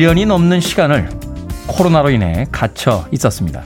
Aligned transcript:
1년이 0.00 0.26
넘는 0.26 0.60
시간을 0.60 1.10
코로나로 1.66 2.08
인해 2.08 2.46
갇혀 2.50 3.06
있었습니다. 3.12 3.64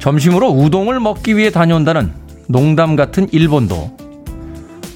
점심으로 0.00 0.48
우동을 0.48 0.98
먹기 0.98 1.36
위해 1.36 1.50
다녀온다는 1.50 2.12
농담 2.48 2.96
같은 2.96 3.28
일본도 3.30 3.96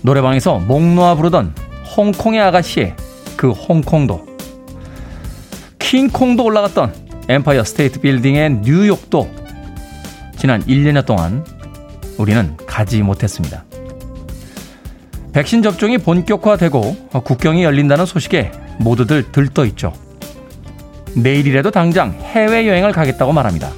노래방에서 0.03 0.59
목 0.59 0.83
놓아 0.83 1.15
부르던 1.15 1.55
홍콩의 1.97 2.41
아가씨의 2.41 2.97
그 3.37 3.53
홍콩도 3.53 4.27
킹콩도 5.79 6.43
올라갔던 6.43 6.93
엠파이어 7.29 7.63
스테이트 7.63 8.01
빌딩의 8.01 8.63
뉴욕도 8.63 9.31
지난 10.37 10.65
1년여 10.65 11.07
동안 11.07 11.47
우리는 12.17 12.57
가지 12.67 13.03
못했습니다. 13.03 13.65
백신 15.33 15.63
접종이 15.63 15.97
본격화되고 15.99 17.11
국경이 17.23 17.63
열린다는 17.63 18.05
소식에 18.05 18.51
모두들 18.81 19.31
들떠 19.31 19.65
있죠. 19.67 19.93
내일이라도 21.23 21.71
당장 21.71 22.13
해외여행을 22.13 22.93
가겠다고 22.93 23.33
말합니다. 23.33 23.71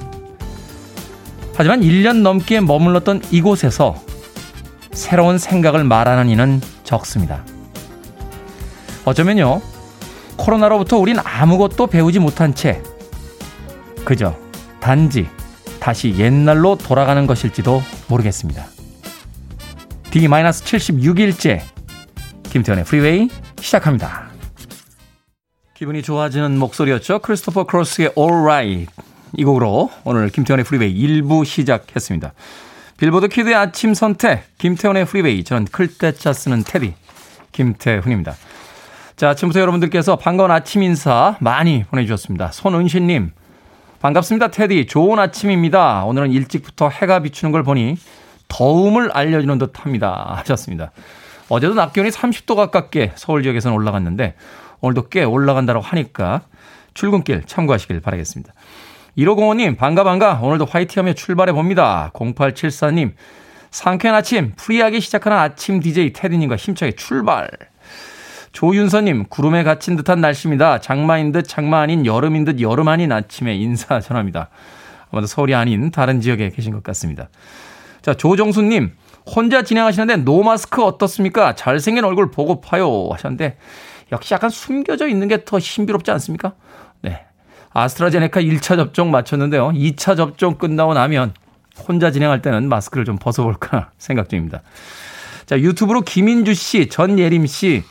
하지만 1.55 1.81
1년 1.81 2.21
넘게 2.21 2.61
머물렀던 2.61 3.21
이곳에서 3.31 3.95
새로운 4.91 5.37
생각을 5.37 5.83
말하는 5.83 6.29
이는 6.29 6.61
적습니다. 6.83 7.43
어쩌면요, 9.05 9.61
코로나로부터 10.37 10.97
우린 10.97 11.17
아무것도 11.23 11.87
배우지 11.87 12.19
못한 12.19 12.55
채 12.55 12.81
그저 14.03 14.35
단지 14.79 15.27
다시 15.79 16.15
옛날로 16.17 16.77
돌아가는 16.77 17.25
것일지도 17.27 17.81
모르겠습니다. 18.07 18.65
D-76일째 20.11 21.61
김태훈의 22.49 22.85
Freeway 22.85 23.29
시작합니다. 23.59 24.30
기분이 25.81 26.03
좋아지는 26.03 26.59
목소리였죠. 26.59 27.21
크리스토퍼 27.23 27.63
크로스의 27.63 28.11
All 28.15 28.43
Right 28.43 28.85
이 29.35 29.43
곡으로 29.43 29.89
오늘 30.03 30.29
김태훈의 30.29 30.63
Freeway 30.63 30.93
1부 30.95 31.43
시작했습니다. 31.43 32.33
빌보드 32.97 33.29
kid의 33.29 33.55
아침 33.55 33.95
선택 33.95 34.43
김태훈의 34.59 35.05
Freeway 35.05 35.43
저는 35.43 35.65
클 35.65 35.95
태 35.95 36.18
자 36.18 36.33
쓰는 36.33 36.63
테디 36.63 36.93
김태훈입니다. 37.51 38.35
자 39.15 39.29
아침부터 39.29 39.59
여러분들께서 39.59 40.17
반가운 40.17 40.51
아침 40.51 40.83
인사 40.83 41.35
많이 41.39 41.83
보내주셨습니다. 41.85 42.51
손은신님 42.51 43.31
반갑습니다 44.01 44.49
테디 44.49 44.85
좋은 44.85 45.17
아침입니다. 45.17 46.05
오늘은 46.05 46.31
일찍부터 46.31 46.89
해가 46.89 47.23
비추는 47.23 47.51
걸 47.51 47.63
보니 47.63 47.97
더움을 48.49 49.09
알려주는 49.13 49.57
듯합니다 49.57 50.35
하셨습니다. 50.41 50.91
어제도 51.49 51.73
낮 51.73 51.91
기온이 51.91 52.11
30도 52.11 52.55
가깝게 52.55 53.13
서울 53.15 53.41
지역에서는 53.41 53.75
올라갔는데 53.75 54.35
오늘도 54.81 55.09
꽤 55.09 55.23
올라간다고 55.23 55.79
하니까 55.79 56.41
출근길 56.93 57.43
참고하시길 57.45 58.01
바라겠습니다. 58.01 58.53
1505님, 59.17 59.77
반가, 59.77 60.03
반가. 60.03 60.39
오늘도 60.41 60.65
화이팅 60.65 61.03
하며 61.03 61.13
출발해 61.13 61.53
봅니다. 61.53 62.11
0874님, 62.13 63.13
상쾌한 63.69 64.15
아침, 64.15 64.53
free하게 64.55 64.99
시작하는 64.99 65.37
아침 65.37 65.79
DJ 65.79 66.13
테디님과 66.13 66.55
힘차게 66.55 66.93
출발. 66.93 67.49
조윤서님, 68.51 69.25
구름에 69.29 69.63
갇힌 69.63 69.95
듯한 69.95 70.19
날씨입니다. 70.19 70.79
장마인 70.79 71.31
듯 71.31 71.43
장마 71.43 71.79
아닌 71.79 72.05
여름인 72.05 72.43
듯 72.43 72.59
여름 72.59 72.89
아닌 72.89 73.11
아침에 73.11 73.55
인사 73.55 73.99
전합니다. 73.99 74.49
아마도 75.09 75.27
서울이 75.27 75.55
아닌 75.55 75.91
다른 75.91 76.19
지역에 76.19 76.49
계신 76.49 76.73
것 76.73 76.83
같습니다. 76.83 77.29
자, 78.01 78.13
조정수님, 78.13 78.91
혼자 79.25 79.61
진행하시는데 79.61 80.23
no 80.23 80.43
마스크 80.43 80.83
어떻습니까? 80.83 81.55
잘생긴 81.55 82.03
얼굴 82.03 82.31
보고 82.31 82.59
파요. 82.59 83.09
하셨는데, 83.11 83.57
역시 84.11 84.33
약간 84.33 84.49
숨겨져 84.49 85.07
있는 85.07 85.27
게 85.27 85.45
더 85.45 85.59
신비롭지 85.59 86.11
않습니까? 86.11 86.53
네. 87.01 87.25
아스트라제네카 87.73 88.41
1차 88.41 88.75
접종 88.75 89.11
마쳤는데요. 89.11 89.69
2차 89.69 90.17
접종 90.17 90.55
끝나고 90.55 90.93
나면 90.93 91.33
혼자 91.87 92.11
진행할 92.11 92.41
때는 92.41 92.67
마스크를 92.67 93.05
좀 93.05 93.17
벗어볼까 93.17 93.91
생각 93.97 94.29
중입니다. 94.29 94.61
자, 95.45 95.59
유튜브로 95.59 96.01
김인주 96.01 96.53
씨, 96.53 96.87
전예림 96.89 97.45
씨, 97.45 97.83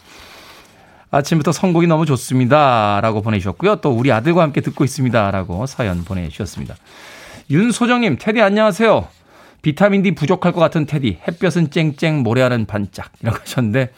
아침부터 1.11 1.53
선곡이 1.53 1.87
너무 1.87 2.07
좋습니다. 2.07 3.01
라고 3.03 3.21
보내주셨고요. 3.23 3.77
또 3.77 3.91
우리 3.91 4.13
아들과 4.13 4.43
함께 4.43 4.61
듣고 4.61 4.85
있습니다. 4.85 5.31
라고 5.31 5.67
사연 5.67 6.05
보내주셨습니다. 6.05 6.77
윤소정님, 7.51 8.17
테디 8.21 8.41
안녕하세요. 8.41 9.09
비타민 9.63 10.03
D 10.03 10.13
부족할 10.15 10.53
것 10.53 10.61
같은 10.61 10.87
테디. 10.87 11.19
햇볕은 11.27 11.71
쨍쨍, 11.71 12.19
모래알은 12.23 12.67
반짝. 12.67 13.11
이라고 13.23 13.39
하셨는데, 13.41 13.93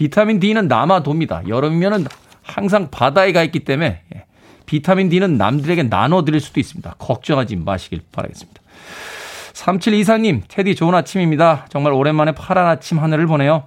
비타민 0.00 0.40
D는 0.40 0.66
남아도입니다. 0.66 1.42
여름이면은 1.46 2.06
항상 2.40 2.88
바다에 2.90 3.32
가 3.32 3.42
있기 3.42 3.64
때문에 3.64 4.00
예, 4.14 4.24
비타민 4.64 5.10
D는 5.10 5.36
남들에게 5.36 5.90
나눠 5.90 6.24
드릴 6.24 6.40
수도 6.40 6.58
있습니다. 6.58 6.94
걱정하지 6.98 7.56
마시길 7.56 8.00
바라겠습니다. 8.10 8.62
3724님, 9.52 10.40
테디 10.48 10.74
좋은 10.74 10.94
아침입니다. 10.94 11.66
정말 11.68 11.92
오랜만에 11.92 12.32
파란 12.32 12.66
아침 12.66 12.98
하늘을 12.98 13.26
보네요. 13.26 13.64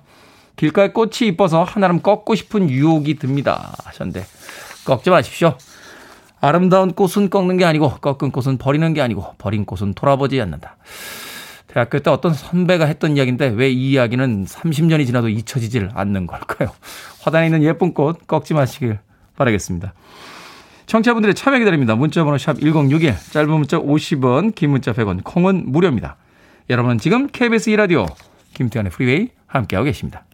길가에 0.56 0.88
꽃이 0.88 1.28
이뻐서 1.28 1.64
하나름 1.64 2.02
꺾고 2.02 2.34
싶은 2.34 2.68
유혹이 2.68 3.20
듭니다. 3.20 3.76
하셨는데, 3.84 4.26
꺾지 4.86 5.12
마십시오. 5.12 5.56
아름다운 6.42 6.94
꽃은 6.94 7.30
꺾는 7.30 7.58
게 7.58 7.66
아니고, 7.66 7.98
꺾은 7.98 8.32
꽃은 8.32 8.58
버리는 8.58 8.92
게 8.96 9.04
아니고, 9.04 9.36
버린 9.38 9.66
꽃은 9.66 9.94
돌아보지 9.94 10.42
않는다. 10.42 10.78
대학교 11.74 11.98
때 12.00 12.12
어떤 12.12 12.34
선배가 12.36 12.86
했던 12.86 13.18
이야기인데, 13.18 13.48
왜 13.56 13.72
이 13.72 13.92
이야기는 13.92 14.46
30년이 14.46 15.08
지나도 15.08 15.30
잊혀지질 15.30 15.90
않는 15.94 16.28
걸까요? 16.28 16.70
화단에 17.22 17.48
있는 17.48 17.64
예쁜 17.64 17.94
꽃 17.94 18.28
꺾지 18.28 18.54
마시길 18.54 19.00
바라겠습니다. 19.36 19.94
청취자분들의 20.86 21.34
참여 21.34 21.58
기다립니다. 21.58 21.96
문자번호 21.96 22.38
샵 22.38 22.60
1061, 22.60 23.16
짧은 23.32 23.50
문자 23.50 23.80
50원, 23.80 24.54
긴 24.54 24.70
문자 24.70 24.94
100원, 24.94 25.24
콩은 25.24 25.72
무료입니다. 25.72 26.18
여러분은 26.70 27.00
지금 27.00 27.28
KBS 27.28 27.72
2라디오 27.72 28.06
김태훈의 28.54 28.92
Freeway 28.92 29.30
함께하고 29.48 29.86
계십니다. 29.86 30.26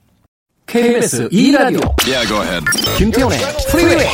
KBS 0.66 1.30
2라디오 1.30 1.96
yeah, 2.06 2.66
김태현의 2.98 3.38
프리웨이 3.72 4.08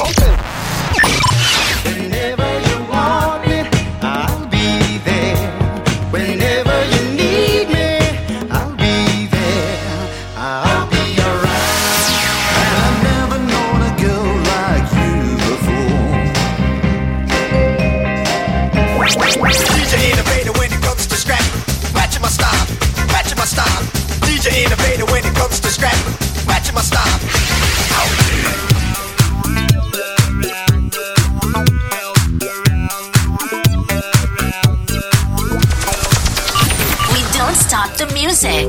music. 38.36 38.68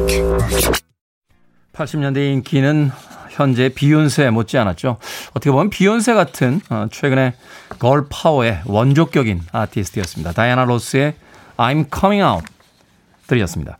80년대 1.73 2.33
인기는 2.33 2.91
현재 3.31 3.69
비욘세 3.69 4.31
못지않았죠. 4.31 4.99
어떻게 5.31 5.50
보면 5.50 5.71
비욘세 5.71 6.15
같은 6.15 6.61
어, 6.71 6.87
최근에 6.91 7.35
걸 7.79 8.06
파워의 8.09 8.62
원조격인 8.65 9.43
아티스트였습니다. 9.53 10.33
다이아나 10.33 10.65
로스의 10.65 11.15
I'm 11.56 11.87
Coming 11.93 12.23
Out 12.23 12.47
들이었습니다. 13.27 13.79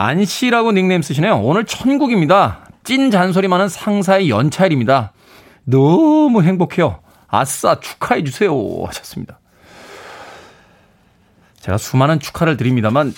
안 0.00 0.24
씨라고 0.24 0.70
닉네임 0.70 1.02
쓰시네요. 1.02 1.40
오늘 1.40 1.64
천국입니다. 1.64 2.60
찐 2.84 3.10
잔소리 3.10 3.48
많은 3.48 3.68
상사의 3.68 4.30
연차일입니다. 4.30 5.12
너무 5.64 6.44
행복해요. 6.44 7.00
아싸 7.26 7.80
축하해 7.80 8.22
주세요 8.22 8.54
하셨습니다. 8.86 9.40
제가 11.58 11.78
수많은 11.78 12.20
축하를 12.20 12.56
드립니다만 12.56 13.12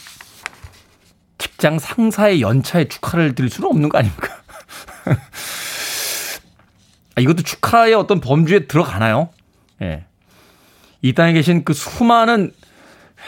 직장 1.36 1.78
상사의 1.78 2.40
연차에 2.40 2.88
축하를 2.88 3.34
드릴 3.34 3.50
수는 3.50 3.68
없는 3.68 3.90
거 3.90 3.98
아닙니까? 3.98 4.40
아, 7.14 7.20
이것도 7.20 7.42
축하의 7.42 7.92
어떤 7.92 8.22
범주에 8.22 8.60
들어가나요? 8.60 9.28
예. 9.82 10.06
이 11.02 11.12
땅에 11.12 11.34
계신 11.34 11.62
그 11.62 11.74
수많은 11.74 12.54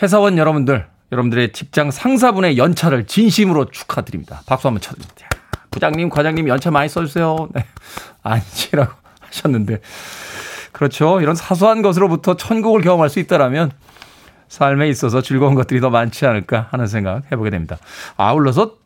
회사원 0.01 0.39
여러분들, 0.39 0.87
여러분들의 1.13 1.53
직장 1.53 1.91
상사분의 1.91 2.57
연차를 2.57 3.07
진심으로 3.07 3.67
축하드립니다. 3.67 4.43
박수 4.47 4.67
한번 4.67 4.81
쳐드립니다. 4.81 5.29
부장님, 5.71 6.09
과장님 6.09 6.49
연차 6.49 6.71
많이 6.71 6.89
써주세요. 6.89 7.49
네. 7.55 7.67
아니지라고 8.23 8.93
하셨는데. 9.21 9.81
그렇죠. 10.73 11.21
이런 11.21 11.35
사소한 11.35 11.83
것으로부터 11.83 12.37
천국을 12.37 12.81
경험할 12.81 13.11
수 13.11 13.19
있다라면 13.21 13.73
삶에 14.49 14.89
있어서 14.89 15.21
즐거운 15.23 15.55
것들이 15.55 15.81
더 15.81 15.91
많지 15.91 16.27
않을까 16.27 16.69
하는 16.71 16.87
생각 16.87 17.31
해보게 17.31 17.51
됩니다. 17.51 17.79
아울러서 18.17 18.77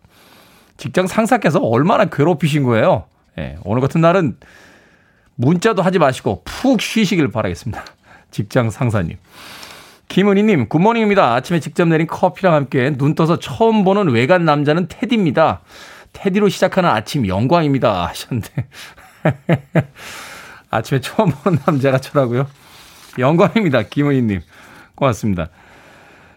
직장 0.76 1.06
상사께서 1.06 1.61
얼마나 1.61 2.06
괴롭히신 2.06 2.64
거예요. 2.64 3.05
예, 3.38 3.56
오늘 3.64 3.81
같은 3.81 4.00
날은 4.00 4.37
문자도 5.37 5.82
하지 5.82 5.99
마시고 5.99 6.43
푹 6.44 6.81
쉬시길 6.81 7.28
바라겠습니다. 7.28 7.84
직장 8.31 8.70
상사님. 8.70 9.17
김은희님, 10.08 10.68
good 10.68 10.83
morning입니다. 10.83 11.34
아침에 11.34 11.60
직접 11.60 11.86
내린 11.88 12.06
커피랑 12.06 12.54
함께 12.54 12.90
눈 12.96 13.14
떠서 13.14 13.38
처음 13.38 13.84
보는 13.84 14.10
외간 14.10 14.44
남자는 14.44 14.88
테디입니다. 14.88 15.60
테디로 16.12 16.48
시작하는 16.48 16.88
아침 16.88 17.26
영광입니다. 17.26 18.06
하셨는데. 18.06 18.68
아침에 20.70 21.00
처음 21.00 21.30
보는 21.30 21.58
남자가 21.66 21.98
저라고요? 21.98 22.46
영광입니다. 23.18 23.82
김은희님. 23.82 24.40
고맙습니다. 24.94 25.48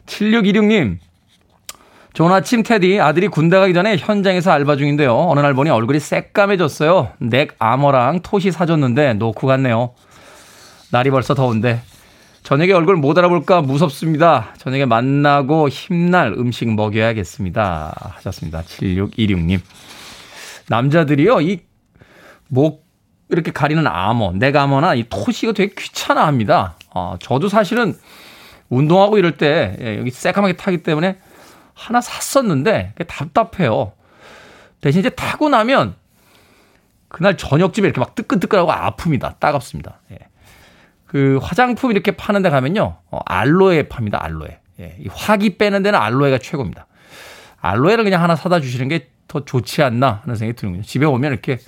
7626님, 0.08 0.98
좋은 2.14 2.32
아침 2.32 2.64
테디 2.64 3.00
아들이 3.00 3.28
군대 3.28 3.58
가기 3.58 3.74
전에 3.74 3.96
현장에서 3.98 4.52
알바 4.52 4.76
중인데요. 4.76 5.16
어느 5.16 5.40
날 5.40 5.54
보니 5.54 5.70
얼굴이 5.70 6.00
새까매졌어요. 6.00 7.12
넥 7.20 7.56
아머랑 7.60 8.22
톳이 8.22 8.52
사줬는데 8.52 9.14
놓고 9.14 9.48
갔네요. 9.48 9.94
날이 10.92 11.12
벌써 11.12 11.36
더운데 11.36 11.82
저녁에 12.50 12.74
얼굴 12.74 12.96
못 12.96 13.16
알아볼까 13.18 13.62
무섭습니다. 13.62 14.54
저녁에 14.58 14.86
만나고 14.86 15.70
힘날 15.70 16.34
음식 16.34 16.68
먹여야겠습니다. 16.74 18.14
하셨습니다. 18.16 18.64
7616님. 18.64 19.62
남자들이요, 20.68 21.42
이 21.42 21.70
목 22.50 22.88
이렇게 23.30 23.52
가리는 23.52 23.84
넥 24.40 24.56
아머나 24.56 24.96
이 24.96 25.04
톳이 25.04 25.54
되게 25.54 25.74
귀찮아 25.78 26.26
합니다. 26.26 26.76
어, 26.90 27.16
저도 27.20 27.48
사실은 27.48 27.96
운동하고 28.70 29.18
이럴 29.18 29.38
때 29.38 29.78
예, 29.80 29.98
여기 30.00 30.10
새까맣게 30.10 30.58
타기 30.58 30.84
때문에 30.84 31.20
하나 31.76 32.02
샀었는데 32.02 32.96
답답해요. 33.08 33.94
대신 34.82 35.00
이제 35.00 35.10
타고 35.10 35.50
나면 35.50 35.96
그날 37.08 37.38
저녁쯤에 37.38 37.86
이렇게 37.86 38.00
막 38.00 38.16
뜨끈뜨끈하고 38.16 38.72
아픕니다. 38.72 39.40
따갑습니다. 39.40 40.00
예. 40.12 40.18
그 41.10 41.40
화장품 41.42 41.92
이렇게 41.92 42.12
파는 42.12 42.42
데 42.42 42.50
가면요. 42.50 42.98
어, 43.12 43.20
알로에 43.26 43.90
팝니다. 43.90 44.24
알로에. 44.24 44.60
예. 44.80 44.96
이 45.00 45.08
화기 45.12 45.58
빼는 45.58 45.84
데는 45.84 46.00
알로에가 46.00 46.38
최고입니다. 46.38 46.88
알로에를 47.60 48.04
그냥 48.06 48.24
하나 48.24 48.36
사다 48.36 48.62
주시는 48.62 48.88
게 48.88 49.10
더 49.30 49.46
좋지 49.46 49.82
않나 49.84 50.22
하는 50.24 50.36
생각이 50.36 50.58
드는군요. 50.58 50.84
집에 50.84 51.06
오면 51.06 51.32
이렇게 51.32 51.60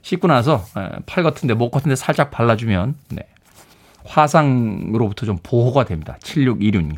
씻고 0.00 0.28
나서 0.28 0.64
예, 0.78 1.00
팔 1.04 1.22
같은데 1.22 1.52
목 1.52 1.72
같은데 1.72 1.96
살짝 1.96 2.30
발라주면 2.30 2.94
네. 3.10 3.26
화상으로부터 4.06 5.26
좀 5.26 5.36
보호가 5.42 5.84
됩니다. 5.84 6.16
7626님. 6.22 6.96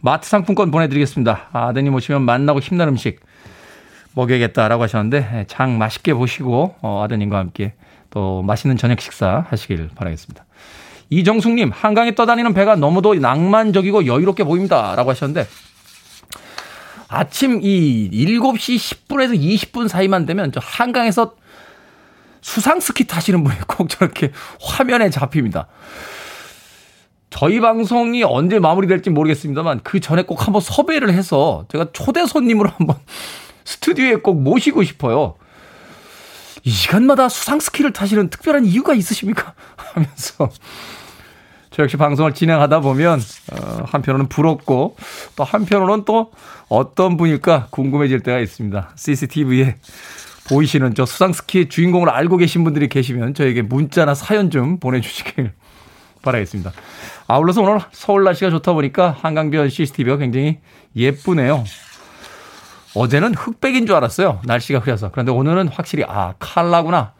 마트 0.00 0.28
상품권 0.28 0.70
보내드리겠습니다. 0.70 1.48
아드님 1.52 1.94
오시면 1.94 2.22
만나고 2.22 2.60
힘난 2.60 2.88
음식 2.88 3.20
먹여야겠다라고 4.12 4.82
하셨는데 4.82 5.30
예, 5.32 5.44
장 5.46 5.78
맛있게 5.78 6.12
보시고 6.12 6.74
어, 6.82 7.02
아드님과 7.04 7.38
함께 7.38 7.74
또 8.10 8.42
맛있는 8.42 8.76
저녁 8.76 9.00
식사 9.00 9.46
하시길 9.48 9.90
바라겠습니다. 9.94 10.44
이정숙님 11.10 11.70
한강에 11.72 12.14
떠다니는 12.14 12.54
배가 12.54 12.76
너무도 12.76 13.14
낭만적이고 13.14 14.06
여유롭게 14.06 14.44
보입니다. 14.44 14.94
라고 14.96 15.10
하셨는데 15.10 15.46
아침 17.08 17.60
이 17.62 18.10
7시 18.12 19.06
10분에서 19.06 19.38
20분 19.38 19.88
사이만 19.88 20.26
되면 20.26 20.52
저 20.52 20.60
한강에서 20.62 21.34
수상 22.40 22.80
스키 22.80 23.06
타시는 23.06 23.42
분이 23.44 23.56
꼭 23.68 23.88
저렇게 23.88 24.32
화면에 24.60 25.10
잡힙니다. 25.10 25.68
저희 27.30 27.58
방송이 27.60 28.22
언제 28.22 28.60
마무리될지 28.60 29.10
모르겠습니다만 29.10 29.80
그 29.82 29.98
전에 29.98 30.22
꼭 30.22 30.46
한번 30.46 30.60
섭외를 30.60 31.12
해서 31.12 31.64
제가 31.68 31.88
초대 31.92 32.24
손님으로 32.26 32.68
한번 32.68 32.96
스튜디오에 33.64 34.16
꼭 34.16 34.40
모시고 34.40 34.84
싶어요. 34.84 35.34
이 36.64 36.70
시간마다 36.70 37.28
수상 37.28 37.60
스키를 37.60 37.92
타시는 37.92 38.30
특별한 38.30 38.64
이유가 38.64 38.94
있으십니까? 38.94 39.54
하면서 39.76 40.50
저 41.70 41.82
역시 41.82 41.96
방송을 41.96 42.34
진행하다 42.34 42.80
보면 42.80 43.20
어, 43.52 43.84
한편으로는 43.86 44.28
부럽고 44.28 44.96
또 45.36 45.44
한편으로는 45.44 46.04
또 46.04 46.32
어떤 46.68 47.16
분일까 47.16 47.68
궁금해질 47.70 48.20
때가 48.20 48.38
있습니다. 48.38 48.90
CCTV에 48.94 49.76
보이시는 50.48 50.94
저 50.94 51.04
수상 51.04 51.32
스키의 51.32 51.68
주인공을 51.68 52.08
알고 52.08 52.36
계신 52.36 52.64
분들이 52.64 52.88
계시면 52.88 53.34
저에게 53.34 53.62
문자나 53.62 54.14
사연 54.14 54.50
좀 54.50 54.78
보내주시길 54.78 55.52
바라겠습니다. 56.22 56.72
아울러서 57.26 57.62
오늘 57.62 57.80
서울 57.92 58.24
날씨가 58.24 58.50
좋다 58.50 58.72
보니까 58.72 59.16
한강변 59.20 59.68
CCTV가 59.68 60.18
굉장히 60.18 60.60
예쁘네요. 60.96 61.64
어제는 62.94 63.34
흑백인 63.34 63.86
줄 63.86 63.96
알았어요. 63.96 64.40
날씨가 64.44 64.78
흐려서. 64.80 65.10
그런데 65.10 65.32
오늘은 65.32 65.68
확실히 65.68 66.04
아 66.06 66.34
칼라구나 66.38 67.12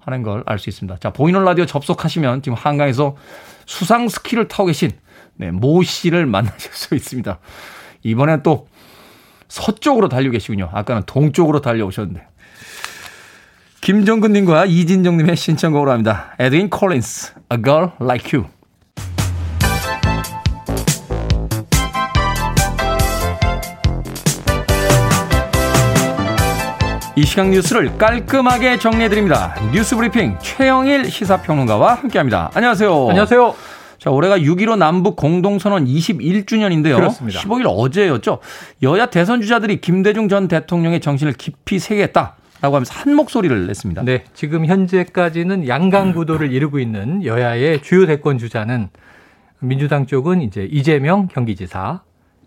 하는 0.00 0.22
걸 0.22 0.42
알 0.46 0.58
수 0.58 0.68
있습니다. 0.70 0.98
자 0.98 1.10
보이는 1.10 1.42
라디오 1.44 1.66
접속하시면 1.66 2.42
지금 2.42 2.56
한강에서 2.56 3.16
수상 3.66 4.08
스키를 4.08 4.48
타고 4.48 4.66
계신 4.66 4.90
네, 5.36 5.50
모 5.50 5.82
씨를 5.82 6.26
만나실 6.26 6.72
수 6.72 6.94
있습니다. 6.94 7.38
이번엔 8.02 8.42
또 8.42 8.68
서쪽으로 9.48 10.08
달려 10.08 10.30
계시군요. 10.30 10.68
아까는 10.72 11.02
동쪽으로 11.06 11.60
달려오셨는데. 11.60 12.26
김정근님과 13.80 14.66
이진정님의 14.66 15.36
신청곡으로 15.36 15.90
합니다. 15.90 16.34
에드윈 16.38 16.68
콜린스, 16.70 17.34
A 17.52 17.62
Girl 17.62 17.90
Like 18.00 18.38
You. 18.38 18.50
이 27.20 27.24
시각 27.26 27.50
뉴스를 27.50 27.98
깔끔하게 27.98 28.78
정리해드립니다. 28.78 29.54
뉴스 29.74 29.94
브리핑 29.94 30.38
최영일 30.40 31.10
시사평론가와 31.10 31.96
함께합니다. 31.96 32.50
안녕하세요. 32.54 33.08
안녕하세요. 33.10 33.54
자, 33.98 34.10
올해가 34.10 34.38
6.15 34.38 34.78
남북 34.78 35.16
공동선언 35.16 35.84
21주년인데요. 35.84 36.96
그렇습니다. 36.96 37.40
15일 37.40 37.66
어제였죠. 37.66 38.38
여야 38.82 39.04
대선 39.04 39.42
주자들이 39.42 39.82
김대중 39.82 40.30
전 40.30 40.48
대통령의 40.48 41.00
정신을 41.00 41.34
깊이 41.34 41.78
새겼다. 41.78 42.36
라고 42.62 42.76
하면서 42.76 42.94
한 42.94 43.14
목소리를 43.14 43.66
냈습니다. 43.66 44.02
네, 44.04 44.24
지금 44.32 44.64
현재까지는 44.64 45.68
양강 45.68 46.14
구도를 46.14 46.50
이루고 46.50 46.78
있는 46.78 47.22
여야의 47.22 47.82
주요 47.82 48.06
대권 48.06 48.38
주자는 48.38 48.88
민주당 49.58 50.06
쪽은 50.06 50.40
이제 50.40 50.66
이재명 50.70 51.28
경기지사, 51.28 52.00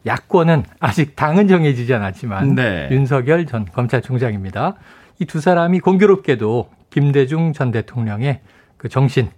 야권은 0.06 0.64
아직 0.80 1.16
당은 1.16 1.48
정해지지 1.48 1.94
않았지만 1.94 2.56
네. 2.56 2.90
윤석열 2.92 3.46
전 3.46 3.66
검찰총장입니다. 3.66 4.76
이 5.20 5.26
두 5.26 5.40
사람이 5.40 5.80
공교롭게도 5.80 6.70
김대중 6.90 7.54
전 7.54 7.72
대통령의 7.72 8.42
그 8.78 8.90
정신, 8.90 9.30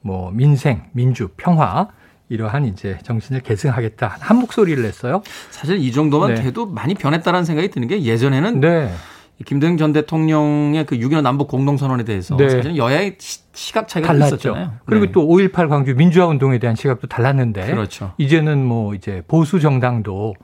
뭐 0.00 0.30
민생, 0.30 0.82
민주, 0.92 1.28
평화 1.36 1.88
이러한 2.28 2.64
이제 2.66 2.98
정신을 3.02 3.40
계승하겠다 3.42 4.16
한 4.20 4.36
목소리를 4.38 4.82
냈어요. 4.82 5.22
사실 5.50 5.78
이 5.78 5.92
정도만 5.92 6.34
네. 6.34 6.42
돼도 6.42 6.66
많이 6.66 6.94
변했다라는 6.94 7.44
생각이 7.44 7.68
드는 7.70 7.88
게 7.88 8.02
예전에는 8.02 8.60
네. 8.60 8.90
김대중 9.44 9.76
전 9.76 9.92
대통령의 9.92 10.84
그6.15 10.84 11.20
남북 11.22 11.48
공동선언에 11.48 12.04
대해서 12.04 12.36
네. 12.36 12.48
사실은 12.48 12.76
여야의 12.76 13.16
시- 13.18 13.40
시각 13.52 13.88
차이가 13.88 14.06
달랐죠. 14.08 14.34
있었잖아요. 14.36 14.72
그리고 14.86 15.06
네. 15.06 15.12
또5.18 15.12 15.68
광주 15.68 15.94
민주화 15.94 16.26
운동에 16.26 16.58
대한 16.58 16.76
시각도 16.76 17.08
달랐는데 17.08 17.66
그렇죠. 17.66 18.12
이제는 18.18 18.64
뭐 18.64 18.94
이제 18.94 19.22
보수 19.26 19.58
정당도 19.60 20.34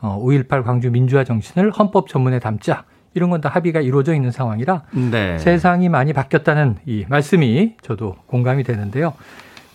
어, 0.00 0.20
5.18 0.20 0.64
광주 0.64 0.90
민주화 0.90 1.22
정신을 1.24 1.70
헌법 1.70 2.08
전문에 2.08 2.40
담자 2.40 2.84
이런 3.14 3.30
건 3.30 3.40
다 3.40 3.48
합의가 3.50 3.80
이루어져 3.80 4.14
있는 4.14 4.30
상황이라 4.30 4.82
네. 5.10 5.38
세상이 5.38 5.88
많이 5.88 6.12
바뀌었다는 6.12 6.76
이 6.86 7.04
말씀이 7.08 7.74
저도 7.82 8.16
공감이 8.26 8.64
되는데요. 8.64 9.12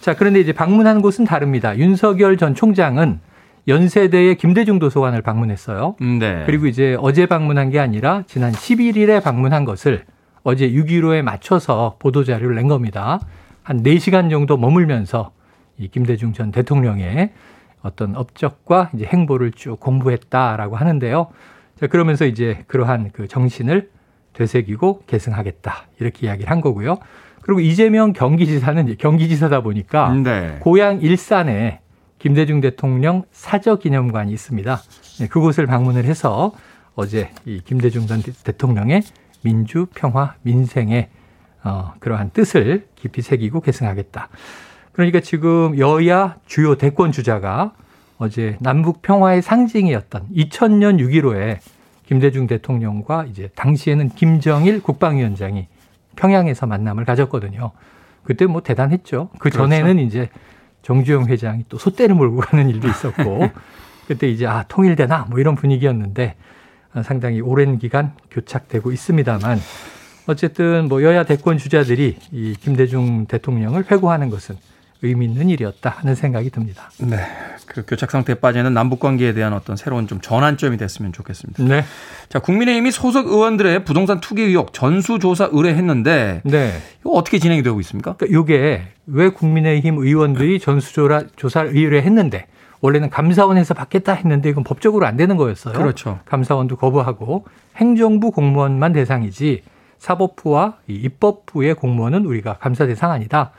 자, 0.02 0.14
그런데 0.16 0.40
이제 0.40 0.52
방문한 0.54 1.02
곳은 1.02 1.24
다릅니다. 1.26 1.78
윤석열 1.78 2.38
전 2.38 2.54
총장은 2.56 3.20
연세대의 3.68 4.36
김대중 4.36 4.80
도서관을 4.80 5.22
방문했어요. 5.22 5.96
네. 6.00 6.44
그리고 6.46 6.68
이제 6.68 6.96
어제 7.00 7.26
방문한 7.26 7.70
게 7.70 7.80
아니라 7.80 8.24
지난 8.28 8.52
11일에 8.54 9.22
방문한 9.22 9.66
것을 9.66 10.06
어제 10.44 10.70
6.15에 10.72 11.22
맞춰서 11.22 11.98
보도자료를 12.00 12.56
낸 12.56 12.68
겁니다. 12.68 13.20
한 13.64 13.84
4시간 13.84 14.30
정도 14.30 14.56
머물면서 14.56 15.32
이 15.78 15.90
김대중 15.90 16.32
전 16.32 16.52
대통령의 16.52 17.32
어떤 17.82 18.16
업적과 18.16 18.92
이제 18.96 19.06
행보를 19.06 19.52
쭉 19.52 19.80
공부했다라고 19.80 20.78
하는데요. 20.78 21.28
자, 21.80 21.88
그러면서 21.88 22.26
이제 22.26 22.64
그러한 22.68 23.12
그 23.12 23.28
정신을 23.28 23.90
되새기고 24.34 25.04
계승하겠다. 25.08 25.88
이렇게 26.00 26.28
이야기를 26.28 26.50
한 26.50 26.62
거고요. 26.62 26.98
그리고 27.42 27.60
이재명 27.60 28.14
경기지사는 28.14 28.88
이제 28.88 28.96
경기지사다 28.96 29.62
보니까 29.62 30.14
네. 30.24 30.58
고향 30.60 31.02
일산에 31.02 31.82
김대중 32.20 32.62
대통령 32.62 33.24
사저 33.32 33.76
기념관이 33.78 34.32
있습니다. 34.34 34.80
네, 35.20 35.28
그곳을 35.28 35.66
방문을 35.68 36.06
해서 36.06 36.52
어제 36.96 37.30
이 37.46 37.62
김대중 37.64 38.08
전 38.08 38.22
대- 38.22 38.32
대통령의 38.44 39.04
민주, 39.44 39.88
평화, 39.94 40.34
민생의 40.42 41.10
어, 41.64 41.94
그러한 42.00 42.32
뜻을 42.32 42.88
깊이 42.96 43.22
새기고 43.22 43.62
계승하겠다. 43.62 44.30
그러니까 44.94 45.20
지금 45.20 45.78
여야 45.78 46.38
주요 46.48 46.76
대권 46.76 47.12
주자가 47.12 47.74
어제 48.18 48.58
남북 48.62 49.02
평화의 49.04 49.42
상징이었던 49.44 50.30
2000년 50.36 51.00
6.15에 51.00 51.60
김대중 52.08 52.48
대통령과 52.48 53.26
이제 53.26 53.50
당시에는 53.56 54.10
김정일 54.10 54.82
국방위원장이 54.82 55.68
평양에서 56.16 56.66
만남을 56.66 57.06
가졌거든요. 57.06 57.72
그때 58.24 58.46
뭐 58.48 58.62
대단했죠. 58.62 59.30
그 59.38 59.52
전에는 59.52 59.98
그렇죠. 59.98 60.00
이제 60.08 60.30
정주영 60.88 61.28
회장이 61.28 61.66
또 61.68 61.78
소떼를 61.78 62.16
몰고 62.16 62.38
가는 62.38 62.70
일도 62.70 62.88
있었고 62.88 63.50
그때 64.08 64.30
이제 64.30 64.48
아 64.48 64.64
통일되나? 64.70 65.28
뭐 65.30 65.38
이런 65.40 65.56
분위기였는데 65.56 66.36
상당히 67.04 67.42
오랜 67.42 67.78
기간 67.78 68.14
교착되고 68.32 68.94
있습니다만 68.94 69.60
어쨌든 70.28 70.88
뭐 70.88 71.04
여야 71.04 71.26
대권 71.26 71.58
주자들이 71.58 72.18
이 72.32 72.56
김대중 72.62 73.26
대통령을 73.26 73.92
회고하는 73.92 74.30
것은 74.30 74.56
의미 75.02 75.26
있는 75.26 75.50
일이었다 75.50 75.90
하는 75.90 76.16
생각이 76.16 76.50
듭니다. 76.50 76.90
네. 77.00 77.18
그 77.66 77.84
교착 77.86 78.12
상태에 78.12 78.36
빠지는 78.36 78.74
남북 78.74 79.00
관계에 79.00 79.34
대한 79.34 79.54
어떤 79.54 79.76
새로운 79.76 80.08
좀 80.08 80.22
전환점이 80.22 80.78
됐으면 80.78 81.14
좋겠습니다. 81.14 81.64
네. 81.64 81.84
자, 82.30 82.40
국민의힘이 82.40 82.92
소속 82.92 83.28
의원들의 83.28 83.84
부동산 83.86 84.20
투기 84.20 84.44
의혹 84.44 84.74
전수조사 84.74 85.50
의뢰했는데 85.52 86.42
네. 86.44 86.82
이거 87.02 87.12
어떻게 87.12 87.40
진행이 87.40 87.64
되고 87.64 87.80
있습니까? 87.82 88.16
그러니까 88.16 88.42
이게 88.42 88.88
왜 89.06 89.30
국민의힘 89.30 89.98
의원들이 89.98 90.60
전수조사를 90.60 91.76
의뢰했는데 91.76 92.48
원래는 92.80 93.10
감사원에서 93.10 93.74
받겠다 93.74 94.14
했는데 94.14 94.50
이건 94.50 94.64
법적으로 94.64 95.06
안 95.06 95.18
되는 95.18 95.36
거였어요. 95.36 95.74
그렇죠. 95.74 96.20
감사원도 96.26 96.76
거부하고 96.78 97.46
행정부 97.76 98.32
공무원만 98.32 98.94
대상이지 98.94 99.64
사법부와 99.98 100.78
입법부의 100.88 101.74
공무원은 101.76 102.26
우리가 102.26 102.58
감사 102.60 102.86
대상 102.86 103.12
아니다. 103.12 103.52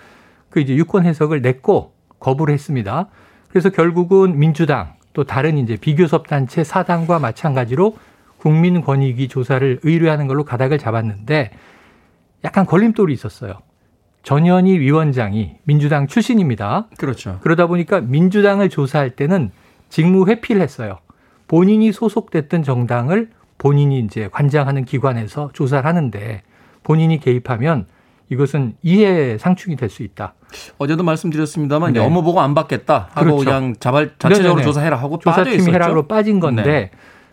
그 0.50 0.60
이제 0.60 0.74
유권 0.74 1.04
해석을 1.04 1.42
냈고 1.42 1.92
거부를 2.20 2.54
했습니다. 2.54 3.08
그래서 3.48 3.70
결국은 3.70 4.38
민주당 4.38 4.94
또 5.12 5.24
다른 5.24 5.58
이제 5.58 5.76
비교섭 5.76 6.26
단체 6.28 6.64
사당과 6.64 7.18
마찬가지로 7.18 7.96
국민 8.38 8.80
권익위 8.82 9.28
조사를 9.28 9.80
의뢰하는 9.82 10.26
걸로 10.26 10.44
가닥을 10.44 10.78
잡았는데 10.78 11.50
약간 12.44 12.66
걸림돌이 12.66 13.12
있었어요. 13.12 13.54
전현희 14.22 14.78
위원장이 14.78 15.56
민주당 15.64 16.06
출신입니다. 16.06 16.88
그렇죠. 16.98 17.38
그러다 17.42 17.66
보니까 17.66 18.00
민주당을 18.00 18.68
조사할 18.68 19.10
때는 19.10 19.50
직무 19.88 20.28
회피를 20.28 20.60
했어요. 20.60 20.98
본인이 21.46 21.92
소속됐던 21.92 22.62
정당을 22.62 23.30
본인이 23.56 23.98
이제 24.00 24.28
관장하는 24.30 24.84
기관에서 24.84 25.50
조사를 25.52 25.84
하는데 25.84 26.42
본인이 26.84 27.18
개입하면 27.18 27.86
이것은 28.30 28.74
이해 28.82 29.38
상충이 29.38 29.76
될 29.76 29.88
수 29.88 30.02
있다. 30.02 30.34
어제도 30.78 31.02
말씀드렸습니다만 31.02 31.94
네. 31.94 32.00
업무 32.00 32.22
보고 32.22 32.40
안 32.40 32.54
받겠다 32.54 33.08
하고 33.12 33.36
그렇죠. 33.36 33.44
그냥 33.44 33.74
자발 33.80 34.12
자체적으로 34.18 34.54
네네네. 34.56 34.64
조사해라 34.64 34.96
하고 34.96 35.18
조사팀 35.18 35.72
해라로 35.74 36.06
빠진 36.06 36.40
건데 36.40 36.62
네. 36.62 36.90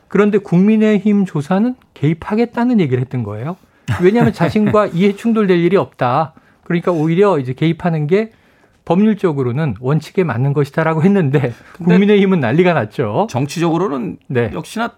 그런데 0.08 0.38
국민의힘 0.38 1.26
조사는 1.26 1.76
개입하겠다는 1.94 2.80
얘기를 2.80 3.02
했던 3.02 3.24
거예요. 3.24 3.58
왜냐하면 4.02 4.32
자신과 4.34 4.88
이해 4.88 5.16
충돌될 5.16 5.58
일이 5.60 5.76
없다. 5.78 6.34
그러니까 6.64 6.92
오히려 6.92 7.40
이제 7.40 7.54
개입하는 7.54 8.08
게 8.08 8.32
법률적으로는 8.86 9.76
원칙에 9.80 10.24
맞는 10.24 10.54
것이다라고 10.54 11.04
했는데 11.04 11.54
국민의힘은 11.84 12.40
난리가 12.40 12.74
났죠. 12.74 13.28
정치적으로는 13.30 14.18
네. 14.28 14.52
역시나 14.54 14.92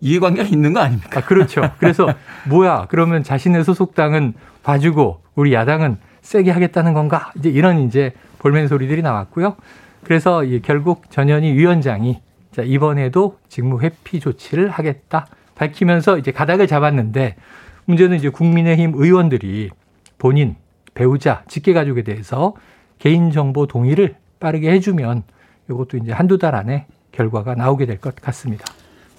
이해관계가 0.00 0.48
있는 0.48 0.72
거 0.72 0.80
아닙니까? 0.80 1.20
아, 1.20 1.24
그렇죠. 1.24 1.62
그래서 1.78 2.08
뭐야? 2.48 2.86
그러면 2.88 3.22
자신의 3.22 3.64
소속당은 3.64 4.34
봐주고 4.62 5.22
우리 5.34 5.52
야당은 5.52 5.96
세게 6.22 6.50
하겠다는 6.50 6.92
건가? 6.94 7.32
이제 7.36 7.48
이런 7.48 7.80
이제 7.80 8.12
볼멘 8.38 8.68
소리들이 8.68 9.02
나왔고요. 9.02 9.56
그래서 10.04 10.42
결국 10.62 11.10
전현희 11.10 11.52
위원장이 11.52 12.20
자, 12.52 12.62
이번에도 12.62 13.38
직무 13.48 13.80
회피 13.80 14.18
조치를 14.20 14.70
하겠다 14.70 15.26
밝히면서 15.54 16.18
이제 16.18 16.32
가닥을 16.32 16.66
잡았는데 16.66 17.36
문제는 17.84 18.16
이제 18.16 18.28
국민의힘 18.28 18.92
의원들이 18.94 19.70
본인, 20.18 20.56
배우자, 20.94 21.42
직계 21.48 21.72
가족에 21.72 22.02
대해서 22.02 22.54
개인정보 22.98 23.66
동의를 23.66 24.16
빠르게 24.40 24.70
해주면 24.72 25.22
이것도 25.70 25.98
이제 25.98 26.12
한두 26.12 26.38
달 26.38 26.54
안에 26.54 26.86
결과가 27.12 27.54
나오게 27.54 27.86
될 27.86 27.98
것 27.98 28.14
같습니다. 28.16 28.64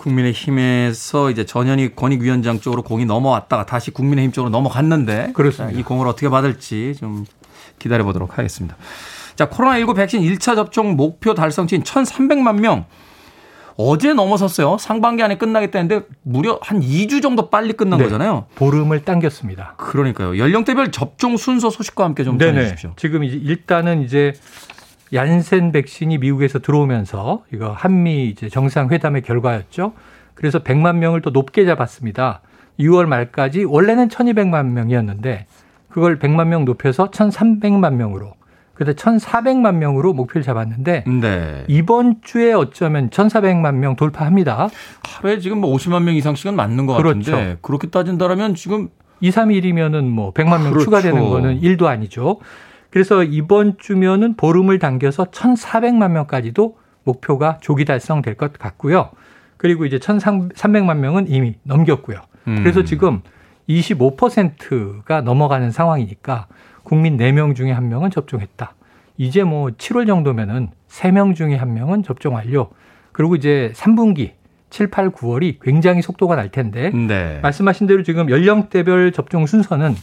국민의힘에서 0.01 1.29
이제 1.29 1.46
전현희 1.46 1.96
권익위원장 1.96 2.60
쪽으로 2.60 2.81
공이 2.81 3.05
넘어왔다가 3.05 3.65
다시 3.65 3.91
국민의힘 3.91 4.31
쪽으로 4.31 4.50
넘어갔는데 4.50 5.31
그렇습니다. 5.34 5.77
이 5.77 5.84
공을 5.84 6.08
어떻게 6.08 6.29
받을지 6.29 6.96
좀 7.00 7.25
기다려 7.79 8.03
보도록 8.03 8.38
하겠습니다. 8.38 8.75
자, 9.36 9.50
코로나19 9.50 9.96
백신 9.96 10.22
1차 10.22 10.55
접종 10.55 10.96
목표 10.96 11.34
달성치인 11.34 11.84
1,300만 11.84 12.60
명 12.60 12.86
어제 13.77 14.13
넘어섰어요. 14.13 14.77
상반기 14.77 15.24
안에 15.24 15.38
끝나겠다는데 15.38 16.01
무려 16.24 16.60
한 16.62 16.81
2주 16.81 17.22
정도 17.22 17.50
빨리 17.50 17.74
끝난 17.74 17.98
네, 17.98 18.05
거잖아요. 18.05 18.46
보름을 18.55 19.03
당겼습니다. 19.03 19.75
그러니까요. 19.77 20.38
연령대별 20.38 20.91
접종 20.91 21.38
순서 21.38 21.70
소식과 21.70 22.03
함께 22.03 22.24
좀 22.24 22.38
전해 22.38 22.63
주십시오. 22.63 22.93
지금 22.98 23.24
이제 23.24 23.38
일단은 23.38 24.03
이제 24.03 24.34
얀센 25.13 25.72
백신이 25.72 26.18
미국에서 26.20 26.60
들어오면서 26.60 27.44
이거 27.53 27.72
한미 27.72 28.27
이제 28.27 28.50
정상회담의 28.50 29.22
결과였죠. 29.24 29.94
그래서 30.34 30.60
100만 30.60 30.98
명을 30.98 31.22
또 31.22 31.30
높게 31.30 31.65
잡았습니다. 31.65 32.41
6월 32.80 33.06
말까지 33.06 33.65
원래는 33.65 34.08
1200만 34.08 34.68
명이었는데 34.68 35.46
그걸 35.89 36.20
100만 36.20 36.48
명 36.48 36.65
높여서 36.65 37.12
1300만 37.12 37.96
명으로 37.96 38.34
그래서 38.74 38.94
1,400만 38.94 39.75
명으로 39.75 40.13
목표를 40.13 40.41
잡았는데 40.41 41.03
네. 41.22 41.63
이번 41.68 42.22
주에 42.24 42.53
어쩌면 42.53 43.10
1,400만 43.12 43.75
명 43.75 43.96
돌파합니다. 43.96 44.70
하루에 45.03 45.39
지금 45.39 45.60
뭐 45.62 45.75
50만 45.75 46.03
명 46.03 46.15
이상씩은 46.15 46.56
맞는 46.56 46.88
것 46.88 46.96
그렇죠. 46.96 47.32
같은데 47.32 47.58
그렇게 47.62 47.89
따진다면 47.89 48.56
지금 48.56 48.89
2, 49.20 49.30
3일이면은 49.30 50.06
뭐 50.06 50.34
100만 50.34 50.63
명 50.63 50.72
그렇죠. 50.72 50.86
추가되는 50.86 51.30
거는 51.30 51.62
1도 51.62 51.86
아니죠. 51.86 52.39
그래서 52.92 53.24
이번 53.24 53.78
주면은 53.80 54.36
보름을 54.36 54.78
당겨서 54.78 55.26
1,400만 55.26 56.12
명까지도 56.12 56.78
목표가 57.04 57.58
조기 57.62 57.86
달성될 57.86 58.36
것 58.36 58.54
같고요. 58.54 59.10
그리고 59.58 59.86
이제 59.86 59.98
1,300만 59.98 60.98
명은 60.98 61.28
이미 61.30 61.56
넘겼고요. 61.64 62.20
음. 62.48 62.58
그래서 62.58 62.84
지금 62.84 63.22
25%가 63.70 65.22
넘어가는 65.22 65.72
상황이니까 65.72 66.48
국민 66.84 67.18
4명 67.18 67.56
중에 67.56 67.74
1명은 67.74 68.12
접종했다. 68.12 68.74
이제 69.18 69.44
뭐 69.44 69.70
7월 69.70 70.06
정도면은 70.06 70.70
3명 70.90 71.36
중에 71.36 71.58
1명은 71.58 72.04
접종 72.04 72.36
완료. 72.36 72.70
그리고 73.12 73.36
이제 73.36 73.72
3분기 73.76 74.32
7, 74.70 74.88
8, 74.88 75.12
9월이 75.12 75.60
굉장히 75.62 76.02
속도가 76.02 76.36
날 76.36 76.50
텐데 76.50 76.90
네. 76.90 77.40
말씀하신 77.42 77.88
대로 77.88 78.04
지금 78.04 78.30
연령대별 78.30 79.12
접종 79.12 79.46
순서는 79.46 79.96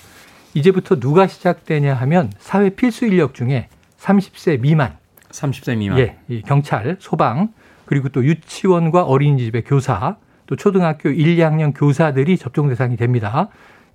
이제부터 0.54 0.98
누가 0.98 1.26
시작되냐 1.26 1.94
하면 1.94 2.32
사회 2.38 2.70
필수 2.70 3.06
인력 3.06 3.34
중에 3.34 3.68
30세 3.98 4.60
미만 4.60 4.96
30세 5.30 5.76
미만. 5.76 5.98
예, 5.98 6.40
경찰, 6.46 6.96
소방, 7.00 7.52
그리고 7.84 8.08
또 8.08 8.24
유치원과 8.24 9.04
어린이집의 9.04 9.64
교사, 9.64 10.16
또 10.46 10.56
초등학교 10.56 11.08
1, 11.10 11.36
2학년 11.36 11.72
교사들이 11.74 12.38
접종 12.38 12.68
대상이 12.68 12.96
됩니다. 12.96 13.48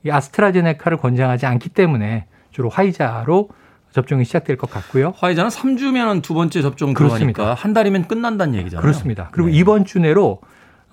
이 0.06 0.12
아스트라제네카를 0.12 0.98
권장하지 0.98 1.46
않기 1.46 1.70
때문에 1.70 2.26
주로 2.52 2.70
화이자로 2.70 3.50
접종이 3.92 4.26
시작될 4.26 4.58
것 4.58 4.70
같고요. 4.70 5.14
화이자는 5.16 5.50
3주면 5.50 6.24
두 6.24 6.34
번째 6.34 6.62
접종 6.62 6.94
그렇습니다. 6.94 7.54
한 7.54 7.74
달이면 7.74 8.08
끝난다는 8.08 8.56
얘기잖아요. 8.56 8.82
그렇습니다. 8.82 9.30
그리고 9.32 9.50
네. 9.50 9.56
이번 9.58 9.86
주 9.86 10.00
내로 10.00 10.42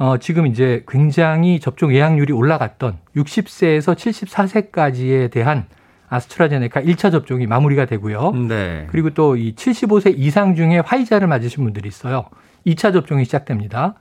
어, 0.00 0.16
지금 0.16 0.46
이제 0.46 0.82
굉장히 0.88 1.60
접종 1.60 1.94
예약률이 1.94 2.32
올라갔던 2.32 2.96
60세에서 3.16 3.94
74세까지에 3.94 5.30
대한 5.30 5.66
아스트라제네카 6.08 6.80
1차 6.80 7.12
접종이 7.12 7.46
마무리가 7.46 7.84
되고요. 7.84 8.32
네. 8.48 8.86
그리고 8.90 9.10
또 9.10 9.36
이 9.36 9.54
75세 9.54 10.14
이상 10.16 10.54
중에 10.54 10.78
화이자를 10.78 11.28
맞으신 11.28 11.62
분들이 11.64 11.86
있어요. 11.86 12.24
2차 12.66 12.94
접종이 12.94 13.26
시작됩니다. 13.26 13.92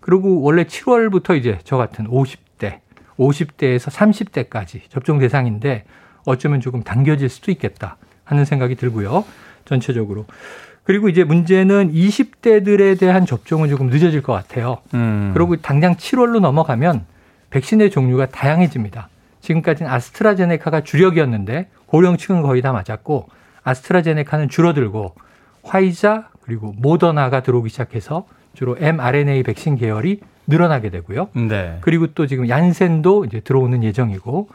그리고 0.00 0.42
원래 0.42 0.64
7월부터 0.64 1.38
이제 1.38 1.58
저 1.64 1.78
같은 1.78 2.06
50대, 2.06 2.80
50대에서 3.18 3.90
30대까지 3.90 4.82
접종 4.90 5.18
대상인데 5.18 5.84
어쩌면 6.26 6.60
조금 6.60 6.82
당겨질 6.82 7.30
수도 7.30 7.50
있겠다 7.50 7.96
하는 8.24 8.44
생각이 8.44 8.74
들고요. 8.74 9.24
전체적으로. 9.64 10.26
그리고 10.86 11.08
이제 11.08 11.24
문제는 11.24 11.92
20대들에 11.92 12.98
대한 12.98 13.26
접종은 13.26 13.68
조금 13.68 13.88
늦어질 13.88 14.22
것 14.22 14.32
같아요. 14.32 14.78
음. 14.94 15.32
그리고 15.34 15.56
당장 15.56 15.96
7월로 15.96 16.38
넘어가면 16.38 17.04
백신의 17.50 17.90
종류가 17.90 18.26
다양해집니다. 18.26 19.08
지금까지는 19.40 19.90
아스트라제네카가 19.90 20.82
주력이었는데 20.82 21.68
고령층은 21.86 22.42
거의 22.42 22.62
다 22.62 22.72
맞았고 22.72 23.28
아스트라제네카는 23.64 24.48
줄어들고 24.48 25.14
화이자 25.64 26.28
그리고 26.42 26.72
모더나가 26.78 27.42
들어오기 27.42 27.68
시작해서 27.68 28.26
주로 28.54 28.76
mRNA 28.78 29.42
백신 29.42 29.76
계열이 29.76 30.20
늘어나게 30.46 30.90
되고요. 30.90 31.30
네. 31.34 31.78
그리고 31.80 32.06
또 32.14 32.28
지금 32.28 32.48
얀센도 32.48 33.24
이제 33.24 33.40
들어오는 33.40 33.82
예정이고 33.82 34.48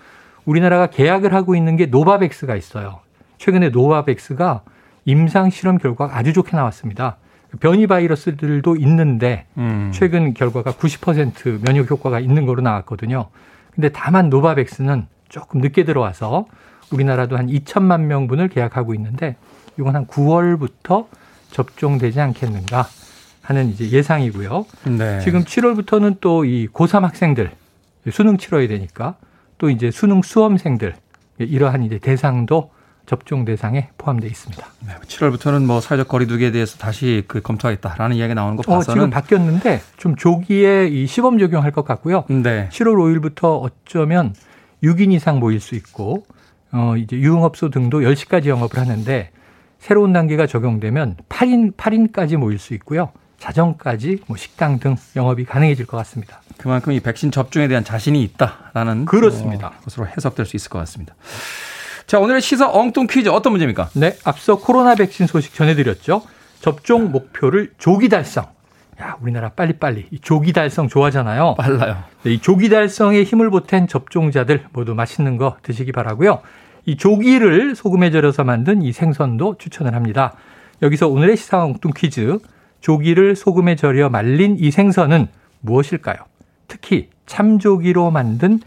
우리나라가 0.45 0.88
계약을 0.88 1.33
하고 1.33 1.55
있는 1.55 1.75
게 1.75 1.88
노바백스가 1.88 2.55
있어요. 2.55 3.00
최근에 3.38 3.69
노바백스가 3.69 4.61
임상 5.05 5.50
실험 5.50 5.77
결과가 5.77 6.17
아주 6.17 6.34
좋게 6.34 6.55
나왔습니다. 6.55 7.17
변이 7.60 7.86
바이러스들도 7.88 8.75
있는데 8.77 9.46
음. 9.58 9.91
최근 9.93 10.34
결과가 10.34 10.72
90% 10.74 11.63
면역 11.65 11.89
효과가 11.89 12.20
있는 12.20 12.46
거로 12.46 12.62
나왔거든요. 12.62 13.27
근데 13.74 13.89
다만 13.89 14.29
노바백스는 14.29 15.08
조금 15.27 15.62
늦게 15.62 15.84
들어와서 15.84 16.46
우리나라도 16.91 17.38
한 17.38 17.48
2천만 17.48 18.01
명분을 18.01 18.50
계약하고 18.50 18.93
있는데 18.96 19.36
이건 19.79 19.96
한 19.96 20.05
9월부터 20.08 21.08
접종되지 21.51 22.20
않겠는가 22.22 22.86
하는 23.41 23.70
이제 23.70 23.89
예상이고요. 23.89 24.65
네. 24.98 25.20
지금 25.22 25.43
7월부터는 25.43 26.20
또 26.22 26.46
이 26.46 26.67
고3 26.67 27.01
학생들 27.01 27.51
수능 28.12 28.38
치러야 28.38 28.67
되니까 28.67 29.15
또 29.58 29.70
이제 29.70 29.91
수능 29.91 30.22
수험생들 30.22 30.96
이러한 31.38 31.84
이제 31.84 31.98
대상도 31.98 32.72
접종 33.05 33.46
대상에 33.46 33.89
포함되어 33.98 34.29
있습니다. 34.29 34.65
네, 34.88 34.93
7월부터는 35.05 35.65
뭐 35.65 35.81
사회적 35.81 36.08
거리두기에 36.08 36.51
대해서 36.51 36.77
다시 36.77 37.24
그 37.27 37.41
검토하겠다라는 37.41 38.15
이야기 38.15 38.34
나오는 38.34 38.55
거 38.55 38.63
봐서는 38.63 38.79
어, 38.79 39.05
지금 39.05 39.10
바뀌었는데 39.10 39.81
좀 39.98 40.15
조기에 40.15 40.88
이 40.88 41.08
시범 41.08 41.39
적용할 41.39 41.72
것 41.72 41.84
같고요. 41.84 42.25
네. 42.29 42.70
7월 42.72 42.96
5일부터 43.20 43.62
어쩌면 43.62 44.34
6인 44.84 45.12
이상 45.13 45.39
모일 45.39 45.60
수 45.60 45.75
있고 45.75 46.25
어 46.72 46.96
이제 46.98 47.17
유흥업소 47.17 47.70
등도 47.70 48.01
10시까지 48.01 48.46
영업을 48.48 48.79
하는데 48.79 49.31
새로운 49.79 50.13
단계가 50.13 50.48
적용되면 50.48 51.17
8인 51.27 51.75
8인까지 51.75 52.38
모일 52.38 52.60
수 52.60 52.74
있고요. 52.75 53.12
자정까지 53.39 54.20
뭐 54.27 54.38
식당 54.38 54.79
등 54.79 54.96
영업이 55.15 55.46
가능해질 55.46 55.88
것 55.88 55.98
같습니다. 55.98 56.41
그만큼 56.58 56.93
이 56.93 57.00
백신 57.00 57.31
접종에 57.31 57.67
대한 57.67 57.84
자신이 57.84 58.22
있다라는 58.22 59.05
그렇습니다. 59.05 59.70
어, 59.70 59.72
것으로 59.84 60.08
해석될 60.08 60.46
수 60.46 60.55
있을 60.55 60.70
것 60.70 60.77
같습니다. 60.79 61.15
자, 62.11 62.19
오늘의 62.19 62.41
시사 62.41 62.69
엉뚱 62.69 63.07
퀴즈 63.07 63.29
어떤 63.29 63.53
문제입니까? 63.53 63.87
네, 63.93 64.17
앞서 64.25 64.57
코로나 64.57 64.95
백신 64.95 65.27
소식 65.27 65.53
전해드렸죠. 65.53 66.23
접종 66.59 67.09
목표를 67.09 67.71
조기 67.77 68.09
달성. 68.09 68.47
야, 69.01 69.15
우리나라 69.21 69.47
빨리빨리 69.47 70.07
이 70.11 70.19
조기 70.19 70.51
달성 70.51 70.89
좋아하잖아요. 70.89 71.55
빨라요. 71.57 72.03
네, 72.23 72.33
이 72.33 72.41
조기 72.41 72.67
달성에 72.67 73.23
힘을 73.23 73.49
보탠 73.49 73.87
접종자들 73.87 74.65
모두 74.73 74.93
맛있는 74.93 75.37
거 75.37 75.55
드시기 75.63 75.93
바라고요. 75.93 76.41
이 76.85 76.97
조기를 76.97 77.77
소금에 77.77 78.11
절여서 78.11 78.43
만든 78.43 78.81
이 78.81 78.91
생선도 78.91 79.55
추천을 79.57 79.95
합니다. 79.95 80.33
여기서 80.81 81.07
오늘의 81.07 81.37
시사 81.37 81.63
엉뚱 81.63 81.91
퀴즈. 81.95 82.39
조기를 82.81 83.37
소금에 83.37 83.77
절여 83.77 84.09
말린 84.09 84.57
이 84.59 84.69
생선은 84.69 85.29
무엇일까요? 85.61 86.17
특히 86.67 87.07
참조기로 87.25 88.11
만든 88.11 88.59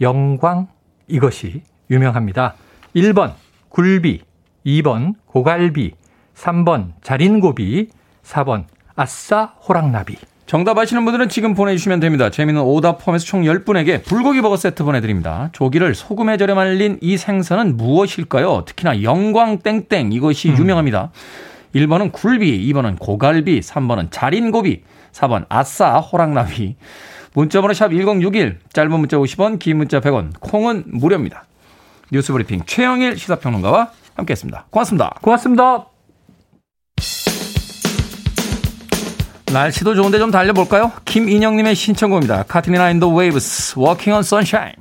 영광 0.00 0.66
이것이 1.06 1.62
유명합니다. 1.92 2.56
1번 2.98 3.34
굴비, 3.68 4.20
2번 4.66 5.14
고갈비, 5.26 5.92
3번 6.34 6.92
자린고비, 7.02 7.88
4번 8.24 8.64
아싸 8.96 9.54
호랑나비. 9.68 10.16
정답 10.46 10.78
아시는 10.78 11.04
분들은 11.04 11.28
지금 11.28 11.54
보내주시면 11.54 12.00
됩니다. 12.00 12.30
재미있는 12.30 12.62
오답 12.62 13.04
포함해서 13.04 13.26
총 13.26 13.42
10분에게 13.42 14.02
불고기 14.02 14.40
버거 14.40 14.56
세트 14.56 14.82
보내드립니다. 14.82 15.50
조기를 15.52 15.94
소금에 15.94 16.38
절여 16.38 16.54
말린 16.54 16.98
이 17.02 17.18
생선은 17.18 17.76
무엇일까요? 17.76 18.64
특히나 18.66 19.02
영광 19.02 19.58
땡땡 19.58 20.12
이것이 20.12 20.50
음. 20.50 20.56
유명합니다. 20.58 21.10
1번은 21.74 22.12
굴비, 22.12 22.66
2번은 22.72 22.98
고갈비, 22.98 23.60
3번은 23.60 24.08
자린고비, 24.10 24.82
4번 25.12 25.44
아싸 25.50 25.98
호랑나비. 26.00 26.76
문자번호 27.34 27.74
샵 27.74 27.90
1061, 27.90 28.58
짧은 28.72 28.90
문자 28.90 29.18
50원, 29.18 29.58
긴 29.58 29.76
문자 29.76 30.00
100원, 30.00 30.32
콩은 30.40 30.84
무료입니다. 30.86 31.44
뉴스브리핑 32.10 32.62
최영일 32.66 33.18
시사평론가와 33.18 33.90
함께했습니다. 34.16 34.66
고맙습니다. 34.70 35.14
고맙습니다. 35.20 35.86
날씨도 39.52 39.94
좋은데 39.94 40.18
좀 40.18 40.30
달려볼까요? 40.30 40.92
김인영님의 41.04 41.74
신청곡입니다. 41.74 42.42
Katrina 42.44 42.90
and 42.90 42.99
the 42.99 43.08
Waves, 43.08 43.78
Walking 43.78 44.12
on 44.12 44.20
Sunshine. 44.20 44.74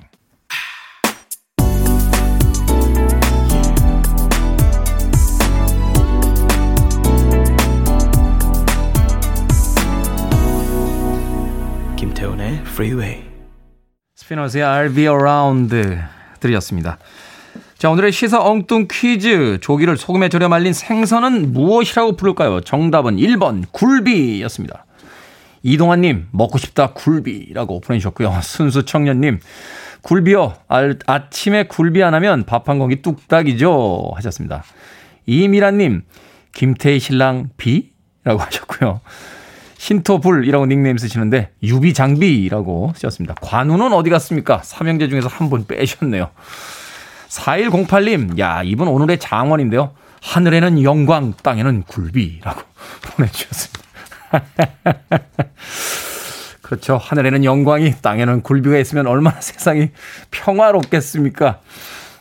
김태훈의 11.96 12.56
Freeway. 12.66 13.24
스피너스의 14.16 14.63
I'll 14.63 14.94
Be 14.94 15.06
Around 15.06 16.16
드렸습니다. 16.39 16.97
자, 17.78 17.89
오늘의 17.89 18.12
시사 18.12 18.41
엉뚱 18.41 18.88
퀴즈. 18.89 19.60
조기를 19.62 19.97
소금에 19.97 20.30
절여 20.30 20.50
말린 20.50 20.73
생선은 20.73 21.54
무엇이라고 21.54 22.15
부를까요? 22.15 22.62
정답은 22.62 23.17
1번 23.17 23.65
굴비였습니다. 23.71 24.86
이동환님, 25.63 26.28
먹고 26.32 26.58
싶다 26.58 26.93
굴비라고 26.93 27.82
보내주셨고요. 27.82 28.39
순수 28.41 28.86
청년님, 28.86 29.39
굴비요. 30.02 30.54
아, 30.67 30.93
아침에 31.06 31.63
굴비 31.63 32.02
안 32.04 32.13
하면 32.13 32.45
밥 32.45 32.67
한 32.69 32.80
공기 32.80 33.02
뚝딱이죠. 33.02 34.12
하셨습니다. 34.15 34.63
이미라님, 35.26 36.04
김태희 36.54 37.00
신랑 37.00 37.50
비 37.58 37.91
라고 38.23 38.39
하셨고요. 38.39 39.02
신토불이라고 39.88 40.65
닉네임 40.65 40.97
쓰시는데 40.97 41.52
유비장비라고 41.63 42.91
쓰셨습니다. 42.95 43.36
관우는 43.41 43.93
어디 43.93 44.10
갔습니까? 44.10 44.62
삼형제 44.62 45.08
중에서 45.08 45.30
한 45.30 45.47
분 45.47 45.65
빼셨네요. 45.65 46.30
4108님, 47.30 48.38
야, 48.38 48.63
이분 48.65 48.89
오늘의 48.89 49.17
장원인데요. 49.17 49.93
하늘에는 50.21 50.84
영광, 50.84 51.34
땅에는 51.41 51.84
굴비라고 51.84 52.62
보내주셨습니다. 53.15 53.82
그렇죠. 56.62 56.97
하늘에는 56.97 57.45
영광이, 57.45 57.93
땅에는 58.02 58.41
굴비가 58.41 58.78
있으면 58.80 59.08
얼마나 59.08 59.39
세상이 59.41 59.91
평화롭겠습니까? 60.32 61.62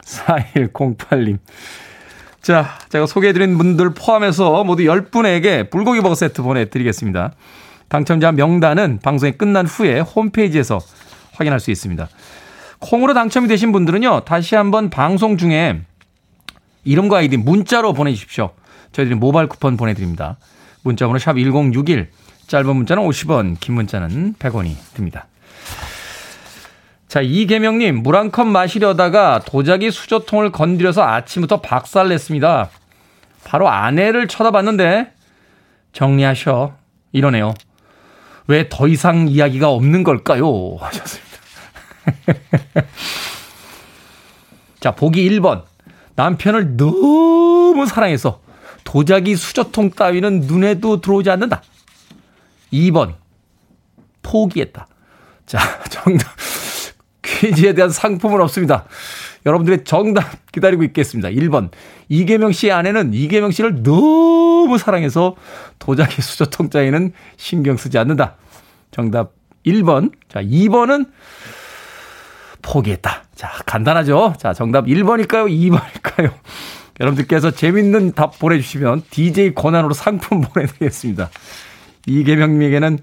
4108님. 0.05 1.39
자, 2.47 2.79
제가 2.91 3.07
소개해드린 3.07 3.59
분들 3.59 3.95
포함해서 3.95 4.63
모두 4.63 4.85
10분에게 4.85 5.69
불고기 5.69 6.01
버거 6.01 6.15
세트 6.15 6.43
보내드리겠습니다. 6.43 7.33
당첨자 7.89 8.31
명단은 8.31 9.01
방송이 9.03 9.33
끝난 9.33 9.67
후에 9.67 9.99
홈페이지에서 9.99 10.79
확인할 11.33 11.59
수 11.59 11.73
있습니다. 11.73 12.09
콩으로 12.79 13.15
당첨이 13.15 13.49
되신 13.49 13.73
분들은요, 13.73 14.21
다시 14.27 14.55
한번 14.55 14.91
방송 14.91 15.37
중에 15.37 15.81
이름과 16.85 17.17
아이디 17.17 17.37
문자로 17.37 17.95
보내주십시오. 17.95 18.51
저희들이 18.93 19.17
모바일 19.17 19.49
쿠폰 19.49 19.77
보내드립니다. 19.77 20.37
문자번호 20.83 21.19
샵 21.19 21.33
1061, 21.39 22.11
짧은 22.47 22.77
문자는 22.77 23.03
50원, 23.03 23.57
긴 23.59 23.75
문자는 23.75 24.35
100원이 24.39 24.77
듭니다. 24.95 25.27
자, 27.17 27.23
이계명님, 27.23 28.03
물 28.03 28.15
한 28.15 28.31
컵 28.31 28.47
마시려다가 28.47 29.39
도자기 29.39 29.91
수저통을 29.91 30.53
건드려서 30.53 31.03
아침부터 31.03 31.63
박살 31.63 32.11
냈습니다. 32.11 32.69
바로 33.43 33.71
아내를 33.71 34.29
쳐다봤는데, 34.29 35.13
정리하셔. 35.95 36.75
이러네요. 37.13 37.55
왜 38.49 38.69
더 38.69 38.87
이상 38.87 39.29
이야기가 39.29 39.71
없는 39.71 40.05
걸까요? 40.05 40.77
하셨습니다. 40.79 41.39
자, 44.81 44.91
보기 44.91 45.27
1번. 45.31 45.63
남편을 46.17 46.77
너무 46.77 47.87
사랑해서 47.87 48.43
도자기 48.85 49.37
수저통 49.37 49.89
따위는 49.89 50.41
눈에도 50.41 51.01
들어오지 51.01 51.31
않는다. 51.31 51.63
2번. 52.75 53.15
포기했다. 54.23 54.87
자, 55.47 55.59
정답. 55.89 56.27
퀴즈에 57.37 57.75
대한 57.75 57.91
상품은 57.91 58.41
없습니다. 58.41 58.85
여러분들의 59.45 59.85
정답 59.85 60.51
기다리고 60.53 60.83
있겠습니다. 60.85 61.29
1번. 61.29 61.71
이계명 62.09 62.53
씨의 62.53 62.73
아내는 62.73 63.13
이계명 63.15 63.51
씨를 63.51 63.83
너무 63.83 64.79
사랑해서 64.79 65.37
도자기 65.79 66.23
수저통 66.23 66.71
짜에는 66.71 67.13
신경 67.37 67.77
쓰지 67.77 67.99
않는다. 67.99 68.37
정답 68.91 69.33
1번. 69.65 70.13
자, 70.29 70.43
2번은 70.43 71.07
포기했다. 72.63 73.25
자, 73.35 73.51
간단하죠? 73.67 74.35
자, 74.39 74.53
정답 74.53 74.87
1번일까요? 74.87 75.49
2번일까요? 75.49 76.33
여러분들께서 76.99 77.51
재밌는 77.51 78.13
답 78.13 78.39
보내주시면 78.39 79.03
DJ 79.11 79.55
권한으로 79.55 79.93
상품 79.93 80.41
보내드리겠습니다. 80.53 81.31
이계명님에게는 82.07 82.99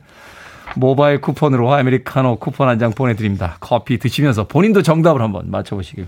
모바일 0.75 1.21
쿠폰으로 1.21 1.71
아메리카노 1.73 2.37
쿠폰 2.37 2.67
한 2.69 2.79
장 2.79 2.91
보내드립니다. 2.91 3.57
커피 3.59 3.99
드시면서 3.99 4.47
본인도 4.47 4.81
정답을 4.81 5.21
한번 5.21 5.51
맞춰보시길 5.51 6.07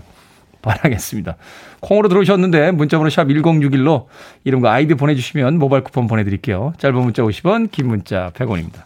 바라겠습니다. 0.62 1.36
콩으로 1.80 2.08
들어오셨는데 2.08 2.72
문자번호 2.72 3.08
샵 3.08 3.26
1061로 3.26 4.06
이름과 4.44 4.72
아이디 4.72 4.94
보내주시면 4.94 5.58
모바일 5.58 5.84
쿠폰 5.84 6.08
보내드릴게요. 6.08 6.72
짧은 6.78 6.96
문자 7.00 7.22
50원, 7.22 7.70
긴 7.70 7.86
문자 7.86 8.32
100원입니다. 8.34 8.82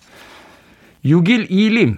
6121님, 1.07 1.97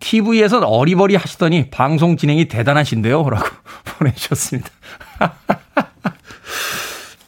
TV에선 0.00 0.64
어리버리 0.64 1.14
하시더니 1.14 1.70
방송 1.70 2.16
진행이 2.16 2.46
대단하신데요? 2.48 3.30
라고 3.30 3.46
보내주셨습니다. 3.98 4.68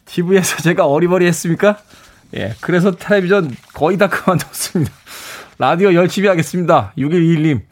TV에서 0.06 0.56
제가 0.62 0.86
어리버리 0.86 1.26
했습니까? 1.26 1.78
예, 2.36 2.54
그래서 2.60 2.92
텔레비전 2.92 3.54
거의 3.74 3.96
다 3.96 4.08
그만뒀습니다. 4.10 4.92
라디오 5.58 5.94
열심히 5.94 6.28
하겠습니다. 6.28 6.92
6121님. 6.98 7.62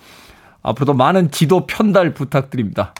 앞으로도 0.62 0.95
많은 0.95 1.31
지도 1.31 1.66
편달 1.66 2.14
부탁드립니다. 2.14 2.92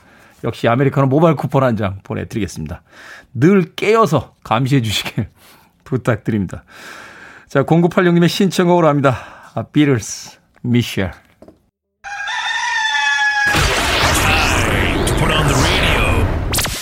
역시 0.45 0.69
아메리카노 0.69 1.07
모바일 1.09 1.35
쿠폰 1.35 1.65
한 1.65 1.77
장 1.77 1.99
보내드리겠습니다. 2.05 2.83
늘 3.35 3.75
깨어서 3.75 4.35
감시해 4.45 4.83
주시길 4.83 5.29
부탁드립니다. 5.85 6.65
자, 7.49 7.65
0986님의 7.65 8.29
신청곡으로 8.29 8.87
합니다. 8.89 9.17
아, 9.55 9.63
비틀스, 9.65 10.39
Michelle. 10.63 11.11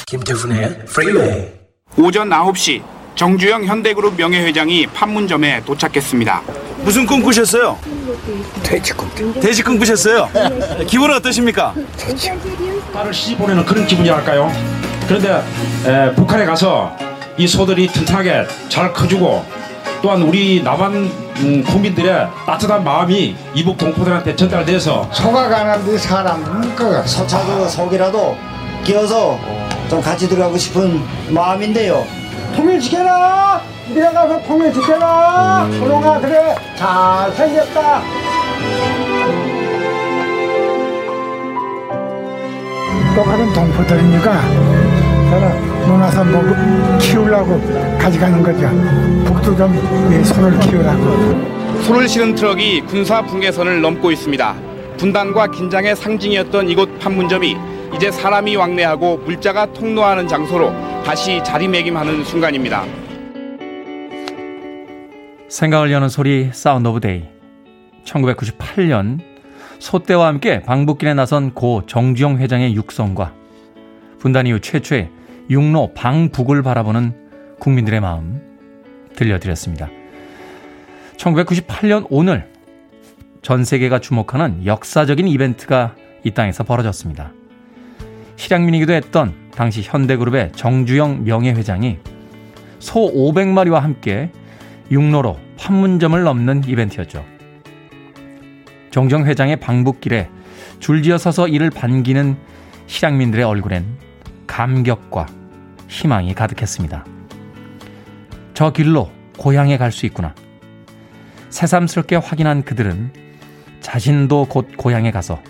김태훈의 0.07 0.85
Freeway 0.87 1.49
오전 1.99 2.29
9시 2.29 2.83
정주영 3.15 3.65
현대그룹 3.65 4.17
명예회장이 4.17 4.87
판문점에 4.89 5.63
도착했습니다. 5.65 6.43
무슨 6.79 7.07
꿈 7.07 7.23
꾸셨어요? 7.23 7.79
돼지 8.63 8.93
꿈 8.93 9.09
돼지 9.41 9.63
꿈 9.63 9.79
꾸셨어요? 9.79 10.29
기분은 10.87 11.17
어떠십니까? 11.17 11.75
딸을 12.93 13.15
시집 13.15 13.39
보내는 13.39 13.65
그런 13.65 13.87
기분이랄까요? 13.87 14.51
그런데 15.07 15.43
에, 15.87 16.15
북한에 16.15 16.45
가서 16.45 16.95
이 17.37 17.47
소들이 17.47 17.87
튼튼하게 17.87 18.47
잘 18.69 18.93
커주고 18.93 19.45
또한 20.03 20.23
우리 20.23 20.63
남한 20.63 21.25
음, 21.37 21.65
국민들의 21.65 22.29
따뜻한 22.47 22.85
마음이 22.85 23.35
이북 23.55 23.79
동포들한테 23.79 24.37
전달돼서 24.37 25.09
소가 25.13 25.49
가는데 25.49 25.97
사람 25.99 26.75
그 26.77 27.03
서차도 27.07 27.69
속이라도 27.69 28.37
끼어서 28.85 29.39
좀 29.89 30.01
같이 30.01 30.29
들어가고 30.29 30.57
싶은 30.59 31.01
마음인데요. 31.31 32.05
통일 32.65 32.81
지켜라. 32.81 33.61
네가 33.95 34.11
가서 34.13 34.43
통일 34.45 34.73
지켜라. 34.73 35.69
소롱아 35.79 36.19
그래 36.19 36.55
잘 36.75 37.31
생겼다. 37.33 38.01
똑같은 43.15 43.53
동포들이니까 43.53 44.41
서로 45.29 45.87
논아서 45.87 46.25
먹 46.25 46.99
키우려고 47.01 47.61
가져가는 47.99 48.43
거죠. 48.43 48.71
북도 49.27 49.57
좀 49.57 50.25
손을 50.25 50.59
키우라고. 50.61 51.83
손을 51.83 52.09
실은 52.09 52.35
트럭이 52.35 52.81
군사 52.87 53.21
분계선을 53.21 53.83
넘고 53.83 54.11
있습니다. 54.11 54.55
분단과 54.97 55.49
긴장의 55.49 55.97
상징이었던 55.97 56.71
이곳 56.71 56.99
판문점이 56.99 57.59
이제 57.95 58.11
사람이 58.11 58.57
왕래하고 58.57 59.19
물자가 59.19 59.67
통과하는 59.67 60.27
장소로 60.27 60.94
다시 61.05 61.45
자리매김하는 61.45 62.25
순간입니다. 62.25 62.87
생각을 65.49 65.93
여는 65.93 66.09
소리 66.09 66.49
sound 66.51 66.89
of 66.89 67.01
day 67.01 67.25
1998년 68.05 69.21
소떼와 69.79 70.27
함께 70.27 70.63
방북길에 70.63 71.13
나선 71.13 71.53
고 71.53 71.85
정주영 71.87 72.39
회장의 72.39 72.75
육성과 72.75 73.35
분단 74.19 74.47
이후 74.47 74.61
최초의 74.61 75.11
육로 75.51 75.93
방북을 75.93 76.63
바라보는 76.63 77.15
국민들의 77.61 78.01
마음 78.01 78.41
들려드렸습니다. 79.15 79.91
1998년 81.19 82.07
오늘 82.09 82.51
전 83.43 83.63
세계가 83.63 83.99
주목하는 83.99 84.65
역사적인 84.65 85.29
이벤트가 85.29 85.95
이 86.25 86.31
땅에서 86.31 86.65
벌어졌습니다. 86.65 87.31
실향민이기도 88.37 88.95
했던 88.95 89.44
당시 89.55 89.83
현대그룹의 89.83 90.53
정주영 90.53 91.25
명예회장이 91.25 91.99
소 92.79 93.13
500마리와 93.13 93.81
함께 93.81 94.31
육로로 94.91 95.39
판문점을 95.59 96.23
넘는 96.23 96.65
이벤트였죠. 96.67 97.25
정정 98.91 99.27
회장의 99.27 99.57
방북길에 99.57 100.29
줄지어 100.81 101.19
서서 101.19 101.49
이를 101.49 101.71
반기는 101.71 102.37
실향민들의 102.87 103.45
얼굴엔 103.45 103.87
감격과 104.47 105.27
희망이 105.89 106.35
가득했습니다. 106.35 107.05
저 108.53 108.73
길로 108.73 109.11
고향에 109.39 109.79
갈 109.79 109.91
수 109.91 110.07
있구나. 110.07 110.35
새삼스럽게 111.49 112.17
확인한 112.17 112.63
그들은 112.63 113.13
자신도 113.81 114.47
곧 114.49 114.77
고향에 114.77 115.11
가서 115.11 115.41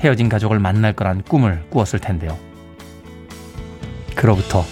헤어진 0.00 0.28
가족을 0.28 0.58
만날 0.58 0.92
거란 0.92 1.22
꿈을 1.22 1.64
꾸었을 1.70 1.98
텐데요. 1.98 2.38
그로부터 4.14 4.64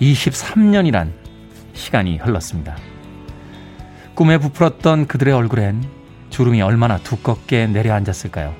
23년이란 0.00 1.12
시간이 1.72 2.18
흘렀습니다. 2.18 2.76
꿈에 4.14 4.38
부풀었던 4.38 5.06
그들의 5.06 5.32
얼굴엔 5.32 5.84
주름이 6.30 6.62
얼마나 6.62 6.98
두껍게 6.98 7.66
내려앉았을까요? 7.68 8.54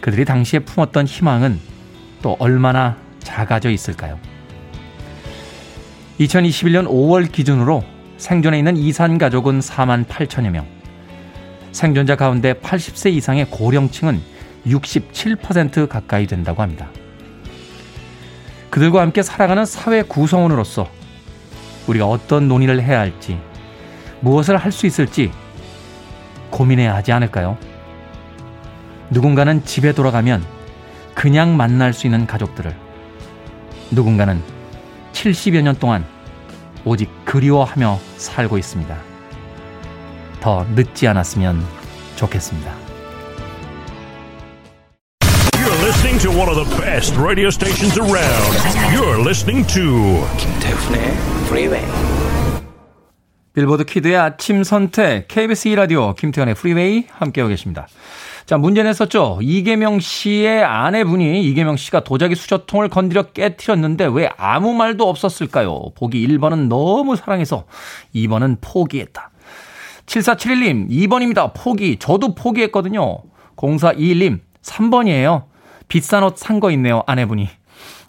그들이 0.00 0.24
당시에 0.24 0.60
품었던 0.60 1.06
희망은 1.06 1.60
또 2.22 2.36
얼마나 2.38 2.96
작아져 3.20 3.70
있을까요? 3.70 4.18
2021년 6.20 6.86
5월 6.88 7.30
기준으로 7.30 7.84
생존해 8.16 8.58
있는 8.58 8.76
이산 8.76 9.18
가족은 9.18 9.60
4만 9.60 10.04
8천여 10.06 10.50
명. 10.50 10.66
생존자 11.72 12.16
가운데 12.16 12.54
80세 12.54 13.12
이상의 13.12 13.46
고령층은 13.50 14.20
67% 14.66 15.88
가까이 15.88 16.26
된다고 16.26 16.62
합니다. 16.62 16.90
그들과 18.70 19.00
함께 19.00 19.22
살아가는 19.22 19.64
사회 19.64 20.02
구성원으로서 20.02 20.88
우리가 21.86 22.06
어떤 22.06 22.48
논의를 22.48 22.82
해야 22.82 23.00
할지, 23.00 23.38
무엇을 24.20 24.56
할 24.56 24.72
수 24.72 24.86
있을지 24.86 25.32
고민해야 26.50 26.94
하지 26.94 27.12
않을까요? 27.12 27.56
누군가는 29.10 29.64
집에 29.64 29.92
돌아가면 29.92 30.44
그냥 31.14 31.56
만날 31.56 31.92
수 31.92 32.06
있는 32.06 32.26
가족들을, 32.26 32.74
누군가는 33.90 34.42
70여 35.12 35.62
년 35.62 35.74
동안 35.76 36.04
오직 36.84 37.10
그리워하며 37.24 37.98
살고 38.16 38.58
있습니다. 38.58 38.96
더 40.40 40.64
늦지 40.74 41.08
않았으면 41.08 41.64
좋겠습니다. 42.16 42.87
Listening 46.18 46.34
to 46.34 46.40
one 46.40 46.48
of 46.48 46.56
the 46.56 46.76
best 46.82 47.14
radio 47.16 47.48
stations 47.48 47.96
around. 47.96 48.52
You're 48.92 49.20
listening 49.20 49.64
to 49.72 50.26
김태훈의 50.36 51.16
Freeway 51.48 51.82
Billboard 53.52 53.84
kid의 53.84 54.16
아침 54.16 54.64
선택 54.64 55.28
KBS 55.28 55.68
2라디오 55.70 56.16
김태훈의 56.16 56.54
Freeway 56.54 57.06
함께하고 57.10 57.50
계십니다. 57.50 57.86
자, 58.46 58.56
문제 58.56 58.82
냈었죠. 58.82 59.38
이계명 59.42 60.00
씨의 60.00 60.64
아내분이 60.64 61.44
이계명 61.44 61.76
씨가 61.76 62.02
도자기 62.02 62.34
수저통을 62.34 62.88
건드려 62.88 63.24
깨뜨렸는데 63.30 64.08
왜 64.10 64.28
아무 64.36 64.74
말도 64.74 65.08
없었을까요? 65.08 65.90
보기 65.94 66.26
1번은 66.26 66.68
너무 66.68 67.14
사랑해서 67.14 67.64
2번은 68.14 68.56
포기했다. 68.60 69.30
7471님 70.06 70.88
2번입니다. 70.90 71.52
포기. 71.54 71.96
저도 71.98 72.34
포기했거든요. 72.34 73.22
0421님 73.56 74.40
3번이에요. 74.62 75.47
비싼 75.88 76.22
옷 76.24 76.36
산 76.38 76.60
거 76.60 76.70
있네요. 76.72 77.02
아내분이. 77.06 77.48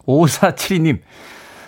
5472님 0.08 1.00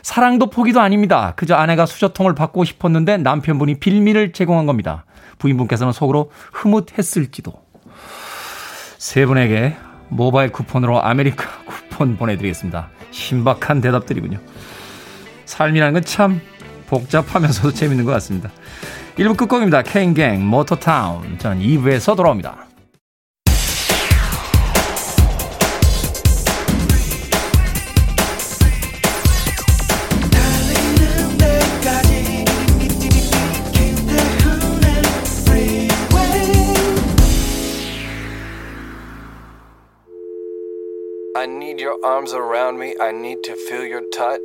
사랑도 0.01 0.49
포기도 0.49 0.81
아닙니다. 0.81 1.33
그저 1.35 1.55
아내가 1.55 1.85
수저통을 1.85 2.33
받고 2.35 2.63
싶었는데 2.65 3.17
남편분이 3.17 3.75
빌미를 3.79 4.33
제공한 4.33 4.65
겁니다. 4.65 5.05
부인분께서는 5.37 5.93
속으로 5.93 6.31
흐뭇했을지도. 6.51 7.53
세 8.97 9.25
분에게 9.25 9.75
모바일 10.09 10.51
쿠폰으로 10.51 11.01
아메리카 11.03 11.45
쿠폰 11.65 12.17
보내드리겠습니다. 12.17 12.89
신박한 13.11 13.81
대답들이군요. 13.81 14.39
삶이라는 15.45 15.93
건 15.93 16.03
참 16.03 16.41
복잡하면서도 16.87 17.71
재밌는 17.73 18.05
것 18.05 18.11
같습니다. 18.13 18.49
1부 19.17 19.37
끝곡입니다. 19.37 19.81
Kane 19.83 20.14
Gang 20.14 20.45
Motortown. 20.45 21.37
저는 21.37 21.61
2부에서 21.61 22.15
돌아옵니다. 22.15 22.65
I 41.41 41.47
need 41.47 41.81
your 41.81 41.97
arms 42.05 42.35
around 42.35 42.77
me. 42.77 42.93
I 43.01 43.11
need 43.11 43.41
to 43.45 43.55
feel 43.55 43.83
your 43.83 44.03
touch. 44.15 44.37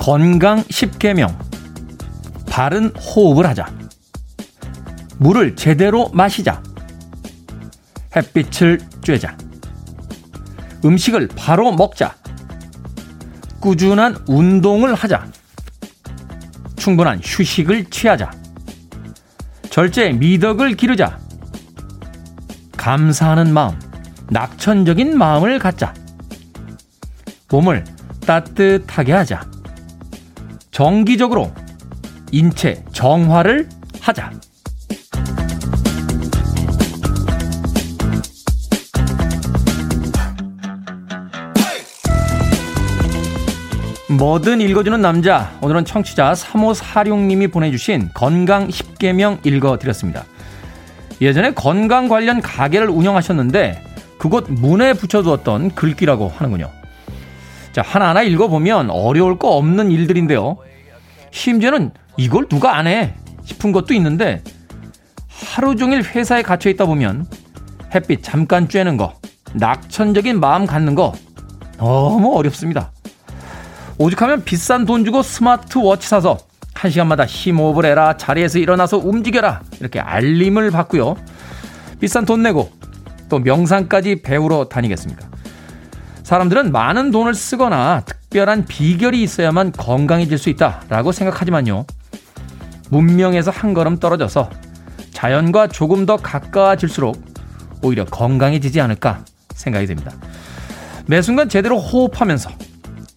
건강 0.00 0.64
10계명. 0.64 1.38
바른 2.50 2.90
호흡을 2.96 3.46
하자. 3.46 3.72
물을 5.18 5.54
제대로 5.54 6.08
마시자. 6.08 6.60
햇빛을 8.16 8.78
쬐자. 9.02 9.32
음식을 10.84 11.28
바로 11.36 11.70
먹자. 11.70 12.16
꾸준한 13.60 14.24
운동을 14.26 14.94
하자. 14.94 15.37
충분한 16.78 17.20
휴식을 17.22 17.86
취하자. 17.86 18.30
절제 19.70 20.10
미덕을 20.12 20.74
기르자. 20.74 21.18
감사하는 22.76 23.52
마음, 23.52 23.78
낙천적인 24.30 25.16
마음을 25.18 25.58
갖자. 25.58 25.92
몸을 27.50 27.84
따뜻하게 28.26 29.12
하자. 29.12 29.48
정기적으로 30.70 31.52
인체 32.30 32.84
정화를 32.92 33.68
하자. 34.00 34.32
뭐든 44.10 44.62
읽어주는 44.62 45.02
남자. 45.02 45.52
오늘은 45.60 45.84
청취자 45.84 46.32
3546님이 46.32 47.52
보내주신 47.52 48.08
건강 48.14 48.68
10개명 48.68 49.44
읽어드렸습니다. 49.44 50.24
예전에 51.20 51.52
건강 51.52 52.08
관련 52.08 52.40
가게를 52.40 52.88
운영하셨는데 52.88 53.84
그곳 54.16 54.50
문에 54.50 54.94
붙여두었던 54.94 55.74
글귀라고 55.74 56.32
하는군요. 56.34 56.70
자, 57.72 57.82
하나하나 57.82 58.22
읽어보면 58.22 58.88
어려울 58.90 59.38
거 59.38 59.50
없는 59.50 59.90
일들인데요. 59.90 60.56
심지어는 61.30 61.90
이걸 62.16 62.48
누가 62.48 62.78
안 62.78 62.86
해? 62.86 63.14
싶은 63.44 63.72
것도 63.72 63.92
있는데 63.92 64.42
하루 65.28 65.76
종일 65.76 66.02
회사에 66.02 66.40
갇혀 66.40 66.70
있다 66.70 66.86
보면 66.86 67.26
햇빛 67.94 68.22
잠깐 68.22 68.68
쬐는 68.68 68.96
거, 68.96 69.14
낙천적인 69.52 70.40
마음 70.40 70.64
갖는 70.64 70.94
거 70.94 71.12
너무 71.76 72.34
어렵습니다. 72.36 72.90
오죽하면 73.98 74.44
비싼 74.44 74.84
돈 74.84 75.04
주고 75.04 75.22
스마트워치 75.22 76.08
사서 76.08 76.38
한 76.72 76.90
시간마다 76.90 77.26
심호흡을 77.26 77.84
해라, 77.84 78.16
자리에서 78.16 78.60
일어나서 78.60 78.98
움직여라 78.98 79.62
이렇게 79.80 79.98
알림을 79.98 80.70
받고요. 80.70 81.16
비싼 82.00 82.24
돈 82.24 82.44
내고 82.44 82.70
또 83.28 83.40
명상까지 83.40 84.22
배우러 84.22 84.66
다니겠습니까? 84.68 85.28
사람들은 86.22 86.70
많은 86.70 87.10
돈을 87.10 87.34
쓰거나 87.34 88.02
특별한 88.06 88.66
비결이 88.66 89.20
있어야만 89.22 89.72
건강해질 89.72 90.38
수 90.38 90.50
있다라고 90.50 91.10
생각하지만요. 91.10 91.84
문명에서 92.90 93.50
한 93.50 93.74
걸음 93.74 93.98
떨어져서 93.98 94.48
자연과 95.12 95.68
조금 95.68 96.06
더 96.06 96.16
가까워질수록 96.16 97.20
오히려 97.82 98.04
건강해지지 98.04 98.80
않을까 98.80 99.24
생각이 99.54 99.86
됩니다. 99.86 100.12
매 101.06 101.20
순간 101.22 101.48
제대로 101.48 101.78
호흡하면서 101.78 102.50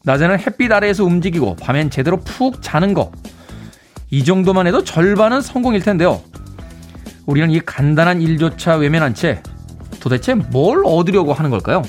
낮에는 0.03 0.39
햇빛 0.39 0.71
아래에서 0.71 1.03
움직이고 1.03 1.55
밤엔 1.57 1.89
제대로 1.89 2.17
푹 2.17 2.61
자는 2.61 2.93
거. 2.93 3.11
이 4.09 4.23
정도만 4.23 4.67
해도 4.67 4.83
절반은 4.83 5.41
성공일 5.41 5.81
텐데요. 5.81 6.21
우리는 7.25 7.51
이 7.51 7.59
간단한 7.59 8.21
일조차 8.21 8.75
외면한 8.75 9.13
채 9.13 9.41
도대체 9.99 10.33
뭘 10.33 10.81
얻으려고 10.85 11.33
하는 11.33 11.49
걸까요? 11.49 11.83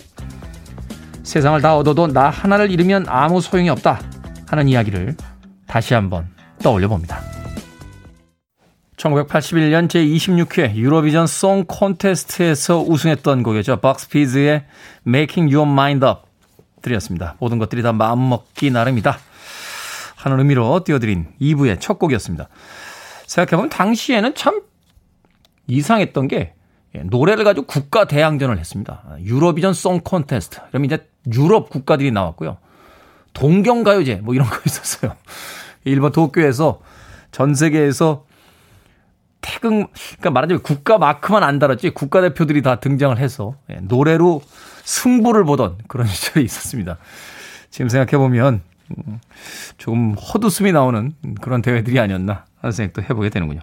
세상을 1.22 1.60
다 1.62 1.76
얻어도 1.76 2.06
나 2.06 2.28
하나를 2.28 2.70
잃으면 2.70 3.06
아무 3.08 3.40
소용이 3.40 3.70
없다 3.70 4.00
하는 4.46 4.68
이야기를 4.68 5.16
다시 5.66 5.94
한번 5.94 6.28
떠올려 6.62 6.88
봅니다. 6.88 7.20
1981년 8.96 9.88
제26회 9.88 10.74
유로비전 10.74 11.26
송 11.26 11.64
콘테스트에서 11.66 12.82
우승했던 12.82 13.42
곡이죠. 13.42 13.78
박스피즈의 13.78 14.64
Making 15.06 15.52
Your 15.52 15.68
Mind 15.68 16.04
Up 16.04 16.31
드렸습니다. 16.82 17.36
모든 17.38 17.58
것들이 17.58 17.82
다 17.82 17.92
마음먹기 17.92 18.70
나름이다. 18.70 19.18
하는 20.16 20.38
의미로 20.38 20.84
띄워드린 20.84 21.28
2부의 21.40 21.80
첫 21.80 21.98
곡이었습니다. 21.98 22.48
생각해보면 23.26 23.70
당시에는 23.70 24.34
참 24.34 24.62
이상했던 25.66 26.28
게 26.28 26.54
노래를 27.04 27.44
가지고 27.44 27.66
국가 27.66 28.04
대항전을 28.04 28.58
했습니다. 28.58 29.02
유로비전 29.20 29.72
송 29.72 30.00
콘테스트. 30.00 30.60
그럼 30.68 30.84
이제 30.84 31.08
유럽 31.32 31.70
국가들이 31.70 32.10
나왔고요. 32.10 32.58
동경가요제 33.32 34.16
뭐 34.16 34.34
이런 34.34 34.48
거 34.48 34.58
있었어요. 34.66 35.16
일본 35.84 36.12
도쿄에서 36.12 36.80
전 37.30 37.54
세계에서 37.54 38.26
태극, 39.40 39.70
그러니까 39.92 40.30
말하자면 40.30 40.62
국가 40.62 40.98
마크만 40.98 41.42
안 41.42 41.58
달았지 41.58 41.90
국가대표들이 41.90 42.62
다 42.62 42.76
등장을 42.76 43.16
해서 43.18 43.56
노래로 43.82 44.42
승부를 44.84 45.44
보던 45.44 45.78
그런 45.88 46.06
시절이 46.08 46.44
있었습니다. 46.44 46.98
지금 47.70 47.88
생각해보면 47.88 48.60
음, 48.90 49.20
조금 49.78 50.14
헛웃음이 50.14 50.72
나오는 50.72 51.14
그런 51.40 51.62
대회들이 51.62 51.98
아니었나 51.98 52.44
하는 52.60 52.72
생각도 52.72 53.02
해보게 53.02 53.30
되는군요. 53.30 53.60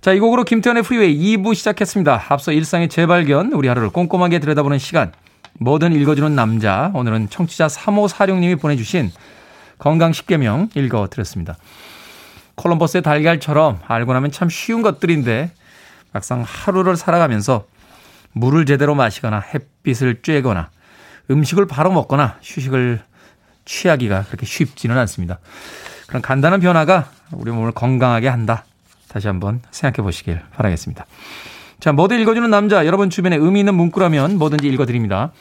자, 0.00 0.12
이 0.12 0.18
곡으로 0.18 0.44
김태현의 0.44 0.82
프리웨이 0.82 1.36
2부 1.36 1.54
시작했습니다. 1.54 2.24
앞서 2.30 2.52
일상의 2.52 2.88
재발견, 2.88 3.52
우리 3.52 3.68
하루를 3.68 3.90
꼼꼼하게 3.90 4.38
들여다보는 4.38 4.78
시간, 4.78 5.12
뭐든 5.58 5.92
읽어주는 5.92 6.34
남자, 6.34 6.90
오늘은 6.94 7.28
청취자 7.28 7.66
3546님이 7.66 8.58
보내주신 8.58 9.12
건강 9.78 10.12
10개명 10.12 10.74
읽어드렸습니다. 10.74 11.56
콜럼버스의 12.54 13.02
달걀처럼 13.02 13.80
알고 13.86 14.12
나면 14.12 14.30
참 14.30 14.48
쉬운 14.48 14.82
것들인데 14.82 15.50
막상 16.12 16.44
하루를 16.46 16.96
살아가면서 16.96 17.64
물을 18.32 18.64
제대로 18.66 18.94
마시거나 18.94 19.40
햇빛을 19.40 20.22
쬐거나 20.22 20.68
음식을 21.30 21.66
바로 21.66 21.92
먹거나 21.92 22.38
휴식을 22.42 23.00
취하기가 23.64 24.24
그렇게 24.24 24.46
쉽지는 24.46 24.98
않습니다. 24.98 25.38
그런 26.06 26.22
간단한 26.22 26.60
변화가 26.60 27.08
우리 27.32 27.50
몸을 27.52 27.72
건강하게 27.72 28.28
한다. 28.28 28.64
다시 29.08 29.26
한번 29.28 29.60
생각해 29.70 30.04
보시길 30.04 30.40
바라겠습니다. 30.52 31.06
자, 31.78 31.92
뭐든 31.92 32.20
읽어주는 32.20 32.48
남자, 32.50 32.84
여러분 32.84 33.10
주변에 33.10 33.36
의미 33.36 33.60
있는 33.60 33.74
문구라면 33.74 34.38
뭐든지 34.38 34.68
읽어드립니다. 34.68 35.32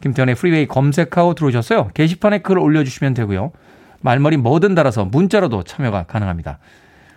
김태훈의 0.00 0.34
Freeway 0.34 0.66
검색하고 0.66 1.34
들어오셨어요. 1.34 1.90
게시판에 1.94 2.38
글을 2.38 2.60
올려주시면 2.60 3.14
되고요. 3.14 3.52
말머리 4.00 4.36
뭐든 4.36 4.74
달아서 4.74 5.06
문자로도 5.06 5.62
참여가 5.62 6.02
가능합니다. 6.02 6.58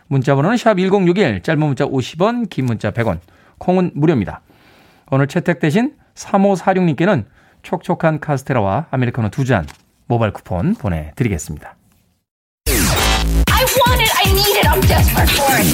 문자 0.08 0.36
번호는 0.36 0.56
샵 0.58 0.76
1061, 0.76 1.42
짧은 1.44 1.60
문자 1.60 1.86
50원, 1.86 2.50
긴 2.50 2.66
문자 2.66 2.92
100원, 2.92 3.20
콩은 3.58 3.92
무료입니다. 3.96 4.42
오늘 5.10 5.28
채택되신 5.28 5.96
3546님께는 6.16 7.26
촉촉한 7.64 8.20
카스테라와 8.20 8.88
아메리카노 8.92 9.30
두 9.30 9.46
잔 9.46 9.66
모바일 10.08 10.32
쿠폰 10.34 10.76
보내드리겠습니다. 10.76 11.76
I 12.70 13.64
want 13.64 14.02
it, 14.02 14.12
I 14.26 14.32
need 14.32 14.58
it, 14.58 14.68
I'm 14.68 14.82
desperate 14.88 15.32
for 15.34 15.56
it. 15.60 15.68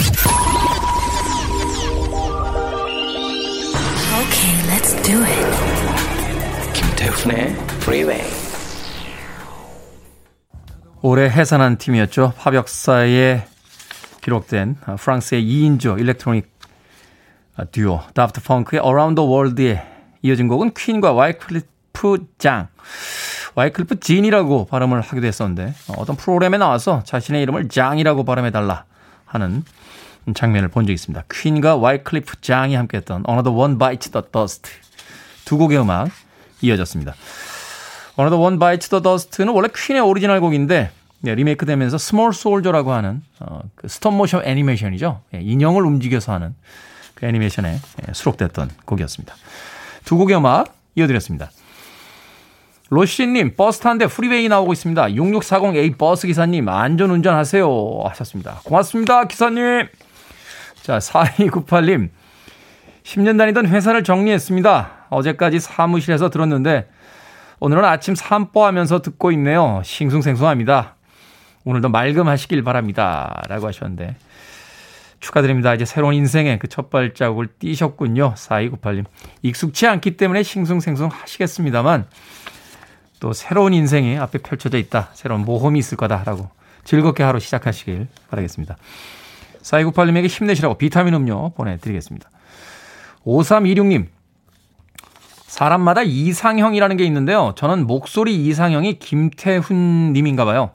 Okay, 4.24 4.54
let's 4.70 4.94
do 5.04 5.24
it. 5.24 6.74
김태훈의 6.74 7.56
Freeway. 7.82 8.24
올해 11.02 11.30
해산한 11.30 11.78
팀이었죠. 11.78 12.34
팝 12.38 12.56
역사에 12.56 13.44
기록된 14.22 14.78
프랑스의 14.98 15.44
2인조 15.44 16.00
일렉트로닉 16.00 16.53
듀오 17.72 18.02
다프트 18.14 18.42
펑크의 18.42 18.82
Around 18.84 19.16
the 19.16 19.30
World에 19.30 19.84
이어진 20.22 20.48
곡은 20.48 20.74
퀸과 20.74 21.14
와이클리프 21.14 22.28
장 22.38 22.68
와이클리프 23.56 24.00
진이라고 24.00 24.66
발음을 24.66 25.02
하기도 25.02 25.28
했었는데 25.28 25.74
어떤 25.98 26.16
프로그램에 26.16 26.58
나와서 26.58 27.04
자신의 27.04 27.44
이름을 27.44 27.70
장이라고 27.70 28.26
발음해달라 28.26 28.86
하는 29.26 29.64
장면을 30.34 30.70
본 30.70 30.86
적이 30.86 30.94
있습니다. 30.94 31.24
퀸과 31.32 31.76
와이클리프 31.76 32.42
장이 32.42 32.76
함께했던 32.76 33.26
Another 33.28 33.56
One 33.56 33.78
Bites 33.78 34.12
the 34.12 34.26
Dust 34.32 34.70
두 35.46 35.58
곡의 35.58 35.80
음악 35.80 36.10
이어졌습니다. 36.62 37.14
Another 38.18 38.42
One 38.42 38.58
Bites 38.58 38.90
the 38.90 39.04
Dust는 39.04 39.54
원래 39.54 39.68
퀸의 39.76 40.02
오리지널 40.02 40.40
곡인데 40.40 40.92
네, 41.20 41.36
리메이크 41.36 41.66
되면서 41.66 41.98
Small 41.98 42.34
Soldiers라고 42.34 42.92
하는 42.92 43.22
어, 43.40 43.62
그 43.76 43.88
스톱 43.88 44.14
모션 44.14 44.44
애니메이션이죠. 44.44 45.22
예, 45.36 45.40
인형을 45.40 45.86
움직여서 45.86 46.34
하는 46.34 46.54
그 47.16 47.26
애니메이션에 47.26 47.74
예, 47.74 48.14
수록됐던 48.14 48.70
곡이었습니다. 48.86 49.36
두 50.06 50.18
곡의 50.18 50.38
음악 50.38 50.76
이어드렸습니다. 50.96 51.50
로시님, 52.90 53.56
버스 53.56 53.80
타는데 53.80 54.08
Freeway 54.08 54.48
나오고 54.48 54.74
있습니다. 54.74 55.06
6640A 55.08 55.98
버스 55.98 56.28
기사님, 56.28 56.70
안전 56.70 57.10
운전 57.10 57.36
하세요. 57.36 57.68
하셨습니다. 58.06 58.60
고맙습니다, 58.64 59.26
기사님. 59.26 59.88
자, 60.84 61.00
4298님, 61.00 62.10
10년 63.04 63.38
다니던 63.38 63.68
회사를 63.68 64.04
정리했습니다. 64.04 65.08
어제까지 65.10 65.60
사무실에서 65.60 66.30
들었는데, 66.30 66.88
오늘은 67.60 67.84
아침 67.86 68.14
산보하면서 68.14 69.02
듣고 69.02 69.32
있네요. 69.32 69.82
싱숭생숭합니다. 69.84 70.96
오늘도 71.64 71.90
맑음하시길 71.90 72.62
바랍니다. 72.64 73.42
라고 73.48 73.68
하셨는데, 73.68 74.18
축하드립니다. 75.24 75.74
이제 75.74 75.86
새로운 75.86 76.14
인생의 76.14 76.60
그 76.60 76.68
첫 76.68 76.90
발자국을 76.90 77.48
띄셨군요. 77.60 78.34
4298님. 78.36 79.06
익숙치 79.42 79.88
않기 79.88 80.18
때문에 80.18 80.44
싱숭생숭 80.44 81.10
하시겠습니다만 81.12 82.08
또 83.20 83.32
새로운 83.32 83.74
인생이 83.74 84.18
앞에 84.18 84.40
펼쳐져 84.40 84.78
있다. 84.78 85.10
새로운 85.14 85.46
모험이 85.46 85.80
있을 85.80 85.98
거다라고 85.98 86.50
즐겁게 86.84 87.24
하루 87.24 87.40
시작하시길 87.40 88.08
바라겠습니다. 88.30 88.76
4298님에게 89.62 90.28
힘내시라고 90.28 90.78
비타민 90.78 91.14
음료 91.14 91.52
보내드리겠습니다. 91.52 92.30
5326님, 93.26 94.08
사람마다 95.46 96.02
이상형이라는 96.04 96.98
게 96.98 97.06
있는데요. 97.06 97.54
저는 97.56 97.88
목소리 97.88 98.36
이상형이 98.48 99.00
김태훈님인가 99.00 100.44
봐요. 100.44 100.72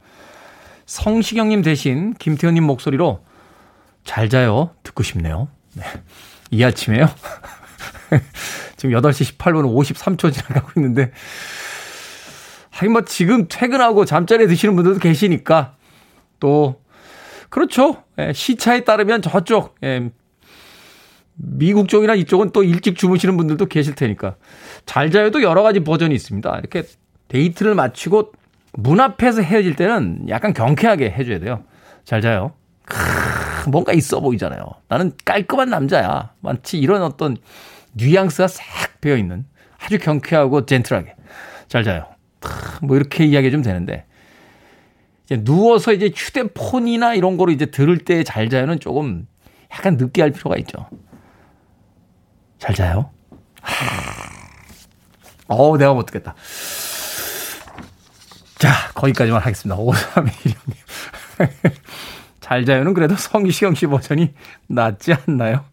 성시경님 0.86 1.60
대신 1.60 2.14
김태훈님 2.14 2.64
목소리로 2.64 3.20
잘 4.08 4.30
자요. 4.30 4.70
듣고 4.84 5.02
싶네요. 5.02 5.48
네. 5.74 5.84
이 6.50 6.64
아침에요. 6.64 7.10
지금 8.78 8.98
8시 8.98 9.36
18분 9.36 9.70
53초 9.70 10.32
지나가고 10.32 10.72
있는데, 10.80 11.12
하긴 12.70 12.92
뭐 12.92 13.04
지금 13.04 13.48
퇴근하고 13.50 14.06
잠자리에 14.06 14.46
드시는 14.46 14.74
분들도 14.76 15.00
계시니까, 15.00 15.76
또, 16.40 16.80
그렇죠. 17.50 18.02
예, 18.18 18.32
시차에 18.32 18.84
따르면 18.84 19.20
저쪽, 19.20 19.74
예, 19.84 20.08
미국 21.34 21.90
쪽이나 21.90 22.14
이쪽은 22.14 22.52
또 22.52 22.62
일찍 22.62 22.96
주무시는 22.96 23.36
분들도 23.36 23.66
계실 23.66 23.94
테니까. 23.94 24.36
잘 24.86 25.10
자요도 25.10 25.42
여러 25.42 25.62
가지 25.62 25.80
버전이 25.80 26.14
있습니다. 26.14 26.58
이렇게 26.58 26.84
데이트를 27.28 27.74
마치고 27.74 28.32
문 28.72 29.00
앞에서 29.00 29.42
헤어질 29.42 29.76
때는 29.76 30.30
약간 30.30 30.54
경쾌하게 30.54 31.10
해줘야 31.10 31.40
돼요. 31.40 31.62
잘 32.06 32.22
자요. 32.22 32.54
크, 32.86 32.96
뭔가 33.68 33.92
있어 33.92 34.20
보이잖아요. 34.20 34.64
나는 34.88 35.12
깔끔한 35.24 35.68
남자야. 35.70 36.32
마치 36.40 36.78
이런 36.78 37.02
어떤 37.02 37.36
뉘앙스가 37.92 38.48
싹 38.48 39.00
배어 39.00 39.16
있는 39.16 39.44
아주 39.78 39.98
경쾌하고 39.98 40.66
젠틀하게 40.66 41.14
잘 41.68 41.84
자요. 41.84 42.06
뭐 42.82 42.96
이렇게 42.96 43.24
이야기 43.24 43.50
좀 43.50 43.62
되는데 43.62 44.04
이제 45.24 45.42
누워서 45.42 45.92
이제 45.92 46.10
휴대폰이나 46.14 47.14
이런 47.14 47.36
거로 47.36 47.50
이제 47.52 47.66
들을 47.66 47.98
때 47.98 48.22
잘 48.24 48.48
자요는 48.48 48.80
조금 48.80 49.26
약간 49.72 49.96
늦게 49.96 50.22
할 50.22 50.30
필요가 50.30 50.56
있죠. 50.58 50.88
잘 52.58 52.74
자요. 52.74 53.10
어우, 55.48 55.76
내가 55.78 55.94
못 55.94 56.06
듣겠다. 56.06 56.34
자, 58.58 58.72
거기까지만 58.94 59.40
하겠습니다. 59.40 59.80
5316님. 59.80 60.74
잘 62.48 62.64
자요는 62.64 62.94
그래도 62.94 63.14
성시경 63.18 63.74
씨 63.74 63.86
버전이 63.86 64.32
낫지 64.68 65.12
않나요? 65.12 65.64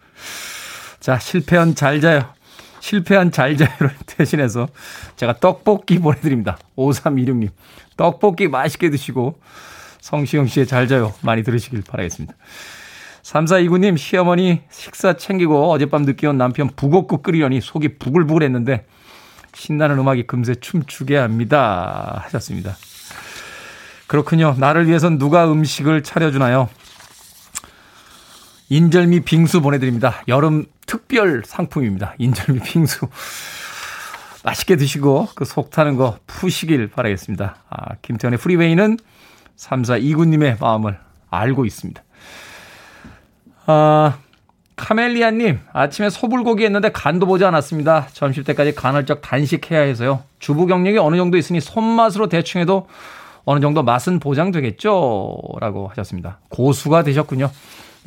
자, 0.99 1.17
실패한 1.17 1.73
잘 1.73 2.01
자요. 2.01 2.33
실패한 2.81 3.31
잘 3.31 3.55
자요를 3.55 3.95
대신해서 4.05 4.67
제가 5.15 5.39
떡볶이 5.39 5.99
보내드립니다. 5.99 6.57
5326님. 6.75 7.49
떡볶이 7.95 8.49
맛있게 8.49 8.89
드시고 8.89 9.39
성시경 10.01 10.47
씨의 10.47 10.67
잘 10.67 10.87
자요 10.89 11.13
많이 11.21 11.43
들으시길 11.43 11.81
바라겠습니다. 11.87 12.35
3429님, 13.23 13.97
시어머니 13.97 14.61
식사 14.69 15.13
챙기고 15.13 15.71
어젯밤 15.71 16.03
늦게 16.03 16.27
온 16.27 16.37
남편 16.37 16.69
북엇국 16.75 17.23
끓이려니 17.23 17.61
속이 17.61 17.97
부글부글 17.97 18.43
했는데 18.43 18.85
신나는 19.53 19.97
음악이 19.97 20.27
금세 20.27 20.55
춤추게 20.55 21.15
합니다. 21.15 22.21
하셨습니다. 22.25 22.75
그렇군요. 24.07 24.55
나를 24.57 24.87
위해선 24.87 25.17
누가 25.17 25.51
음식을 25.51 26.03
차려주나요? 26.03 26.69
인절미 28.69 29.21
빙수 29.21 29.61
보내드립니다. 29.61 30.21
여름 30.27 30.65
특별 30.85 31.43
상품입니다. 31.45 32.13
인절미 32.17 32.61
빙수. 32.61 33.07
맛있게 34.43 34.75
드시고 34.75 35.29
그 35.35 35.45
속 35.45 35.71
타는 35.71 35.95
거 35.95 36.17
푸시길 36.27 36.87
바라겠습니다. 36.89 37.55
아, 37.69 37.95
김태훈의 38.01 38.37
Freeway는 38.39 38.97
3429님의 39.57 40.59
마음을 40.61 40.99
알고 41.31 41.65
있습니다. 41.65 42.03
아, 43.67 44.17
카멜리아님, 44.75 45.59
아침에 45.73 46.09
소불고기 46.09 46.63
했는데 46.65 46.91
간도 46.91 47.25
보지 47.25 47.45
않았습니다. 47.45 48.07
점심 48.13 48.43
때까지 48.43 48.75
간헐적 48.75 49.21
단식해야 49.21 49.79
해서요. 49.81 50.23
주부 50.39 50.67
경력이 50.67 50.97
어느 50.97 51.15
정도 51.15 51.37
있으니 51.37 51.61
손맛으로 51.61 52.27
대충 52.29 52.61
해도 52.61 52.87
어느 53.45 53.59
정도 53.59 53.83
맛은 53.83 54.19
보장되겠죠? 54.19 55.37
라고 55.59 55.87
하셨습니다. 55.89 56.39
고수가 56.49 57.03
되셨군요. 57.03 57.49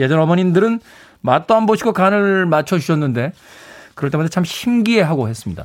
예전 0.01 0.21
어머님들은 0.21 0.81
맛도 1.21 1.55
안 1.55 1.67
보시고 1.67 1.93
간을 1.93 2.47
맞춰주셨는데, 2.47 3.33
그럴 3.95 4.11
때마다 4.11 4.29
참 4.29 4.45
신기해하고 4.45 5.29
했습니다. 5.29 5.65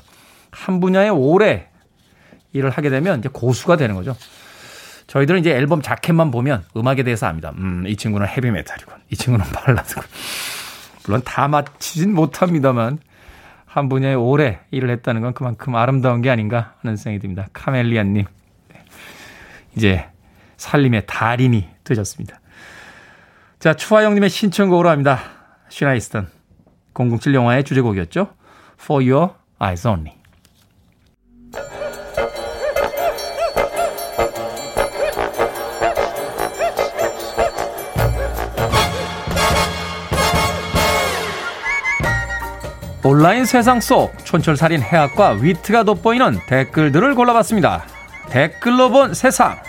한 0.51 0.79
분야에 0.79 1.09
오래 1.09 1.69
일을 2.53 2.69
하게 2.69 2.89
되면 2.89 3.19
이제 3.19 3.29
고수가 3.31 3.75
되는 3.77 3.95
거죠. 3.95 4.15
저희들은 5.07 5.39
이제 5.41 5.51
앨범 5.51 5.81
자켓만 5.81 6.31
보면 6.31 6.63
음악에 6.77 7.03
대해서 7.03 7.27
압니다. 7.27 7.51
음, 7.57 7.83
이 7.87 7.95
친구는 7.95 8.27
헤비메탈이군. 8.27 8.93
이 9.11 9.15
친구는 9.15 9.45
발라드군. 9.51 10.03
물론 11.05 11.21
다 11.25 11.47
맞히진 11.47 12.13
못합니다만 12.13 12.99
한 13.65 13.89
분야에 13.89 14.13
오래 14.13 14.59
일을 14.71 14.89
했다는 14.91 15.21
건 15.21 15.33
그만큼 15.33 15.75
아름다운 15.75 16.21
게 16.21 16.29
아닌가 16.29 16.73
하는 16.81 16.95
생각이 16.95 17.21
듭니다. 17.21 17.47
카멜리안님. 17.53 18.25
네. 19.73 19.77
이제 19.77 20.05
살림의 20.57 21.03
달인이 21.07 21.67
되셨습니다. 21.83 22.39
자, 23.59 23.73
추하영님의 23.73 24.29
신청곡으로 24.29 24.89
합니다. 24.89 25.19
쉬나 25.69 25.90
이스턴. 25.90 26.27
007 26.93 27.33
영화의 27.33 27.63
주제곡이었죠. 27.63 28.33
For 28.79 29.09
Your 29.09 29.33
Eyes 29.59 29.87
Only. 29.87 30.23
온라인 43.05 43.43
세상 43.45 43.81
속 43.81 44.13
촌철살인 44.23 44.81
해학과 44.81 45.31
위트가 45.31 45.83
돋보이는 45.83 46.39
댓글들을 46.47 47.15
골라봤습니다. 47.15 47.92
댓글로 48.33 48.89
본 48.89 49.13
세상. 49.13 49.59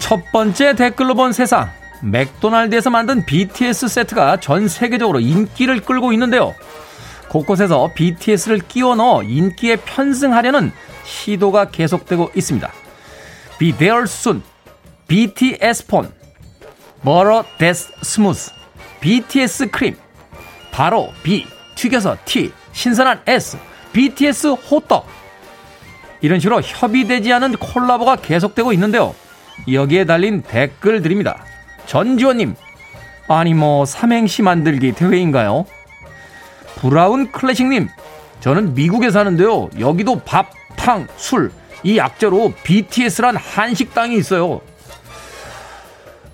첫 0.00 0.20
번째 0.32 0.74
댓글로 0.74 1.14
본 1.14 1.32
세상. 1.32 1.70
맥도날드에서 2.02 2.90
만든 2.90 3.24
BTS 3.24 3.86
세트가 3.86 4.40
전 4.40 4.66
세계적으로 4.66 5.20
인기를 5.20 5.82
끌고 5.82 6.12
있는데요. 6.14 6.52
곳곳에서 7.28 7.92
BTS를 7.94 8.58
끼워 8.66 8.96
넣어 8.96 9.22
인기에 9.22 9.76
편승하려는 9.76 10.72
시도가 11.04 11.66
계속되고 11.66 12.32
있습니다. 12.34 12.72
Be 13.60 13.70
there 13.70 14.02
soon. 14.02 14.42
BTS 15.12 15.88
폰. 15.88 16.10
버러 17.02 17.44
데스 17.58 17.92
스무스. 18.00 18.50
BTS 19.00 19.70
크림. 19.70 19.94
바로 20.70 21.12
B. 21.22 21.44
튀겨서 21.74 22.16
T. 22.24 22.50
신선한 22.72 23.20
S. 23.26 23.58
BTS 23.92 24.46
호떡. 24.46 25.06
이런 26.22 26.40
식으로 26.40 26.62
협의되지 26.62 27.30
않은 27.30 27.56
콜라보가 27.56 28.16
계속되고 28.16 28.72
있는데요. 28.72 29.14
여기에 29.70 30.06
달린 30.06 30.40
댓글들입니다. 30.40 31.44
전지원님. 31.84 32.54
아니 33.28 33.52
뭐 33.52 33.84
삼행시 33.84 34.40
만들기 34.40 34.92
대회인가요? 34.92 35.66
브라운 36.76 37.30
클래식님, 37.30 37.90
저는 38.40 38.72
미국에 38.72 39.10
사는데요. 39.10 39.68
여기도 39.78 40.20
밥, 40.20 40.52
탕, 40.74 41.06
술, 41.18 41.52
이 41.82 41.98
약자로 41.98 42.54
BTS란 42.64 43.36
한식당이 43.36 44.16
있어요. 44.16 44.62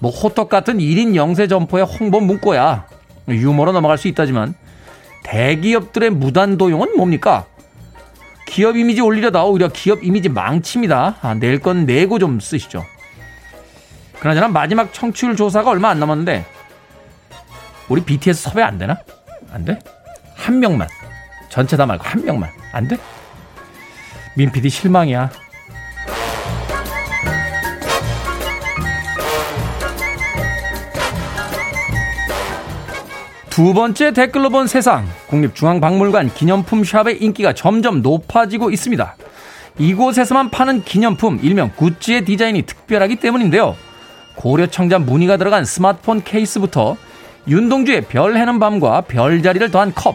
뭐 0.00 0.10
호떡 0.10 0.48
같은 0.48 0.78
1인 0.78 1.14
영세 1.14 1.46
점포의 1.46 1.84
홍보 1.84 2.20
문구야. 2.20 2.86
유머로 3.28 3.72
넘어갈 3.72 3.98
수 3.98 4.08
있다지만 4.08 4.54
대기업들의 5.24 6.10
무단 6.10 6.56
도용은 6.56 6.96
뭡니까? 6.96 7.46
기업 8.46 8.76
이미지 8.76 9.00
올리려다 9.02 9.44
오히려 9.44 9.68
기업 9.68 10.02
이미지 10.02 10.28
망칩니다. 10.28 11.16
아, 11.20 11.34
낼 11.34 11.60
건 11.60 11.84
내고 11.84 12.18
좀 12.18 12.40
쓰시죠. 12.40 12.84
그나저나 14.20 14.48
마지막 14.48 14.92
청취율 14.92 15.36
조사가 15.36 15.70
얼마 15.70 15.90
안 15.90 16.00
남았는데 16.00 16.44
우리 17.88 18.02
BTS 18.02 18.42
섭외 18.50 18.62
안 18.62 18.78
되나? 18.78 18.98
안 19.52 19.64
돼? 19.64 19.78
한 20.34 20.58
명만. 20.60 20.88
전체 21.48 21.76
다 21.76 21.86
말고 21.86 22.04
한 22.04 22.24
명만. 22.24 22.50
안 22.72 22.88
돼? 22.88 22.96
민 24.36 24.50
PD 24.50 24.70
실망이야. 24.70 25.30
두 33.58 33.74
번째 33.74 34.12
댓글로 34.12 34.50
본 34.50 34.68
세상. 34.68 35.04
국립중앙박물관 35.26 36.32
기념품 36.32 36.84
샵의 36.84 37.20
인기가 37.20 37.52
점점 37.52 38.02
높아지고 38.02 38.70
있습니다. 38.70 39.16
이곳에서만 39.80 40.50
파는 40.50 40.84
기념품, 40.84 41.40
일명 41.42 41.72
굿즈의 41.74 42.24
디자인이 42.24 42.62
특별하기 42.62 43.16
때문인데요. 43.16 43.74
고려 44.36 44.68
청자 44.68 45.00
무늬가 45.00 45.38
들어간 45.38 45.64
스마트폰 45.64 46.22
케이스부터 46.22 46.96
윤동주의 47.48 48.02
별 48.02 48.36
해는 48.36 48.60
밤과 48.60 49.00
별자리를 49.00 49.72
더한 49.72 49.92
컵, 49.92 50.14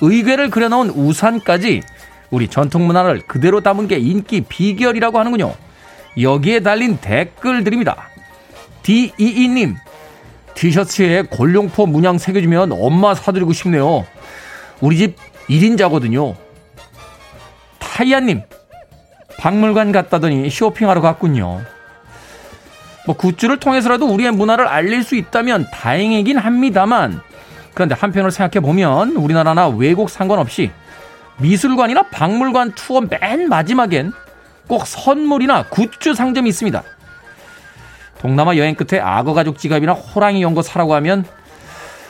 의궤를 0.00 0.48
그려놓은 0.48 0.88
우산까지 0.88 1.82
우리 2.30 2.48
전통 2.48 2.86
문화를 2.86 3.20
그대로 3.26 3.60
담은 3.60 3.86
게 3.86 3.98
인기 3.98 4.40
비결이라고 4.40 5.18
하는군요. 5.18 5.52
여기에 6.18 6.60
달린 6.60 6.96
댓글들입니다. 7.02 8.08
D22님, 8.82 9.76
티셔츠에 10.58 11.22
골룡포 11.22 11.86
문양 11.86 12.18
새겨주면 12.18 12.72
엄마 12.72 13.14
사드리고 13.14 13.52
싶네요. 13.52 14.04
우리 14.80 14.96
집 14.96 15.16
1인자거든요. 15.48 16.34
타이아님, 17.78 18.42
박물관 19.38 19.92
갔다더니 19.92 20.50
쇼핑하러 20.50 21.00
갔군요. 21.00 21.62
뭐 23.06 23.16
굿즈를 23.16 23.60
통해서라도 23.60 24.06
우리의 24.06 24.32
문화를 24.32 24.66
알릴 24.66 25.04
수 25.04 25.14
있다면 25.14 25.68
다행이긴 25.72 26.36
합니다만 26.38 27.20
그런데 27.72 27.94
한편으로 27.94 28.30
생각해 28.30 28.60
보면 28.60 29.12
우리나라나 29.12 29.68
외국 29.68 30.10
상관없이 30.10 30.72
미술관이나 31.38 32.08
박물관 32.10 32.72
투어 32.72 33.00
맨 33.00 33.48
마지막엔 33.48 34.12
꼭 34.66 34.88
선물이나 34.88 35.66
굿즈 35.68 36.14
상점이 36.14 36.48
있습니다. 36.48 36.82
동남아 38.20 38.56
여행 38.56 38.74
끝에 38.74 39.00
악어 39.00 39.32
가죽 39.32 39.58
지갑이나 39.58 39.92
호랑이 39.92 40.42
연거 40.42 40.62
사라고 40.62 40.94
하면 40.94 41.24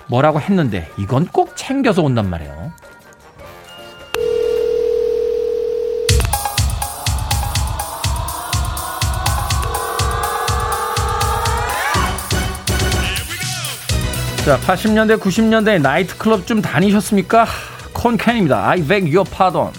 뭐라고 0.07 0.41
했는데 0.41 0.89
이건 0.97 1.27
꼭 1.27 1.57
챙겨서 1.57 2.03
온단 2.03 2.31
말이에요. 2.31 2.73
자, 14.45 14.57
80년대, 14.61 15.21
90년대 15.21 15.83
나이트클럽 15.83 16.47
좀 16.47 16.63
다니셨습니까? 16.63 17.47
콘캔입니다. 17.93 18.67
I 18.67 18.83
beg 18.83 19.15
your 19.15 19.29
pardon. 19.29 19.73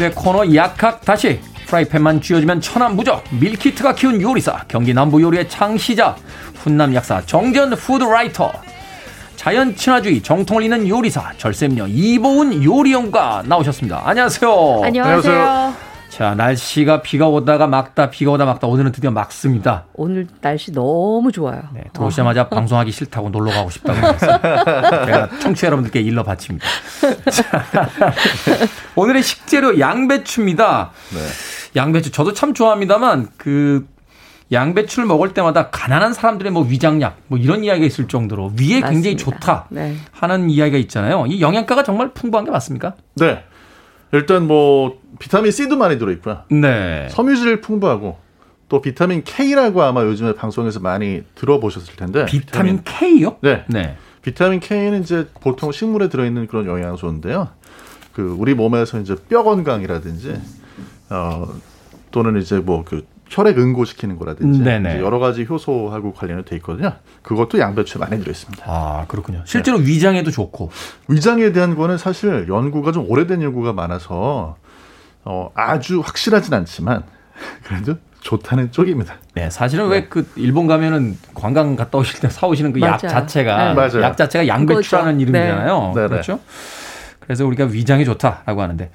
수요일의 0.00 0.14
코너 0.14 0.54
약학 0.54 1.04
다시 1.04 1.38
프라이팬만 1.66 2.20
쥐어주면 2.22 2.62
천안부적 2.62 3.22
밀키트가 3.38 3.94
키운 3.94 4.20
요리사 4.20 4.64
경기 4.66 4.92
남부 4.94 5.22
요리의 5.22 5.48
창시자 5.48 6.16
훈남 6.56 6.94
약사 6.94 7.20
정전 7.24 7.70
푸드라이터 7.76 8.50
자연 9.36 9.76
친화주의 9.76 10.22
정통을 10.22 10.64
잇는 10.64 10.88
요리사 10.88 11.32
절세미녀 11.36 11.86
이보은 11.88 12.64
요리연가 12.64 13.44
나오셨습니다. 13.46 14.02
안녕하세요. 14.04 14.82
안녕하세요. 14.84 15.89
자 16.10 16.34
날씨가 16.34 17.02
비가 17.02 17.28
오다가 17.28 17.66
막다 17.68 18.10
비가 18.10 18.32
오다 18.32 18.44
막다 18.44 18.66
오늘은 18.66 18.92
드디어 18.92 19.10
막습니다. 19.10 19.86
오늘 19.94 20.26
날씨 20.40 20.72
너무 20.72 21.30
좋아요. 21.32 21.62
네, 21.72 21.84
들어오자마자 21.92 22.48
방송하기 22.50 22.90
싫다고 22.90 23.30
놀러 23.30 23.52
가고 23.52 23.70
싶다고 23.70 23.96
해서 23.96 24.26
제가 25.06 25.28
청취자 25.38 25.68
여러분들께 25.68 26.00
일러 26.00 26.24
바칩니다. 26.24 26.66
자, 27.30 27.88
오늘의 28.96 29.22
식재료 29.22 29.78
양배추입니다. 29.78 30.90
양배추 31.76 32.10
저도 32.10 32.32
참 32.32 32.54
좋아합니다만 32.54 33.28
그 33.36 33.86
양배추를 34.52 35.06
먹을 35.06 35.32
때마다 35.32 35.70
가난한 35.70 36.12
사람들의 36.12 36.50
뭐 36.50 36.64
위장약 36.64 37.18
뭐 37.28 37.38
이런 37.38 37.62
이야기가 37.62 37.86
있을 37.86 38.08
정도로 38.08 38.52
위에 38.60 38.80
굉장히 38.80 39.14
맞습니다. 39.14 39.24
좋다 39.24 39.66
네. 39.70 39.94
하는 40.10 40.50
이야기가 40.50 40.76
있잖아요. 40.78 41.26
이 41.28 41.40
영양가가 41.40 41.84
정말 41.84 42.12
풍부한 42.12 42.44
게 42.44 42.50
맞습니까? 42.50 42.94
네. 43.14 43.44
일단 44.12 44.48
뭐 44.48 44.99
비타민 45.20 45.52
C도 45.52 45.76
많이 45.76 45.98
들어 45.98 46.10
있고요. 46.12 46.40
네. 46.50 47.06
섬유질 47.10 47.60
풍부하고 47.60 48.18
또 48.68 48.80
비타민 48.80 49.22
K라고 49.22 49.82
아마 49.82 50.02
요즘에 50.02 50.34
방송에서 50.34 50.80
많이 50.80 51.22
들어보셨을 51.36 51.94
텐데. 51.94 52.24
비타민 52.26 52.82
K요? 52.82 53.36
네. 53.42 53.64
네. 53.68 53.96
비타민 54.22 54.58
K는 54.58 55.02
이제 55.02 55.28
보통 55.40 55.70
식물에 55.70 56.08
들어있는 56.08 56.46
그런 56.48 56.66
영양소인데요. 56.66 57.48
그 58.14 58.34
우리 58.38 58.54
몸에서 58.54 58.98
이제 58.98 59.14
뼈 59.28 59.44
건강이라든지 59.44 60.40
어 61.10 61.46
또는 62.10 62.40
이제 62.40 62.58
뭐 62.58 62.82
그 62.84 63.06
혈액 63.30 63.58
응고시키는 63.58 64.18
거라든지 64.18 64.60
네네. 64.60 64.94
이제 64.94 65.00
여러 65.00 65.20
가지 65.20 65.46
효소하고 65.48 66.12
관련이 66.14 66.44
돼 66.44 66.56
있거든요. 66.56 66.94
그것도 67.22 67.60
양배추에 67.60 68.00
많이 68.00 68.18
들어 68.18 68.32
있습니다. 68.32 68.64
아 68.66 69.04
그렇군요. 69.06 69.42
실제로 69.46 69.78
위장에도 69.78 70.32
좋고. 70.32 70.70
위장에 71.06 71.52
대한 71.52 71.76
거는 71.76 71.96
사실 71.96 72.46
연구가 72.48 72.90
좀 72.90 73.08
오래된 73.08 73.40
연구가 73.40 73.72
많아서 73.72 74.56
어, 75.24 75.50
아주 75.54 76.00
확실하진 76.00 76.54
않지만 76.54 77.02
그래도 77.64 77.96
좋다는 78.20 78.70
쪽입니다. 78.70 79.14
네, 79.34 79.48
사실은 79.48 79.88
왜그 79.88 80.30
일본 80.36 80.66
가면은 80.66 81.16
관광 81.34 81.74
갔다 81.76 81.98
오실 81.98 82.20
때 82.20 82.28
사오시는 82.28 82.72
그 82.72 82.80
약. 82.80 82.98
자체가 82.98 83.74
네. 83.74 84.02
약 84.02 84.16
자체가 84.16 84.46
양배추라는 84.46 85.18
그거죠. 85.18 85.30
이름이잖아요. 85.30 85.92
네. 85.96 86.08
그렇죠? 86.08 86.40
그래서 87.20 87.46
우리가 87.46 87.64
위장에 87.64 88.04
좋다라고 88.04 88.60
하는데 88.60 88.90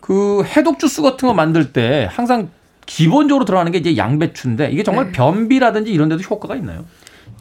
그 0.00 0.44
해독 0.44 0.78
주스 0.78 1.02
같은 1.02 1.28
거 1.28 1.34
만들 1.34 1.72
때 1.72 2.08
항상 2.10 2.48
기본적으로 2.86 3.44
들어가는 3.44 3.70
게 3.70 3.78
이제 3.78 3.96
양배추인데 3.96 4.70
이게 4.70 4.82
정말 4.82 5.06
네. 5.06 5.12
변비라든지 5.12 5.92
이런 5.92 6.08
데도 6.08 6.22
효과가 6.22 6.56
있나요? 6.56 6.84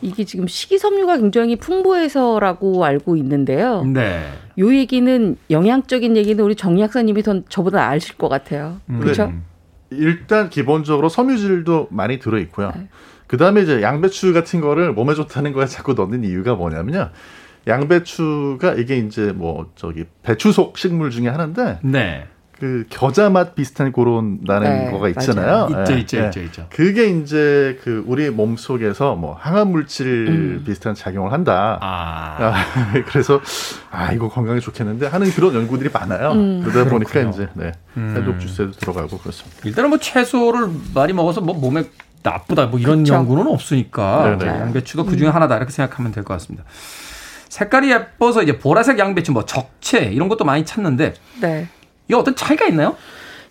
이게 0.01 0.23
지금 0.23 0.47
식이섬유가 0.47 1.17
굉장히 1.17 1.55
풍부해서라고 1.55 2.83
알고 2.83 3.15
있는데요. 3.17 3.83
네. 3.83 4.23
요 4.59 4.73
얘기는 4.73 5.37
영양적인 5.49 6.17
얘기는 6.17 6.43
우리 6.43 6.55
정 6.55 6.79
약사님이 6.79 7.23
더 7.23 7.41
저보다 7.47 7.89
아실 7.89 8.17
것 8.17 8.29
같아요. 8.29 8.77
그렇죠? 8.99 9.27
네. 9.27 9.35
일단 9.91 10.49
기본적으로 10.49 11.09
섬유질도 11.09 11.87
많이 11.91 12.19
들어 12.19 12.39
있고요. 12.39 12.71
네. 12.75 12.87
그 13.27 13.37
다음에 13.37 13.61
이제 13.61 13.81
양배추 13.81 14.33
같은 14.33 14.59
거를 14.61 14.93
몸에 14.93 15.13
좋다는 15.13 15.53
거에 15.53 15.65
자꾸 15.65 15.93
넣는 15.93 16.23
이유가 16.23 16.55
뭐냐면요. 16.55 17.09
양배추가 17.67 18.73
이게 18.73 18.97
이제 18.97 19.31
뭐 19.31 19.71
저기 19.75 20.05
배추속 20.23 20.77
식물 20.77 21.11
중에 21.11 21.27
하나인데 21.27 21.79
네. 21.83 22.27
그 22.61 22.85
겨자 22.91 23.31
맛 23.31 23.55
비슷한 23.55 23.91
그런 23.91 24.37
나는 24.43 24.85
네, 24.85 24.91
거가 24.91 25.09
있잖아요. 25.09 25.67
맞아요. 25.67 25.81
있죠, 25.81 25.93
예, 25.93 25.97
있죠, 26.01 26.17
예. 26.19 26.25
있죠, 26.27 26.41
있죠. 26.41 26.67
그게 26.69 27.07
이제 27.09 27.79
그 27.83 28.03
우리 28.05 28.29
몸 28.29 28.55
속에서 28.55 29.15
뭐 29.15 29.33
항암 29.33 29.69
물질 29.71 30.27
음. 30.29 30.63
비슷한 30.63 30.93
작용을 30.93 31.31
한다. 31.31 31.79
아. 31.81 32.53
그래서 33.09 33.41
아 33.89 34.11
이거 34.13 34.29
건강에 34.29 34.59
좋겠는데 34.59 35.07
하는 35.07 35.31
그런 35.31 35.55
연구들이 35.55 35.89
많아요. 35.91 36.33
음. 36.33 36.61
그러다 36.63 36.87
보니까 36.91 37.09
그렇군요. 37.11 37.33
이제 37.33 37.49
네, 37.55 37.71
음. 37.97 38.13
해독 38.15 38.39
주스에도 38.39 38.73
들어가고 38.73 39.17
그렇습니다. 39.17 39.57
일단은 39.65 39.89
뭐 39.89 39.97
채소를 39.97 40.69
많이 40.93 41.13
먹어서 41.13 41.41
뭐 41.41 41.55
몸에 41.55 41.85
나쁘다 42.21 42.67
뭐 42.67 42.77
이런 42.79 42.99
그쵸. 42.99 43.15
연구는 43.15 43.47
없으니까 43.47 44.37
네네. 44.37 44.59
양배추도 44.59 45.05
그 45.07 45.17
중에 45.17 45.29
하나다 45.29 45.57
이렇게 45.57 45.71
생각하면 45.71 46.11
될 46.11 46.23
것 46.23 46.35
같습니다. 46.35 46.63
색깔이 47.49 47.91
예뻐서 47.91 48.43
이제 48.43 48.59
보라색 48.59 48.99
양배추 48.99 49.31
뭐 49.31 49.45
적채 49.45 50.11
이런 50.13 50.29
것도 50.29 50.45
많이 50.45 50.63
찾는데 50.63 51.15
네. 51.41 51.67
이게 52.11 52.17
어떤 52.17 52.35
차이가 52.35 52.65
있나요? 52.67 52.97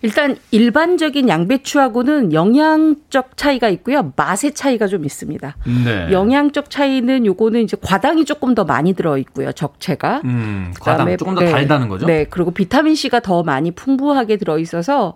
일단 0.02 0.36
일반적인 0.50 1.28
양배추하고는 1.28 2.32
영양적 2.32 3.36
차이가 3.36 3.68
있고요. 3.68 4.12
맛의 4.16 4.52
차이가 4.52 4.86
좀 4.86 5.04
있습니다. 5.04 5.56
네. 5.84 6.08
영양적 6.10 6.70
차이는 6.70 7.26
요거는 7.26 7.60
이제 7.60 7.76
과당이 7.80 8.24
조금 8.24 8.54
더 8.54 8.64
많이 8.64 8.94
들어 8.94 9.18
있고요. 9.18 9.52
적채가. 9.52 10.22
음, 10.24 10.72
과당 10.80 11.04
그다음에 11.04 11.16
조금 11.18 11.34
더 11.34 11.42
네, 11.42 11.50
달다는 11.50 11.88
거죠? 11.88 12.06
네, 12.06 12.24
그리고 12.30 12.50
비타민 12.50 12.94
C가 12.94 13.20
더 13.20 13.42
많이 13.42 13.70
풍부하게 13.72 14.38
들어 14.38 14.58
있어서 14.58 15.14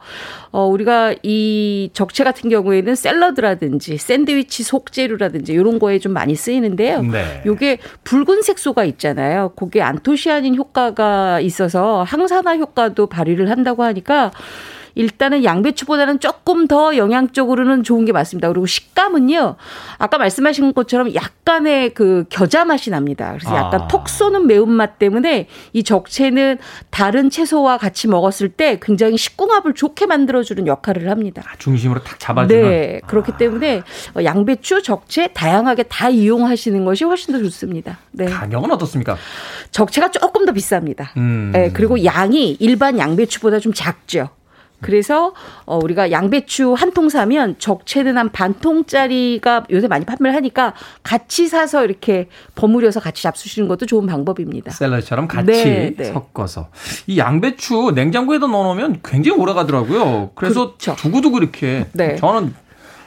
어 0.51 0.67
우리가 0.67 1.15
이 1.23 1.91
적채 1.95 2.23
같은 2.23 2.51
경우에는 2.51 2.95
샐러드라든지 2.95 3.97
샌드위치 3.97 4.63
속재료라든지 4.63 5.53
이런 5.55 5.79
거에 5.79 5.99
좀 5.99 6.13
많이 6.13 6.35
쓰이는데요. 6.35 7.03
네. 7.03 7.43
요게 7.47 7.79
붉은 8.05 8.43
색 8.43 8.59
소가 8.59 8.85
있잖아요. 8.85 9.53
그게 9.57 9.81
안토시아닌 9.81 10.57
효과가 10.57 11.41
있어서 11.41 12.03
항산화 12.03 12.59
효과도 12.59 13.07
발휘를 13.07 13.51
한다고 13.51 13.83
하니까 13.83 14.31
일단은 14.95 15.45
양배추보다는 15.45 16.21
조금 16.21 16.67
더 16.67 16.97
영양적으로는 16.97 17.83
좋은 17.83 18.05
게 18.05 18.13
맞습니다. 18.13 18.49
그리고 18.49 18.67
식감은요. 18.67 19.57
아까 19.99 20.19
말씀하신 20.19 20.73
것처럼 20.73 21.15
약간의 21.15 21.95
그 21.95 22.25
겨자 22.29 22.65
맛이 22.65 22.91
납니다. 22.91 23.35
그래서 23.37 23.55
약간 23.57 23.83
아. 23.83 23.89
톡 23.89 24.09
쏘는 24.09 24.47
매운맛 24.47 24.99
때문에 24.99 25.49
이 25.73 25.83
적채는 25.83 26.59
다른 26.91 27.31
채소와 27.31 27.79
같이 27.79 28.09
먹었을 28.09 28.49
때 28.49 28.79
굉장히 28.81 29.17
식궁합을 29.17 29.75
좋게 29.75 30.07
만들어주는 30.07 30.67
역할을 30.67 31.11
합니다. 31.11 31.43
중심으로 31.59 32.03
탁 32.03 32.19
잡아주는. 32.21 32.63
네, 32.63 33.01
그렇기 33.07 33.33
때문에 33.39 33.83
어, 34.17 34.25
양배추, 34.25 34.83
적채 34.83 35.29
다양하게 35.35 35.85
다 35.85 36.09
이용하시는 36.09 36.85
것이 36.85 37.05
훨씬 37.05 37.33
더 37.35 37.41
좋습니다. 37.41 37.99
네. 38.13 38.27
가격은 38.27 38.71
어떻습니까? 38.71 39.17
적채가 39.71 40.11
조금 40.11 40.47
더 40.47 40.53
비쌉니다. 40.53 41.17
음. 41.17 41.51
네, 41.53 41.71
그리고 41.73 42.05
양이 42.05 42.53
일반 42.61 42.99
양배추보다 42.99 43.59
좀 43.59 43.73
작죠. 43.73 44.29
그래서 44.85 45.33
어, 45.67 45.79
우리가 45.83 46.11
양배추 46.11 46.75
한 46.75 46.93
통 46.95 47.09
사면 47.09 47.57
적채는 47.59 48.17
한 48.17 48.31
반 48.31 48.55
통짜리가 48.55 49.65
요새 49.71 49.89
많이 49.89 50.05
판매를 50.05 50.37
하니까 50.37 50.75
같이 51.03 51.49
사서 51.49 51.85
이렇게 51.85 52.29
버무려서 52.55 53.01
같이 53.01 53.23
잡수시는 53.23 53.69
것도 53.69 53.87
좋은 53.87 54.07
방법입니다. 54.07 54.71
샐러드처럼 54.71 55.27
같이 55.29 55.47
네, 55.47 55.95
네. 55.97 56.05
섞어서 56.05 56.69
이 57.07 57.19
양배추 57.19 57.93
냉장고에다 57.95 58.47
넣어놓으면 58.47 59.01
굉장히 59.05 59.39
오래 59.41 59.53
가더라고요. 59.55 60.31
그래서 60.35 60.75
두고두고 60.79 61.39
이렇게 61.39 61.87
네. 61.93 62.17
저는 62.17 62.55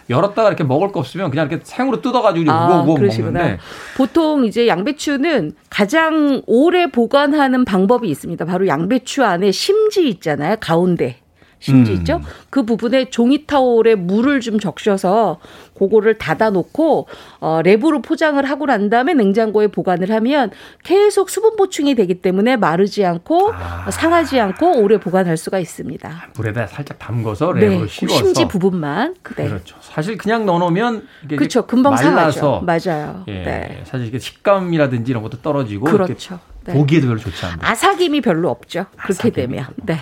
열었다가 0.10 0.48
이렇게 0.48 0.64
먹을 0.64 0.92
거 0.94 1.00
없으면 1.02 1.30
그냥 1.32 1.48
이렇게 1.50 1.62
생으로 1.66 2.02
뜯어가지고 2.02 2.50
아, 2.50 2.82
우거우거. 2.84 3.02
먹는데 3.02 3.58
보통 3.98 4.46
이제 4.46 4.66
양배추는 4.68 5.52
가장 5.70 6.42
오래 6.46 6.88
보관하는 6.90 7.66
방법이 7.66 8.10
있습니다. 8.10 8.46
바로 8.46 8.68
양배추 8.68 9.24
안에 9.26 9.52
심지 9.52 10.08
있잖아요. 10.10 10.56
가운데. 10.62 11.18
심지 11.60 11.92
음. 11.92 11.98
있죠? 11.98 12.22
그 12.50 12.64
부분에 12.64 13.10
종이 13.10 13.46
타올에 13.46 13.96
물을 13.96 14.40
좀 14.42 14.60
적셔서 14.60 15.40
그거를 15.78 16.18
닫아 16.18 16.50
놓고 16.52 17.08
어 17.40 17.62
랩으로 17.64 18.04
포장을 18.04 18.44
하고 18.44 18.66
난 18.66 18.90
다음에 18.90 19.14
냉장고에 19.14 19.68
보관을 19.68 20.12
하면 20.12 20.52
계속 20.84 21.30
수분 21.30 21.56
보충이 21.56 21.96
되기 21.96 22.16
때문에 22.16 22.58
마르지 22.58 23.06
않고 23.06 23.54
아. 23.54 23.90
상하지 23.92 24.40
않고 24.40 24.82
오래 24.82 25.00
보관할 25.00 25.38
수가 25.38 25.60
있습니다. 25.60 26.30
물에다 26.36 26.68
살짝 26.68 27.00
담궈서 27.00 27.54
네, 27.54 27.68
랩으로 27.68 27.82
그 27.82 27.88
씌워서 27.88 28.16
심지 28.16 28.48
부분만. 28.48 29.16
네. 29.36 29.48
그렇죠. 29.48 29.78
사실 29.82 30.18
그냥 30.18 30.46
넣어놓으면 30.46 31.08
그렇죠. 31.30 31.66
금방 31.66 31.94
말라서 31.94 32.40
상하죠. 32.40 32.66
맞아요. 32.66 33.24
예, 33.28 33.44
네. 33.44 33.84
사실 33.86 34.08
이게 34.08 34.20
식감이라든지 34.20 35.12
이런 35.12 35.24
것도 35.24 35.42
떨어지고 35.42 35.86
그렇죠. 35.86 36.40
네. 36.66 36.74
보기에도 36.74 37.08
별로 37.08 37.20
좋지 37.20 37.46
않은. 37.46 37.58
아삭임이 37.62 38.22
별로 38.22 38.50
없죠. 38.50 38.86
그렇게 38.98 39.30
되면. 39.30 39.68
네. 39.86 40.00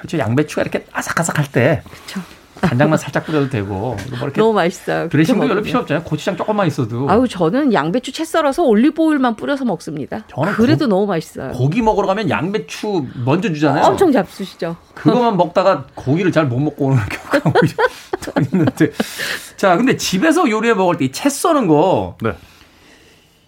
그렇죠. 0.00 0.18
양배추가 0.18 0.62
이렇게 0.62 0.84
아삭아삭할 0.92 1.52
때 1.52 1.82
간장만 2.60 2.98
살짝 2.98 3.24
뿌려도 3.24 3.48
되고 3.48 3.66
뭐 3.68 3.96
이렇게 4.20 4.38
너무 4.40 4.52
맛있어요. 4.52 5.08
드레싱도 5.08 5.46
별로. 5.48 5.62
필요 5.62 5.78
없잖아요. 5.80 6.04
고추장 6.04 6.36
조금만 6.36 6.66
있어도 6.66 7.08
아유 7.08 7.26
저는 7.26 7.72
양배추 7.72 8.12
채 8.12 8.22
썰어서 8.24 8.64
올리브 8.64 9.00
오일만 9.02 9.36
뿌려서 9.36 9.64
먹습니다. 9.64 10.24
저는 10.28 10.52
그래도 10.52 10.84
고- 10.84 10.88
너무 10.90 11.06
맛있어요. 11.06 11.52
고기 11.52 11.80
먹으러 11.80 12.06
가면 12.06 12.28
양배추 12.28 13.06
먼저 13.24 13.50
주잖아요. 13.50 13.84
엄청 13.84 14.12
잡수시죠. 14.12 14.76
그거만 14.94 15.38
먹다가 15.38 15.86
고기를 15.94 16.32
잘 16.32 16.46
못 16.46 16.58
먹고 16.58 16.86
오는 16.86 16.98
경우가 17.32 17.60
있는데. 18.52 18.90
자, 19.56 19.76
근데 19.78 19.96
집에서 19.96 20.48
요리해 20.50 20.74
먹을 20.74 20.96
때이채 20.98 21.28
써는 21.30 21.66
거. 21.66 22.16
네. 22.20 22.32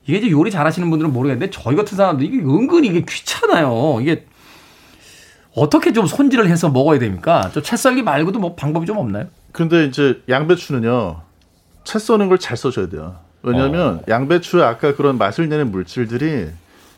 이게 0.07 0.19
이제 0.19 0.31
요리 0.31 0.51
잘하시는 0.51 0.89
분들은 0.91 1.13
모르겠는데 1.13 1.51
저희 1.51 1.77
같은 1.77 1.97
사람들 1.97 2.25
이게 2.27 2.39
은근히 2.39 2.89
이게 2.89 3.05
귀찮아요. 3.09 3.99
이게 4.01 4.25
어떻게 5.55 5.93
좀 5.93 6.07
손질을 6.07 6.49
해서 6.49 6.71
먹어야 6.71 6.99
됩니까? 6.99 7.51
저 7.53 7.61
채 7.61 7.77
썰기 7.77 8.03
말고도 8.03 8.39
뭐 8.39 8.55
방법이 8.55 8.87
좀 8.87 8.99
없나요? 8.99 9.27
근데 9.53 9.85
이제 9.85 10.23
양배추는요 10.29 11.21
채 11.85 11.99
써는 11.99 12.29
걸 12.29 12.39
잘 12.39 12.57
써줘야 12.57 12.89
돼요. 12.89 13.17
왜냐하면 13.43 14.03
양배추에 14.09 14.63
아까 14.63 14.95
그런 14.95 15.19
맛을 15.19 15.49
내는 15.49 15.71
물질들이 15.73 16.49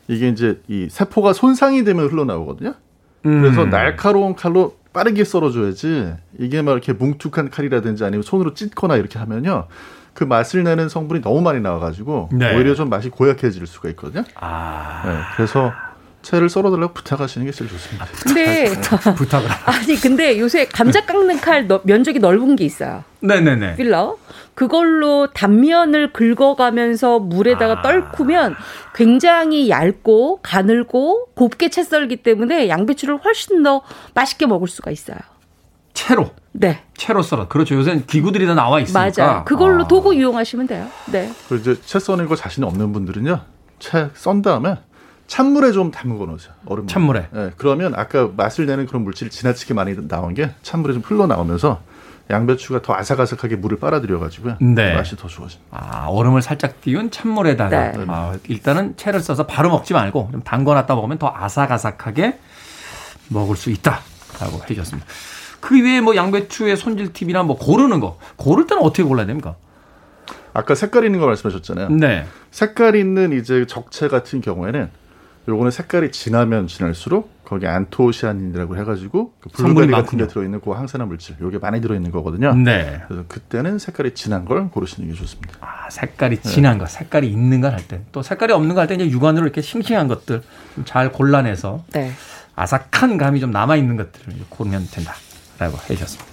이게 0.08 0.28
이제 0.28 0.60
이 0.68 0.88
세포가 0.90 1.32
손상이 1.32 1.84
되면 1.84 2.06
흘러나오거든요. 2.08 2.74
그래서 3.22 3.62
음. 3.64 3.70
날카로운 3.70 4.34
칼로 4.36 4.76
빠르게 4.92 5.24
썰어줘야지 5.24 6.12
이게 6.38 6.60
막 6.62 6.72
이렇게 6.72 6.92
뭉툭한 6.92 7.48
칼이라든지 7.50 8.04
아니면 8.04 8.22
손으로 8.22 8.52
찢거나 8.54 8.96
이렇게 8.96 9.18
하면요 9.18 9.66
그 10.12 10.22
맛을 10.24 10.62
내는 10.62 10.88
성분이 10.90 11.22
너무 11.22 11.40
많이 11.40 11.60
나와가지고 11.60 12.28
네. 12.32 12.54
오히려 12.54 12.74
좀 12.74 12.90
맛이 12.90 13.08
고약해질 13.08 13.66
수가 13.66 13.88
있거든요. 13.90 14.22
아. 14.36 15.02
네, 15.06 15.18
그래서 15.34 15.72
채를 16.24 16.48
썰어달라고 16.48 16.94
부탁하시는 16.94 17.46
게 17.46 17.52
제일 17.52 17.70
좋습니다. 17.70 18.06
근데 18.24 18.72
부탁을. 19.14 19.48
아니 19.66 19.94
근데 20.00 20.38
요새 20.40 20.66
감자 20.66 21.04
깎는 21.04 21.40
칼 21.40 21.68
너- 21.68 21.82
면적이 21.84 22.18
넓은 22.18 22.56
게 22.56 22.64
있어요. 22.64 23.04
네네네. 23.20 23.76
필러. 23.76 24.16
그걸로 24.54 25.28
단면을 25.34 26.12
긁어가면서 26.12 27.18
물에다가 27.18 27.82
떨구면 27.82 28.54
굉장히 28.94 29.68
얇고 29.68 30.40
가늘고 30.42 31.26
곱게 31.34 31.68
채 31.70 31.82
썰기 31.82 32.16
때문에 32.22 32.68
양배추를 32.68 33.18
훨씬 33.18 33.62
더 33.62 33.82
맛있게 34.14 34.46
먹을 34.46 34.66
수가 34.68 34.90
있어요. 34.90 35.18
채로. 35.92 36.30
네. 36.52 36.82
채로 36.96 37.22
썰어. 37.22 37.48
그렇죠. 37.48 37.74
요새는 37.74 38.06
기구들이 38.06 38.46
다 38.46 38.54
나와 38.54 38.80
있으니까. 38.80 39.10
맞아요. 39.24 39.44
그걸로 39.44 39.84
아. 39.84 39.88
도구 39.88 40.14
이용하시면 40.14 40.66
돼요. 40.68 40.86
네. 41.12 41.30
그리고 41.48 41.72
이제 41.72 41.80
채 41.84 41.98
써는 41.98 42.26
거 42.28 42.34
자신 42.36 42.64
없는 42.64 42.92
분들은요 42.92 43.40
채 43.78 44.08
썬 44.14 44.40
다음에 44.42 44.76
찬물에 45.26 45.72
좀 45.72 45.90
담궈 45.90 46.26
놓으세요. 46.26 46.52
얼음 46.66 46.86
찬물에? 46.86 47.28
네, 47.32 47.50
그러면 47.56 47.94
아까 47.96 48.28
맛을 48.36 48.66
내는 48.66 48.86
그런 48.86 49.02
물질이 49.04 49.30
지나치게 49.30 49.74
많이 49.74 49.96
나온 50.08 50.34
게 50.34 50.50
찬물에 50.62 50.92
좀 50.94 51.02
흘러 51.04 51.26
나오면서 51.26 51.82
양배추가 52.30 52.80
더 52.82 52.94
아삭아삭하게 52.94 53.56
물을 53.56 53.78
빨아들여 53.78 54.18
가지고요. 54.18 54.56
네. 54.60 54.94
맛이 54.94 55.16
더 55.16 55.28
좋아집니다. 55.28 55.76
아, 55.76 56.06
얼음을 56.08 56.40
살짝 56.40 56.80
띄운 56.80 57.10
찬물에다가 57.10 57.92
네. 57.92 58.04
아, 58.08 58.34
일단은 58.48 58.96
채를 58.96 59.20
써서 59.20 59.46
바로 59.46 59.68
먹지 59.70 59.92
말고 59.92 60.30
좀 60.32 60.42
담궈 60.42 60.72
놨다 60.74 60.94
먹으면 60.94 61.18
더 61.18 61.32
아삭아삭하게 61.34 62.38
먹을 63.28 63.56
수 63.56 63.70
있다라고 63.70 64.62
해 64.62 64.66
주셨습니다. 64.68 65.06
그 65.60 65.82
외에 65.82 66.00
뭐 66.00 66.16
양배추의 66.16 66.76
손질 66.76 67.12
팁이나 67.12 67.42
뭐 67.42 67.56
고르는 67.56 68.00
거 68.00 68.18
고를 68.36 68.66
때는 68.66 68.82
어떻게 68.82 69.02
골라야 69.02 69.26
됩니까? 69.26 69.56
아까 70.52 70.74
색깔 70.74 71.04
있는 71.04 71.20
거 71.20 71.26
말씀하셨잖아요. 71.26 71.88
네. 71.90 72.26
색깔 72.50 72.96
있는 72.96 73.32
이제 73.38 73.66
적채 73.66 74.08
같은 74.08 74.40
경우에는 74.40 74.90
요거는 75.46 75.70
색깔이 75.70 76.10
진하면 76.10 76.66
진할수록 76.66 77.44
거기 77.44 77.66
안토시아닌이라고 77.66 78.78
해가지고 78.78 79.34
그 79.40 79.50
블루베리 79.50 79.74
같은 79.74 79.86
데 79.88 79.92
많군요. 79.92 80.26
들어있는 80.28 80.60
그 80.62 80.70
항산화 80.70 81.04
물질 81.04 81.36
요게 81.40 81.58
많이 81.58 81.80
들어있는 81.82 82.10
거거든요. 82.10 82.54
네. 82.54 83.02
그래서 83.06 83.24
그때는 83.28 83.78
색깔이 83.78 84.14
진한 84.14 84.46
걸 84.46 84.70
고르시는 84.70 85.10
게 85.10 85.14
좋습니다. 85.14 85.58
아, 85.60 85.90
색깔이 85.90 86.40
진한 86.40 86.78
거, 86.78 86.86
색깔이 86.86 87.28
있는 87.30 87.60
걸 87.60 87.72
할 87.74 87.86
때, 87.86 88.00
또 88.12 88.22
색깔이 88.22 88.52
없는 88.54 88.74
거할때 88.74 88.94
이제 88.94 89.10
육안으로 89.10 89.44
이렇게 89.44 89.60
싱싱한 89.60 90.08
것들 90.08 90.42
좀잘 90.76 91.12
골라내서 91.12 91.84
네. 91.92 92.12
아삭한 92.56 93.18
감이 93.18 93.40
좀 93.40 93.50
남아 93.50 93.76
있는 93.76 93.96
것들을 93.96 94.34
고르면 94.48 94.88
된다라고 94.90 95.78
해주셨습니다. 95.90 96.24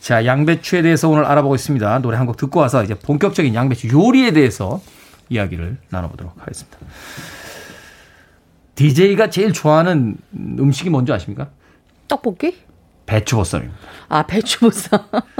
자, 0.00 0.24
양배추에 0.26 0.82
대해서 0.82 1.08
오늘 1.08 1.24
알아보고 1.24 1.54
있습니다. 1.56 1.98
노래 2.00 2.16
한 2.16 2.26
곡 2.26 2.36
듣고 2.36 2.60
와서 2.60 2.84
이제 2.84 2.94
본격적인 2.94 3.54
양배추 3.54 3.88
요리에 3.88 4.32
대해서 4.32 4.80
이야기를 5.30 5.78
나눠보도록 5.90 6.34
하겠습니다. 6.40 6.78
DJ가 8.74 9.30
제일 9.30 9.52
좋아하는 9.52 10.16
음식이 10.34 10.90
뭔지 10.90 11.12
아십니까? 11.12 11.50
떡볶이? 12.08 12.56
배추보쌈입니다. 13.06 13.78
아 14.08 14.26
배추보쌈. 14.26 14.98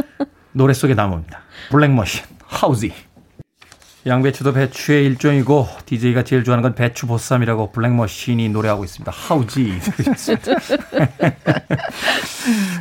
노래 0.52 0.74
속에 0.74 0.94
나옵니다. 0.94 1.40
블랙머신, 1.70 2.24
하우지. 2.44 2.92
양배추도 4.04 4.52
배추의 4.52 5.06
일종이고 5.06 5.68
DJ가 5.86 6.24
제일 6.24 6.42
좋아하는 6.42 6.62
건 6.62 6.74
배추 6.74 7.06
보쌈이라고 7.06 7.70
블랙머신이 7.70 8.48
노래하고 8.48 8.82
있습니다. 8.82 9.12
하우지. 9.12 9.78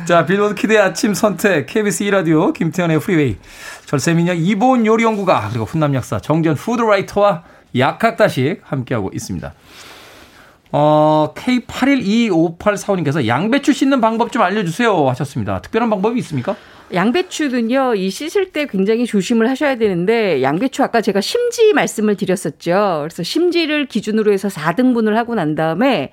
자, 0.04 0.26
Billboard 0.26 0.56
kid의 0.56 0.80
아침 0.80 1.14
선택 1.14 1.66
KBS 1.66 2.06
2라디오 2.06 2.52
김태훈의 2.52 2.98
Freeway 2.98 3.36
절세미녀 3.86 4.36
이보은 4.36 4.84
요리연구가 4.84 5.50
그리고 5.50 5.64
훈남 5.64 5.94
약사 5.94 6.18
정전 6.18 6.56
food 6.56 6.85
writer와 6.85 7.44
약학다식 7.78 8.60
함께하고 8.64 9.12
있습니다. 9.14 9.54
어, 10.72 11.32
K812584호님께서 11.36 13.26
양배추 13.26 13.74
씻는 13.74 14.00
방법 14.00 14.32
좀 14.32 14.42
알려주세요 14.42 15.08
하셨습니다. 15.10 15.60
특별한 15.60 15.90
방법이 15.90 16.18
있습니까? 16.20 16.56
양배추는요, 16.92 17.94
이 17.94 18.10
씻을 18.10 18.52
때 18.52 18.66
굉장히 18.66 19.06
조심을 19.06 19.48
하셔야 19.48 19.76
되는데, 19.76 20.42
양배추 20.42 20.82
아까 20.82 21.00
제가 21.00 21.20
심지 21.20 21.72
말씀을 21.72 22.16
드렸었죠. 22.16 23.00
그래서 23.02 23.22
심지를 23.22 23.86
기준으로 23.86 24.32
해서 24.32 24.48
4등분을 24.48 25.14
하고 25.14 25.34
난 25.34 25.54
다음에, 25.54 26.10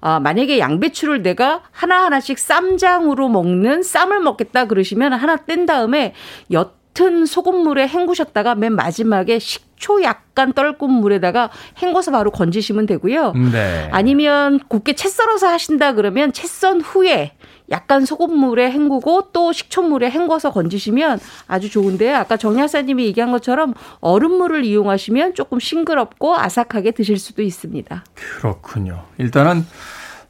아, 0.00 0.20
만약에 0.20 0.58
양배추를 0.58 1.22
내가 1.22 1.62
하나하나씩 1.70 2.38
쌈장으로 2.38 3.28
먹는 3.28 3.82
쌈을 3.82 4.20
먹겠다 4.20 4.66
그러시면 4.66 5.12
하나 5.12 5.36
뗀 5.36 5.66
다음에 5.66 6.14
옅은 6.50 7.26
소금물에 7.26 7.88
헹구셨다가 7.88 8.54
맨 8.54 8.74
마지막에 8.74 9.38
식식 9.38 9.67
초 9.78 10.02
약간 10.02 10.52
떨군 10.52 10.90
물에다가 10.90 11.50
헹궈서 11.80 12.10
바로 12.10 12.30
건지시면 12.30 12.86
되고요. 12.86 13.32
네. 13.52 13.88
아니면 13.92 14.58
곱게 14.68 14.94
채 14.94 15.08
썰어서 15.08 15.48
하신다 15.48 15.94
그러면 15.94 16.32
채 16.32 16.48
썬 16.48 16.80
후에 16.80 17.32
약간 17.70 18.04
소금물에 18.04 18.70
헹구고 18.70 19.28
또 19.32 19.52
식초물에 19.52 20.10
헹궈서 20.10 20.52
건지시면 20.52 21.20
아주 21.46 21.70
좋은데요. 21.70 22.16
아까 22.16 22.36
정약사님이 22.36 23.04
얘기한 23.06 23.30
것처럼 23.30 23.74
얼음물을 24.00 24.64
이용하시면 24.64 25.34
조금 25.34 25.60
싱그럽고 25.60 26.36
아삭하게 26.36 26.92
드실 26.92 27.18
수도 27.18 27.42
있습니다. 27.42 28.04
그렇군요. 28.14 29.04
일단은 29.18 29.66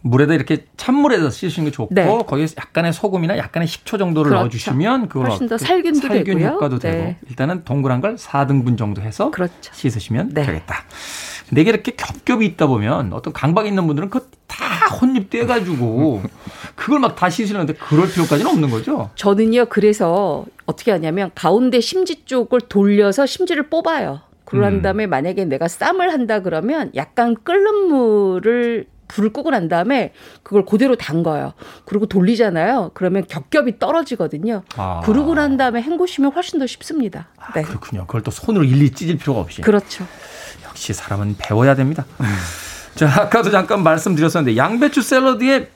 물에다 0.03 0.34
이렇게 0.34 0.66
찬물에다 0.76 1.30
씻으시는 1.30 1.66
게 1.66 1.72
좋고 1.72 1.94
네. 1.94 2.07
거기에 2.07 2.46
약간의 2.57 2.92
소금이나 2.92 3.36
약간의 3.36 3.66
식초 3.66 3.99
정도를 3.99 4.30
그렇죠. 4.30 4.42
넣어주시면 4.44 5.09
그걸 5.09 5.30
훨씬 5.30 5.49
더그 5.49 5.64
살균도 5.64 6.01
살균 6.01 6.38
되고요. 6.38 6.49
효과도 6.55 6.78
네. 6.78 6.90
되고 6.90 7.14
일단은 7.28 7.64
동그란 7.64 8.01
걸 8.01 8.14
4등분 8.16 8.78
정도 8.78 9.03
해서 9.03 9.30
그렇죠. 9.30 9.72
씻으시면 9.72 10.30
네. 10.34 10.42
되겠다. 10.44 10.84
근데 11.49 11.62
이게 11.62 11.70
이렇게 11.70 11.92
겹겹이 11.92 12.44
있다 12.46 12.66
보면 12.66 13.12
어떤 13.12 13.32
강박 13.32 13.66
있는 13.66 13.86
분들은 13.86 14.11
그거 14.11 14.26
다 14.46 14.94
혼입돼가지고 15.01 16.22
그걸 16.76 17.01
막 17.01 17.16
다 17.16 17.28
씻으려는데 17.30 17.72
그럴 17.74 18.09
필요까지는 18.09 18.51
없는 18.51 18.70
거죠. 18.70 19.11
저는요, 19.16 19.66
그래서 19.66 20.44
어떻게 20.66 20.92
하냐면 20.92 21.30
가운데 21.34 21.80
심지 21.80 22.24
쪽을 22.24 22.61
돌려서 22.62 23.26
심지를 23.26 23.68
뽑아요. 23.68 24.20
그런 24.44 24.74
음. 24.74 24.82
다음에 24.82 25.07
만약에 25.07 25.44
내가 25.46 25.66
쌈을 25.68 26.12
한다 26.12 26.40
그러면 26.40 26.90
약간 26.94 27.34
끓는 27.42 27.88
물을 27.88 28.86
불을 29.09 29.32
끄고 29.32 29.50
난 29.50 29.68
다음에 29.68 30.12
그걸 30.42 30.64
그대로 30.64 30.96
담가요. 30.96 31.54
그리고 31.84 32.06
돌리잖아요. 32.06 32.92
그러면 32.94 33.26
겹겹이 33.26 33.78
떨어지거든요. 33.78 34.62
아. 34.76 35.00
그러고 35.04 35.34
난 35.34 35.56
다음에 35.56 35.82
헹구시면 35.82 36.32
훨씬 36.32 36.59
더 36.59 36.66
쉽습니다. 36.66 37.28
네. 37.54 37.62
그렇군요. 37.62 38.06
그걸 38.06 38.22
또 38.22 38.30
손으로 38.30 38.64
일일이 38.64 38.90
찢을 38.90 39.16
필요가 39.16 39.40
없이. 39.40 39.62
그렇죠. 39.62 40.06
역시 40.68 40.92
사람은 40.92 41.36
배워야 41.38 41.74
됩니다. 41.74 42.04
자, 42.94 43.09
아까도 43.22 43.50
잠깐 43.50 43.82
말씀드렸었는데 43.82 44.56
양배추 44.56 45.02
샐러드에 45.02 45.70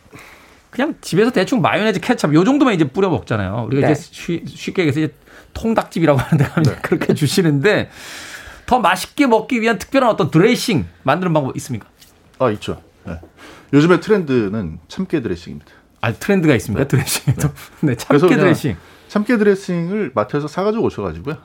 그냥 0.71 0.95
집에서 1.01 1.31
대충 1.31 1.61
마요네즈, 1.61 2.01
케찹 2.01 2.33
요 2.35 2.45
정도만 2.45 2.75
이제 2.75 2.85
뿌려 2.85 3.11
먹잖아요. 3.11 3.65
우리가 3.67 3.89
네. 3.89 3.93
이제 3.93 4.09
쉬, 4.11 4.43
쉽게 4.47 4.83
얘기해서 4.83 5.01
이제 5.01 5.15
통닭집이라고 5.53 6.19
하는데 6.19 6.45
가면 6.45 6.77
그렇게 6.83 7.15
주시는데 7.15 7.91
더 8.65 8.79
맛있게 8.79 9.27
먹기 9.27 9.61
위한 9.61 9.79
특별한 9.79 10.09
어떤 10.09 10.31
드레싱 10.31 10.87
만드는 11.03 11.33
방법 11.35 11.57
있습니까? 11.57 11.89
아 12.39 12.51
있죠. 12.53 12.81
네. 13.07 13.21
요즘에 13.73 14.01
트렌드는 14.01 14.79
참깨 14.89 15.23
드레싱입니다. 15.23 15.71
아 16.01 16.13
트렌드가 16.13 16.55
있습니까? 16.57 16.87
드레싱에도. 16.89 17.49
네, 17.81 17.95
그래서 18.09 18.27
참깨 18.29 18.37
드레싱. 18.37 18.77
참깨 19.09 19.39
드레싱을 19.39 20.13
마트에서 20.15 20.49
사가지고 20.49 20.85
오셔가지고요. 20.85 21.37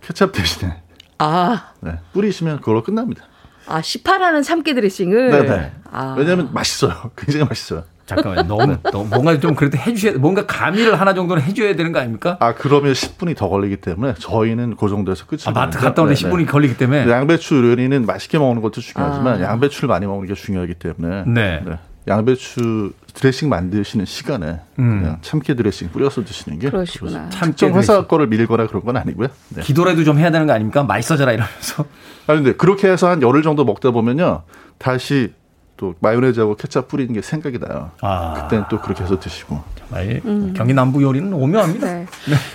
케찹 0.00 0.32
대신에 0.32 0.82
아, 1.18 1.72
네, 1.80 1.98
뿌리시면 2.12 2.60
그걸로 2.60 2.82
끝납니다. 2.82 3.24
아, 3.66 3.82
시파라는 3.82 4.42
참깨 4.42 4.74
드레싱을. 4.74 5.30
네네. 5.30 5.72
아. 5.92 6.14
왜냐하면 6.18 6.52
맛있어요. 6.52 7.10
굉장히 7.16 7.44
맛있어요. 7.46 7.84
잠깐만요. 8.10 8.42
너무, 8.48 8.76
너무 8.90 9.08
뭔가 9.08 9.38
좀 9.40 9.54
그래도 9.54 9.78
해주셔야 9.78 10.18
뭔가 10.18 10.44
가미를 10.46 11.00
하나 11.00 11.14
정도는 11.14 11.42
해줘야 11.42 11.74
되는 11.76 11.92
거 11.92 12.00
아닙니까? 12.00 12.36
아 12.40 12.54
그러면 12.54 12.92
10분이 12.92 13.36
더 13.36 13.48
걸리기 13.48 13.76
때문에 13.78 14.14
저희는 14.18 14.76
그 14.76 14.88
정도에서 14.88 15.26
끝이 15.26 15.42
아, 15.46 15.50
마트 15.52 15.78
갔다 15.78 16.02
오는데 16.02 16.20
네네. 16.20 16.34
10분이 16.34 16.48
걸리기 16.48 16.76
때문에. 16.76 17.08
양배추 17.08 17.56
요리는 17.70 18.04
맛있게 18.06 18.38
먹는 18.38 18.62
것도 18.62 18.80
중요하지만 18.80 19.42
아. 19.42 19.46
양배추를 19.50 19.88
많이 19.88 20.06
먹는 20.06 20.26
게 20.26 20.34
중요하기 20.34 20.74
때문에 20.74 21.24
네. 21.26 21.62
양배추 22.08 22.92
드레싱 23.14 23.48
만드시는 23.48 24.04
시간에 24.06 24.60
음. 24.78 25.00
그냥 25.00 25.18
참깨 25.20 25.54
드레싱 25.54 25.90
뿌려서 25.90 26.24
드시는 26.24 26.58
게 26.58 26.70
그러시구나. 26.70 27.28
참깨 27.30 27.66
회사 27.68 27.94
드레싱. 27.94 28.08
거를 28.08 28.26
밀거나 28.28 28.66
그런 28.66 28.82
건 28.84 28.96
아니고요. 28.96 29.28
네. 29.50 29.62
기도라도 29.62 30.02
좀 30.04 30.18
해야 30.18 30.30
되는 30.30 30.46
거 30.46 30.52
아닙니까? 30.52 30.82
맛있어져라 30.82 31.32
이러면서. 31.32 31.84
아 32.26 32.34
근데 32.34 32.52
그렇게 32.54 32.88
해서 32.88 33.08
한 33.08 33.20
열흘 33.22 33.42
정도 33.42 33.64
먹다 33.64 33.90
보면요 33.90 34.42
다시 34.78 35.32
또 35.80 35.94
마요네즈하고 36.00 36.56
케찹 36.56 36.86
뿌리는 36.86 37.10
게 37.14 37.22
생각이 37.22 37.58
나요. 37.58 37.90
아. 38.02 38.34
그때는 38.42 38.66
또 38.70 38.78
그렇게 38.82 39.02
해서 39.02 39.18
드시고. 39.18 39.58
정말 39.78 40.20
경기 40.54 40.74
남부 40.74 41.02
요리는 41.02 41.32
오묘합니다. 41.32 41.86
네. 41.86 42.06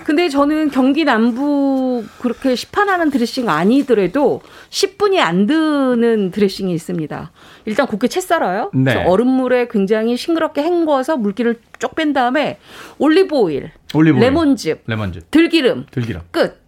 근데 0.03 0.29
저는 0.29 0.69
경기 0.69 1.03
남부 1.05 2.03
그렇게 2.21 2.55
시판하는 2.55 3.09
드레싱 3.09 3.49
아니더라도 3.49 4.41
10분이 4.69 5.17
안 5.17 5.47
드는 5.47 6.29
드레싱이 6.29 6.71
있습니다. 6.71 7.31
일단 7.65 7.87
곱게 7.87 8.07
채 8.07 8.21
썰어요. 8.21 8.69
네. 8.75 9.03
얼음물에 9.03 9.69
굉장히 9.71 10.15
싱그럽게 10.17 10.61
헹궈서 10.61 11.17
물기를 11.17 11.59
쪽 11.79 11.95
뺀 11.95 12.13
다음에 12.13 12.59
올리브 12.99 13.35
오일, 13.35 13.71
올리브 13.95 14.17
오일. 14.17 14.23
레몬즙, 14.23 14.83
레몬즙, 14.85 15.31
들기름 15.31 15.87
들기름. 15.89 16.21
끝. 16.29 16.61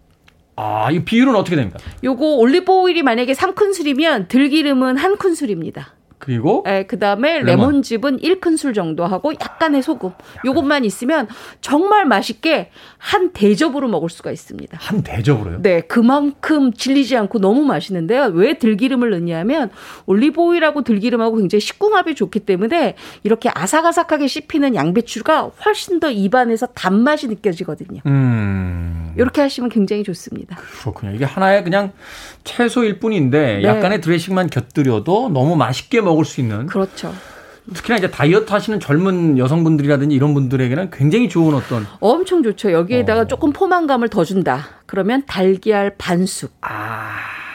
아, 0.56 0.90
이 0.90 1.04
비율은 1.04 1.36
어떻게 1.36 1.54
됩니까? 1.54 1.78
요거 2.02 2.34
올리브 2.34 2.72
오일이 2.72 3.04
만약에 3.04 3.32
3큰술이면 3.32 4.26
들기름은 4.26 4.96
한 4.96 5.16
큰술입니다. 5.16 5.94
그리고 6.18 6.62
네, 6.66 6.84
그다음에 6.84 7.40
레몬. 7.40 7.46
레몬 7.46 7.82
즙은 7.82 8.18
1큰술 8.18 8.74
정도 8.74 9.06
하고 9.06 9.32
약간의 9.32 9.82
소금. 9.82 10.10
요것만 10.44 10.84
있으면 10.84 11.28
정말 11.60 12.04
맛있게 12.06 12.70
한 12.98 13.32
대접으로 13.32 13.88
먹을 13.88 14.08
수가 14.08 14.30
있습니다. 14.30 14.76
한 14.80 15.02
대접으로요. 15.02 15.62
네, 15.62 15.80
그만큼 15.82 16.72
질리지 16.72 17.16
않고 17.16 17.38
너무 17.38 17.64
맛있는데요. 17.64 18.24
왜 18.34 18.58
들기름을 18.58 19.10
넣냐면 19.10 19.70
올리브 20.06 20.40
오일하고 20.40 20.82
들기름하고 20.82 21.36
굉장히 21.36 21.60
식궁합이 21.60 22.14
좋기 22.14 22.40
때문에 22.40 22.96
이렇게 23.22 23.50
아삭아삭하게 23.54 24.26
씹히는 24.26 24.74
양배추가 24.74 25.50
훨씬 25.64 26.00
더 26.00 26.10
입안에서 26.10 26.66
단맛이 26.66 27.28
느껴지거든요. 27.28 28.00
음. 28.06 28.87
이렇게 29.18 29.40
하시면 29.40 29.68
굉장히 29.68 30.04
좋습니다. 30.04 30.56
그렇군요. 30.80 31.12
이게 31.14 31.24
하나의 31.24 31.64
그냥 31.64 31.92
채소일 32.44 33.00
뿐인데 33.00 33.58
네. 33.58 33.62
약간의 33.64 34.00
드레싱만 34.00 34.48
곁들여도 34.48 35.30
너무 35.30 35.56
맛있게 35.56 36.00
먹을 36.00 36.24
수 36.24 36.40
있는 36.40 36.66
그렇죠. 36.66 37.12
특히나 37.74 37.98
이제 37.98 38.10
다이어트 38.10 38.50
하시는 38.50 38.80
젊은 38.80 39.36
여성분들이라든지 39.36 40.14
이런 40.14 40.32
분들에게는 40.32 40.90
굉장히 40.90 41.28
좋은 41.28 41.54
어떤 41.54 41.86
엄청 42.00 42.42
좋죠. 42.42 42.72
여기에다가 42.72 43.22
어. 43.22 43.26
조금 43.26 43.52
포만감을 43.52 44.08
더 44.08 44.24
준다. 44.24 44.68
그러면 44.86 45.24
달걀 45.26 45.94
반숙. 45.98 46.56
아. 46.62 47.47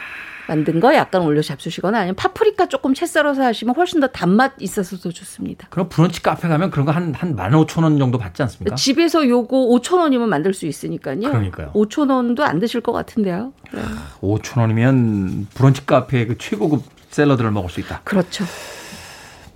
만든 0.48 0.80
거 0.82 0.94
약간 0.94 1.22
올려 1.22 1.42
잡수시거나 1.42 2.00
아니면 2.00 2.16
파프리카 2.16 2.68
조금 2.68 2.94
채 2.94 3.06
썰어서 3.06 3.44
하시면 3.44 3.76
훨씬 3.76 4.00
더 4.02 4.08
단맛 4.08 4.54
있어서 4.60 4.98
더 4.98 5.10
좋습니다. 5.10 5.68
그럼 5.70 5.88
브런치 5.90 6.22
카페 6.22 6.48
가면 6.50 6.70
그런 6.70 6.86
거 6.86 6.92
한 6.92 7.14
한 7.16 7.36
15,000원 7.36 7.98
정도 7.98 8.18
받지 8.18 8.42
않습니까? 8.44 8.76
집에서 8.76 9.28
요거 9.28 9.56
5천 9.58 10.00
원이면 10.00 10.28
만들 10.30 10.54
수 10.54 10.66
있으니까요. 10.66 11.20
그러니까요. 11.22 11.72
5천 11.74 12.10
원도 12.12 12.44
안 12.44 12.60
드실 12.60 12.82
것 12.82 12.92
같은데요. 12.92 13.54
네. 13.74 13.82
5,000원이면 14.22 15.46
브런치 15.54 15.86
카페의 15.86 16.28
그 16.28 16.38
최고급 16.38 16.84
샐러드를 17.12 17.52
먹을 17.52 17.70
수 17.70 17.80
있다. 17.80 18.02
그렇죠. 18.04 18.44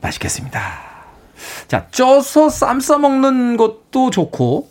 맛있겠습니다. 0.01 0.61
자, 1.67 1.87
쪄서 1.91 2.49
쌈 2.49 2.79
싸 2.79 2.97
먹는 2.97 3.57
것도 3.57 4.09
좋고 4.09 4.69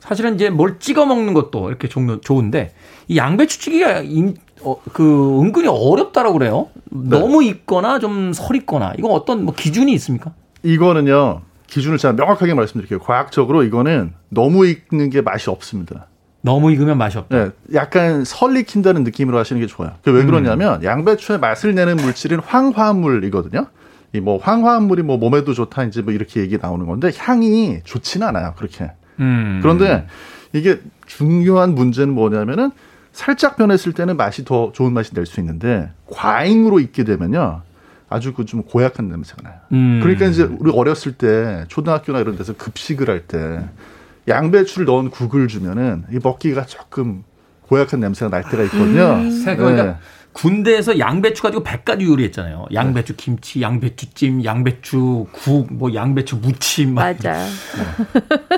사실은 0.00 0.34
이제 0.34 0.50
뭘 0.50 0.78
찍어 0.80 1.06
먹는 1.06 1.34
것도 1.34 1.68
이렇게 1.68 1.88
종류 1.88 2.20
좋은데 2.20 2.74
이 3.08 3.16
양배추 3.16 3.60
찌개가 3.60 4.00
인- 4.00 4.36
어, 4.64 4.76
그 4.92 5.40
은근히 5.40 5.68
어렵다라고 5.68 6.38
그래요. 6.38 6.68
너무 6.90 7.42
익거나 7.42 7.98
좀 7.98 8.32
설익거나 8.32 8.94
이거 8.98 9.08
어떤 9.08 9.44
뭐 9.44 9.54
기준이 9.54 9.92
있습니까? 9.94 10.32
이거는요 10.62 11.42
기준을 11.66 11.98
제가 11.98 12.14
명확하게 12.14 12.54
말씀드릴게요. 12.54 12.98
과학적으로 12.98 13.62
이거는 13.64 14.12
너무 14.28 14.66
익는 14.66 15.10
게 15.10 15.20
맛이 15.22 15.48
없습니다. 15.50 16.06
너무 16.42 16.70
익으면 16.72 16.98
맛이 16.98 17.18
없다. 17.18 17.36
네, 17.36 17.50
약간 17.74 18.24
설익힌다는 18.24 19.04
느낌으로 19.04 19.38
하시는 19.38 19.60
게 19.60 19.66
좋아요. 19.66 19.92
그게 20.02 20.18
왜 20.18 20.24
그러냐면 20.24 20.82
양배추의 20.82 21.38
맛을 21.38 21.74
내는 21.74 21.96
물질은 21.96 22.40
황화물이거든요. 22.40 23.66
이 24.14 24.20
뭐 24.20 24.36
황화물이 24.38 25.02
뭐 25.04 25.16
몸에도 25.16 25.54
좋다 25.54 25.84
이제 25.84 26.02
뭐 26.02 26.12
이렇게 26.12 26.40
얘기 26.40 26.58
나오는 26.60 26.84
건데 26.84 27.10
향이 27.16 27.78
좋지는 27.84 28.26
않아요. 28.28 28.52
그렇게. 28.58 28.90
음. 29.20 29.60
그런데 29.62 30.06
이게 30.52 30.80
중요한 31.06 31.74
문제는 31.74 32.12
뭐냐면은 32.12 32.72
살짝 33.12 33.56
변했을 33.56 33.92
때는 33.92 34.16
맛이 34.16 34.44
더 34.44 34.72
좋은 34.72 34.92
맛이 34.92 35.12
낼수 35.14 35.40
있는데 35.40 35.90
과잉으로 36.10 36.80
익게 36.80 37.04
되면요. 37.04 37.62
아주 38.08 38.34
그 38.34 38.44
좀 38.44 38.62
고약한 38.62 39.08
냄새가 39.08 39.42
나요. 39.42 39.54
음. 39.72 40.00
그러니까 40.02 40.26
이제 40.26 40.42
우리 40.42 40.70
어렸을 40.70 41.12
때 41.12 41.64
초등학교나 41.68 42.20
이런 42.20 42.36
데서 42.36 42.52
급식을 42.54 43.08
할 43.08 43.26
때 43.26 43.64
양배추를 44.28 44.86
넣은 44.86 45.10
국을 45.10 45.48
주면은 45.48 46.04
이 46.12 46.18
먹기가 46.22 46.66
조금 46.66 47.24
고약한 47.62 48.00
냄새가 48.00 48.30
날 48.30 48.42
때가 48.48 48.62
있거든요. 48.64 49.14
음. 49.14 49.30
네. 49.84 49.96
군대에서 50.32 50.98
양배추 50.98 51.42
가지고 51.42 51.62
100가지 51.62 52.02
요리했잖아요. 52.06 52.66
양배추 52.72 53.16
김치, 53.16 53.60
양배추찜, 53.60 54.44
양배추 54.44 55.26
국, 55.30 55.72
뭐 55.72 55.92
양배추 55.94 56.36
무침. 56.36 56.94
막 56.94 57.14
맞아요. 57.22 57.46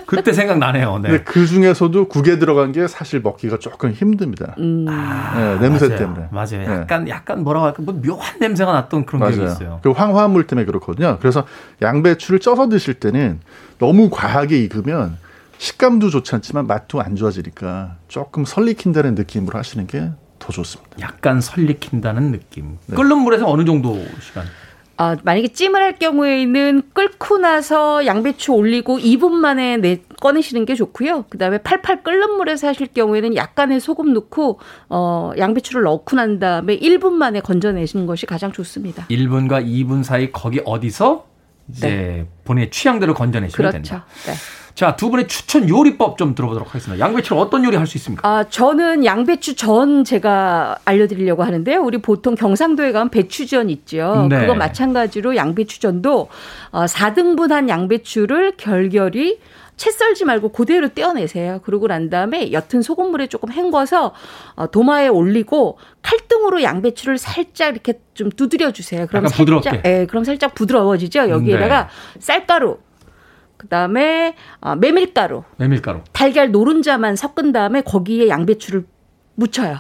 그때 0.07 0.33
생각나네요. 0.33 0.99
네. 0.99 1.09
근데 1.09 1.25
그 1.25 1.47
중에서도 1.47 2.09
국에 2.09 2.39
들어간 2.39 2.72
게 2.72 2.87
사실 2.87 3.20
먹기가 3.20 3.59
조금 3.59 3.91
힘듭니다. 3.91 4.55
음. 4.59 4.85
네, 4.85 5.59
냄새 5.61 5.89
맞아요. 5.89 5.99
때문에. 5.99 6.29
맞아요. 6.31 6.47
네. 6.51 6.66
약간 6.66 7.09
약간 7.09 7.43
뭐라고 7.43 7.66
할까 7.66 7.83
뭐 7.83 7.95
묘한 7.95 8.39
냄새가 8.39 8.72
났던 8.72 9.05
그런 9.07 9.22
기억이 9.22 9.39
맞아요. 9.39 9.53
있어요. 9.53 9.81
그 9.83 9.91
황화물 9.91 10.47
때문에 10.47 10.64
그렇거든요. 10.66 11.18
그래서 11.20 11.45
양배추를 11.83 12.39
쪄서 12.39 12.68
드실 12.68 12.95
때는 12.95 13.41
너무 13.79 14.11
과하게 14.11 14.59
익으면 14.62 15.16
식감도 15.59 16.11
좋지 16.11 16.35
않지만 16.37 16.66
맛도 16.66 17.01
안 17.01 17.16
좋아지니까 17.16 17.97
조금 18.09 18.45
설리킨다는 18.45 19.14
느낌으로 19.14 19.59
하시는 19.59 19.87
게 19.87 20.11
더 20.45 20.53
좋습니다. 20.53 20.97
약간 21.01 21.40
설리킨다는 21.40 22.32
느낌. 22.32 22.78
네. 22.86 22.97
끓는 22.97 23.18
물에서 23.18 23.49
어느 23.49 23.64
정도 23.64 23.95
시간? 24.20 24.45
아, 24.97 25.16
만약에 25.24 25.49
찜을 25.49 25.80
할 25.80 25.99
경우에는 25.99 26.82
끓고 26.92 27.38
나서 27.38 28.05
양배추 28.07 28.53
올리고 28.53 28.99
2분 28.99 29.30
만에 29.32 29.78
내, 29.78 30.03
꺼내시는 30.20 30.66
게 30.66 30.74
좋고요. 30.74 31.24
그다음에 31.30 31.59
팔팔 31.59 32.03
끓는 32.05 32.36
물에서 32.36 32.68
하실 32.68 32.88
경우에는 32.88 33.34
약간의 33.34 33.80
소금 33.80 34.12
넣고 34.12 34.61
어, 34.90 35.32
양배추를 35.36 35.82
넣고 35.82 36.14
난 36.14 36.38
다음에 36.38 36.78
1분 36.78 37.12
만에 37.12 37.40
건져내시는 37.40 38.07
것이 38.07 38.26
가장 38.26 38.53
좋습니다. 38.53 39.07
1분과 39.09 39.66
2분 39.66 40.05
사이 40.05 40.30
거기 40.30 40.61
어디서 40.64 41.26
이제 41.70 42.26
본인의 42.45 42.70
취향대로 42.70 43.14
건져내시면 43.14 43.70
그렇죠. 43.70 43.72
된다. 43.72 44.07
네. 44.26 44.34
자, 44.75 44.97
두 44.97 45.09
분의 45.09 45.29
추천 45.29 45.68
요리법 45.68 46.18
좀 46.18 46.35
들어보도록 46.35 46.68
하겠습니다. 46.70 47.05
양배추를 47.05 47.41
어떤 47.41 47.62
요리 47.64 47.77
할 47.77 47.87
수 47.87 47.97
있습니까? 47.99 48.29
아, 48.29 48.45
저는 48.49 49.05
양배추 49.05 49.55
전 49.55 50.03
제가 50.03 50.79
알려드리려고 50.85 51.45
하는데요. 51.45 51.81
우리 51.81 51.99
보통 51.99 52.35
경상도에 52.35 52.91
가면 52.91 53.11
배추전 53.11 53.70
있죠. 53.70 54.27
네. 54.29 54.41
그거 54.41 54.55
마찬가지로 54.55 55.37
양배추전도 55.37 56.29
어, 56.72 56.85
4등분한 56.87 57.68
양배추를 57.68 58.55
결결이 58.57 59.39
채 59.77 59.91
썰지 59.91 60.25
말고 60.25 60.51
그대로 60.51 60.89
떼어내세요. 60.89 61.61
그러고 61.64 61.87
난 61.89 62.09
다음에 62.09 62.51
옅은 62.53 62.83
소금물에 62.83 63.27
조금 63.27 63.53
헹궈서 63.53 64.12
어, 64.55 64.66
도마에 64.70 65.09
올리고 65.09 65.79
칼등으로 66.03 66.62
양배추를 66.62 67.18
살짝 67.18 67.72
이렇게 67.72 67.95
좀 68.14 68.31
두드려 68.31 68.70
주세요. 68.72 69.07
그럼 69.09 69.27
살짝, 69.27 69.37
부드럽게. 69.39 69.83
예, 69.85 70.07
그럼 70.07 70.25
살짝 70.25 70.55
부드러워지죠. 70.55 71.29
여기에다가 71.29 71.89
쌀가루, 72.20 72.79
그다음에 73.64 74.34
어, 74.60 74.74
메밀가루, 74.76 75.42
메밀가루. 75.56 76.00
달걀 76.12 76.50
노른자만 76.52 77.16
섞은 77.16 77.52
다음에 77.52 77.80
거기에 77.82 78.28
양배추를 78.28 78.84
묻혀요. 79.36 79.78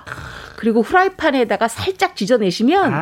그리고 0.56 0.80
후라이팬에다가 0.80 1.68
살짝 1.68 2.16
지져내시면 2.16 2.92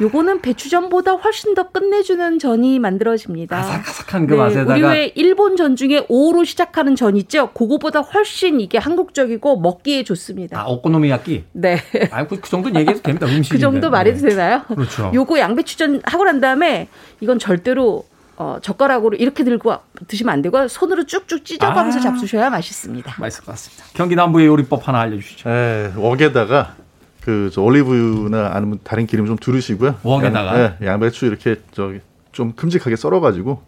요거는 0.00 0.40
배추전보다 0.40 1.12
훨씬 1.12 1.52
더 1.54 1.68
끝내주는 1.70 2.38
전이 2.38 2.78
만들어집니다. 2.78 3.58
아삭아삭한 3.58 4.26
그 4.26 4.34
맛에다가 4.34 4.72
우리 4.72 4.82
왜 4.82 5.12
일본 5.14 5.56
전 5.56 5.76
중에 5.76 6.06
오로 6.08 6.44
시작하는 6.44 6.96
전 6.96 7.16
있죠? 7.18 7.50
그거보다 7.52 8.00
훨씬 8.00 8.60
이게 8.60 8.78
한국적이고 8.78 9.60
먹기에 9.60 10.04
좋습니다. 10.04 10.60
아, 10.60 10.64
오코노미야끼. 10.68 11.44
네. 11.52 11.76
아, 12.10 12.26
그, 12.26 12.40
그 12.40 12.48
정도는 12.48 12.80
얘기해도 12.80 13.02
됩니다. 13.02 13.26
음식. 13.26 13.52
그 13.52 13.58
정도 13.58 13.90
말해도 13.90 14.26
되나요? 14.26 14.62
그렇죠. 14.68 15.10
요거 15.12 15.38
양배추전 15.38 16.02
하고 16.04 16.24
난 16.24 16.40
다음에 16.40 16.88
이건 17.20 17.38
절대로 17.38 18.06
어, 18.36 18.58
젓가락으로 18.62 19.16
이렇게 19.16 19.44
들고 19.44 19.76
드시면 20.08 20.32
안 20.32 20.42
되고 20.42 20.66
손으로 20.68 21.04
쭉쭉 21.04 21.44
찢어가면서 21.44 21.98
아. 21.98 22.02
잡수셔야 22.02 22.50
맛있습니다. 22.50 23.14
맛있을 23.18 23.44
것 23.44 23.52
같습니다. 23.52 23.84
경기 23.94 24.14
남부의 24.16 24.46
요리법 24.46 24.88
하나 24.88 25.00
알려주시죠. 25.00 25.48
에, 25.50 25.92
웍에다가 25.96 26.74
그저 27.20 27.60
올리브유나 27.62 28.50
아니면 28.54 28.78
다른 28.82 29.06
기름 29.06 29.26
좀 29.26 29.36
두르시고요. 29.36 29.96
웍에다가? 30.02 30.60
양, 30.62 30.76
예, 30.80 30.86
양배추 30.86 31.26
이렇게 31.26 31.56
저기 31.72 32.00
좀 32.32 32.52
큼직하게 32.54 32.96
썰어가지고 32.96 33.62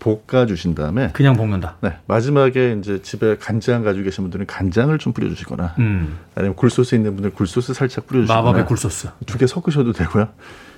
볶아 0.00 0.44
주신 0.44 0.74
다음에 0.74 1.08
그냥 1.14 1.34
볶는다. 1.34 1.76
네 1.80 1.94
마지막에 2.06 2.76
이제 2.78 3.00
집에 3.00 3.38
간장 3.38 3.84
가지고 3.84 4.04
계신 4.04 4.24
분들은 4.24 4.44
간장을 4.46 4.98
좀 4.98 5.14
뿌려주시거나 5.14 5.76
음. 5.78 6.18
아니면 6.34 6.56
굴소스 6.56 6.94
있는 6.94 7.14
분들 7.14 7.30
굴소스 7.30 7.72
살짝 7.72 8.06
뿌려주시거나 8.06 8.42
마법의 8.42 8.66
굴소스. 8.66 9.08
두 9.24 9.38
개 9.38 9.46
섞으셔도 9.46 9.92
되고요. 9.92 10.28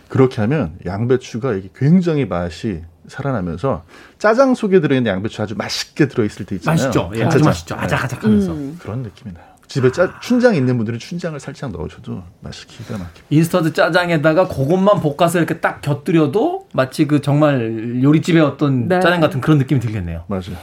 그렇게 0.09 0.41
하면 0.43 0.75
양배추가 0.87 1.55
이게 1.55 1.71
굉장히 1.75 2.25
맛이 2.27 2.83
살아나면서 3.09 3.85
짜장 4.19 4.55
속에 4.55 4.81
들어있는 4.81 5.11
양배추 5.11 5.43
아주 5.43 5.55
맛있게 5.57 6.09
들어있을 6.09 6.47
때 6.47 6.57
있잖아요. 6.57 6.77
맛있죠. 6.77 7.11
예, 7.17 7.25
아주. 7.25 7.45
맛있죠. 7.45 7.75
아작아작하면서. 7.75 8.53
음. 8.53 8.79
그런 8.81 9.03
느낌이 9.03 9.33
나요. 9.35 9.45
집에 9.69 9.91
짜, 9.91 10.13
춘장 10.21 10.55
있는 10.55 10.77
분들은 10.77 10.99
춘장을 10.99 11.39
살짝 11.41 11.73
넣으셔도 11.73 12.23
맛이 12.41 12.67
기가 12.67 12.93
막힙니다. 12.93 13.21
인스턴트 13.31 13.73
짜장에다가 13.73 14.47
그것만 14.49 15.01
볶아서 15.01 15.39
이렇게 15.39 15.59
딱 15.59 15.81
곁들여도 15.81 16.69
마치 16.73 17.07
그 17.07 17.21
정말 17.21 18.01
요리집의 18.03 18.43
어떤 18.43 18.87
네. 18.89 19.01
짜장 19.01 19.21
같은 19.21 19.41
그런 19.41 19.59
느낌이 19.59 19.81
들겠네요. 19.81 20.25
맞아요. 20.29 20.57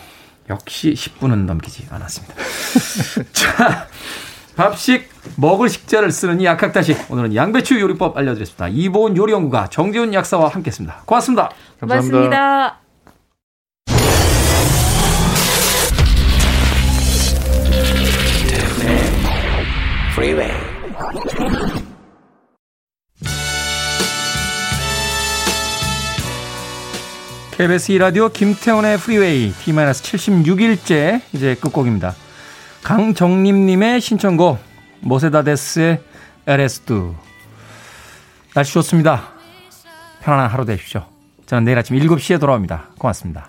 역시 0.49 0.93
10분은 0.93 1.45
넘기지 1.45 1.87
않았습니다. 1.89 2.33
자, 3.33 3.87
밥식 4.55 5.09
먹을 5.35 5.69
식재를 5.69 6.11
쓰는 6.11 6.39
이 6.41 6.45
약학다식 6.45 7.11
오늘은 7.11 7.35
양배추 7.35 7.79
요리법 7.79 8.17
알려드렸습니다. 8.17 8.67
이보은 8.67 9.17
요리연구가 9.17 9.67
정재훈 9.69 10.13
약사와 10.13 10.49
함께했습니다. 10.49 11.03
고맙습니다. 11.05 11.49
고맙습니다. 11.87 12.79
Freeway. 20.13 20.51
KBS 27.57 27.93
2라디오 27.93 28.33
김태훈의 28.33 28.97
프리웨이 28.97 29.51
T-76일째 29.51 31.21
이제 31.33 31.55
끝곡입니다. 31.55 32.15
강정림님의 32.83 34.01
신청곡 34.01 34.59
모세다데스의 35.01 36.01
에레스두 36.47 37.15
날씨 38.53 38.73
좋습니다. 38.73 39.33
편안한 40.21 40.49
하루 40.49 40.65
되십시오. 40.65 41.12
저는 41.45 41.63
내일 41.65 41.77
아침 41.77 41.97
7시에 41.97 42.39
돌아옵니다. 42.39 42.89
고맙습니다. 42.97 43.47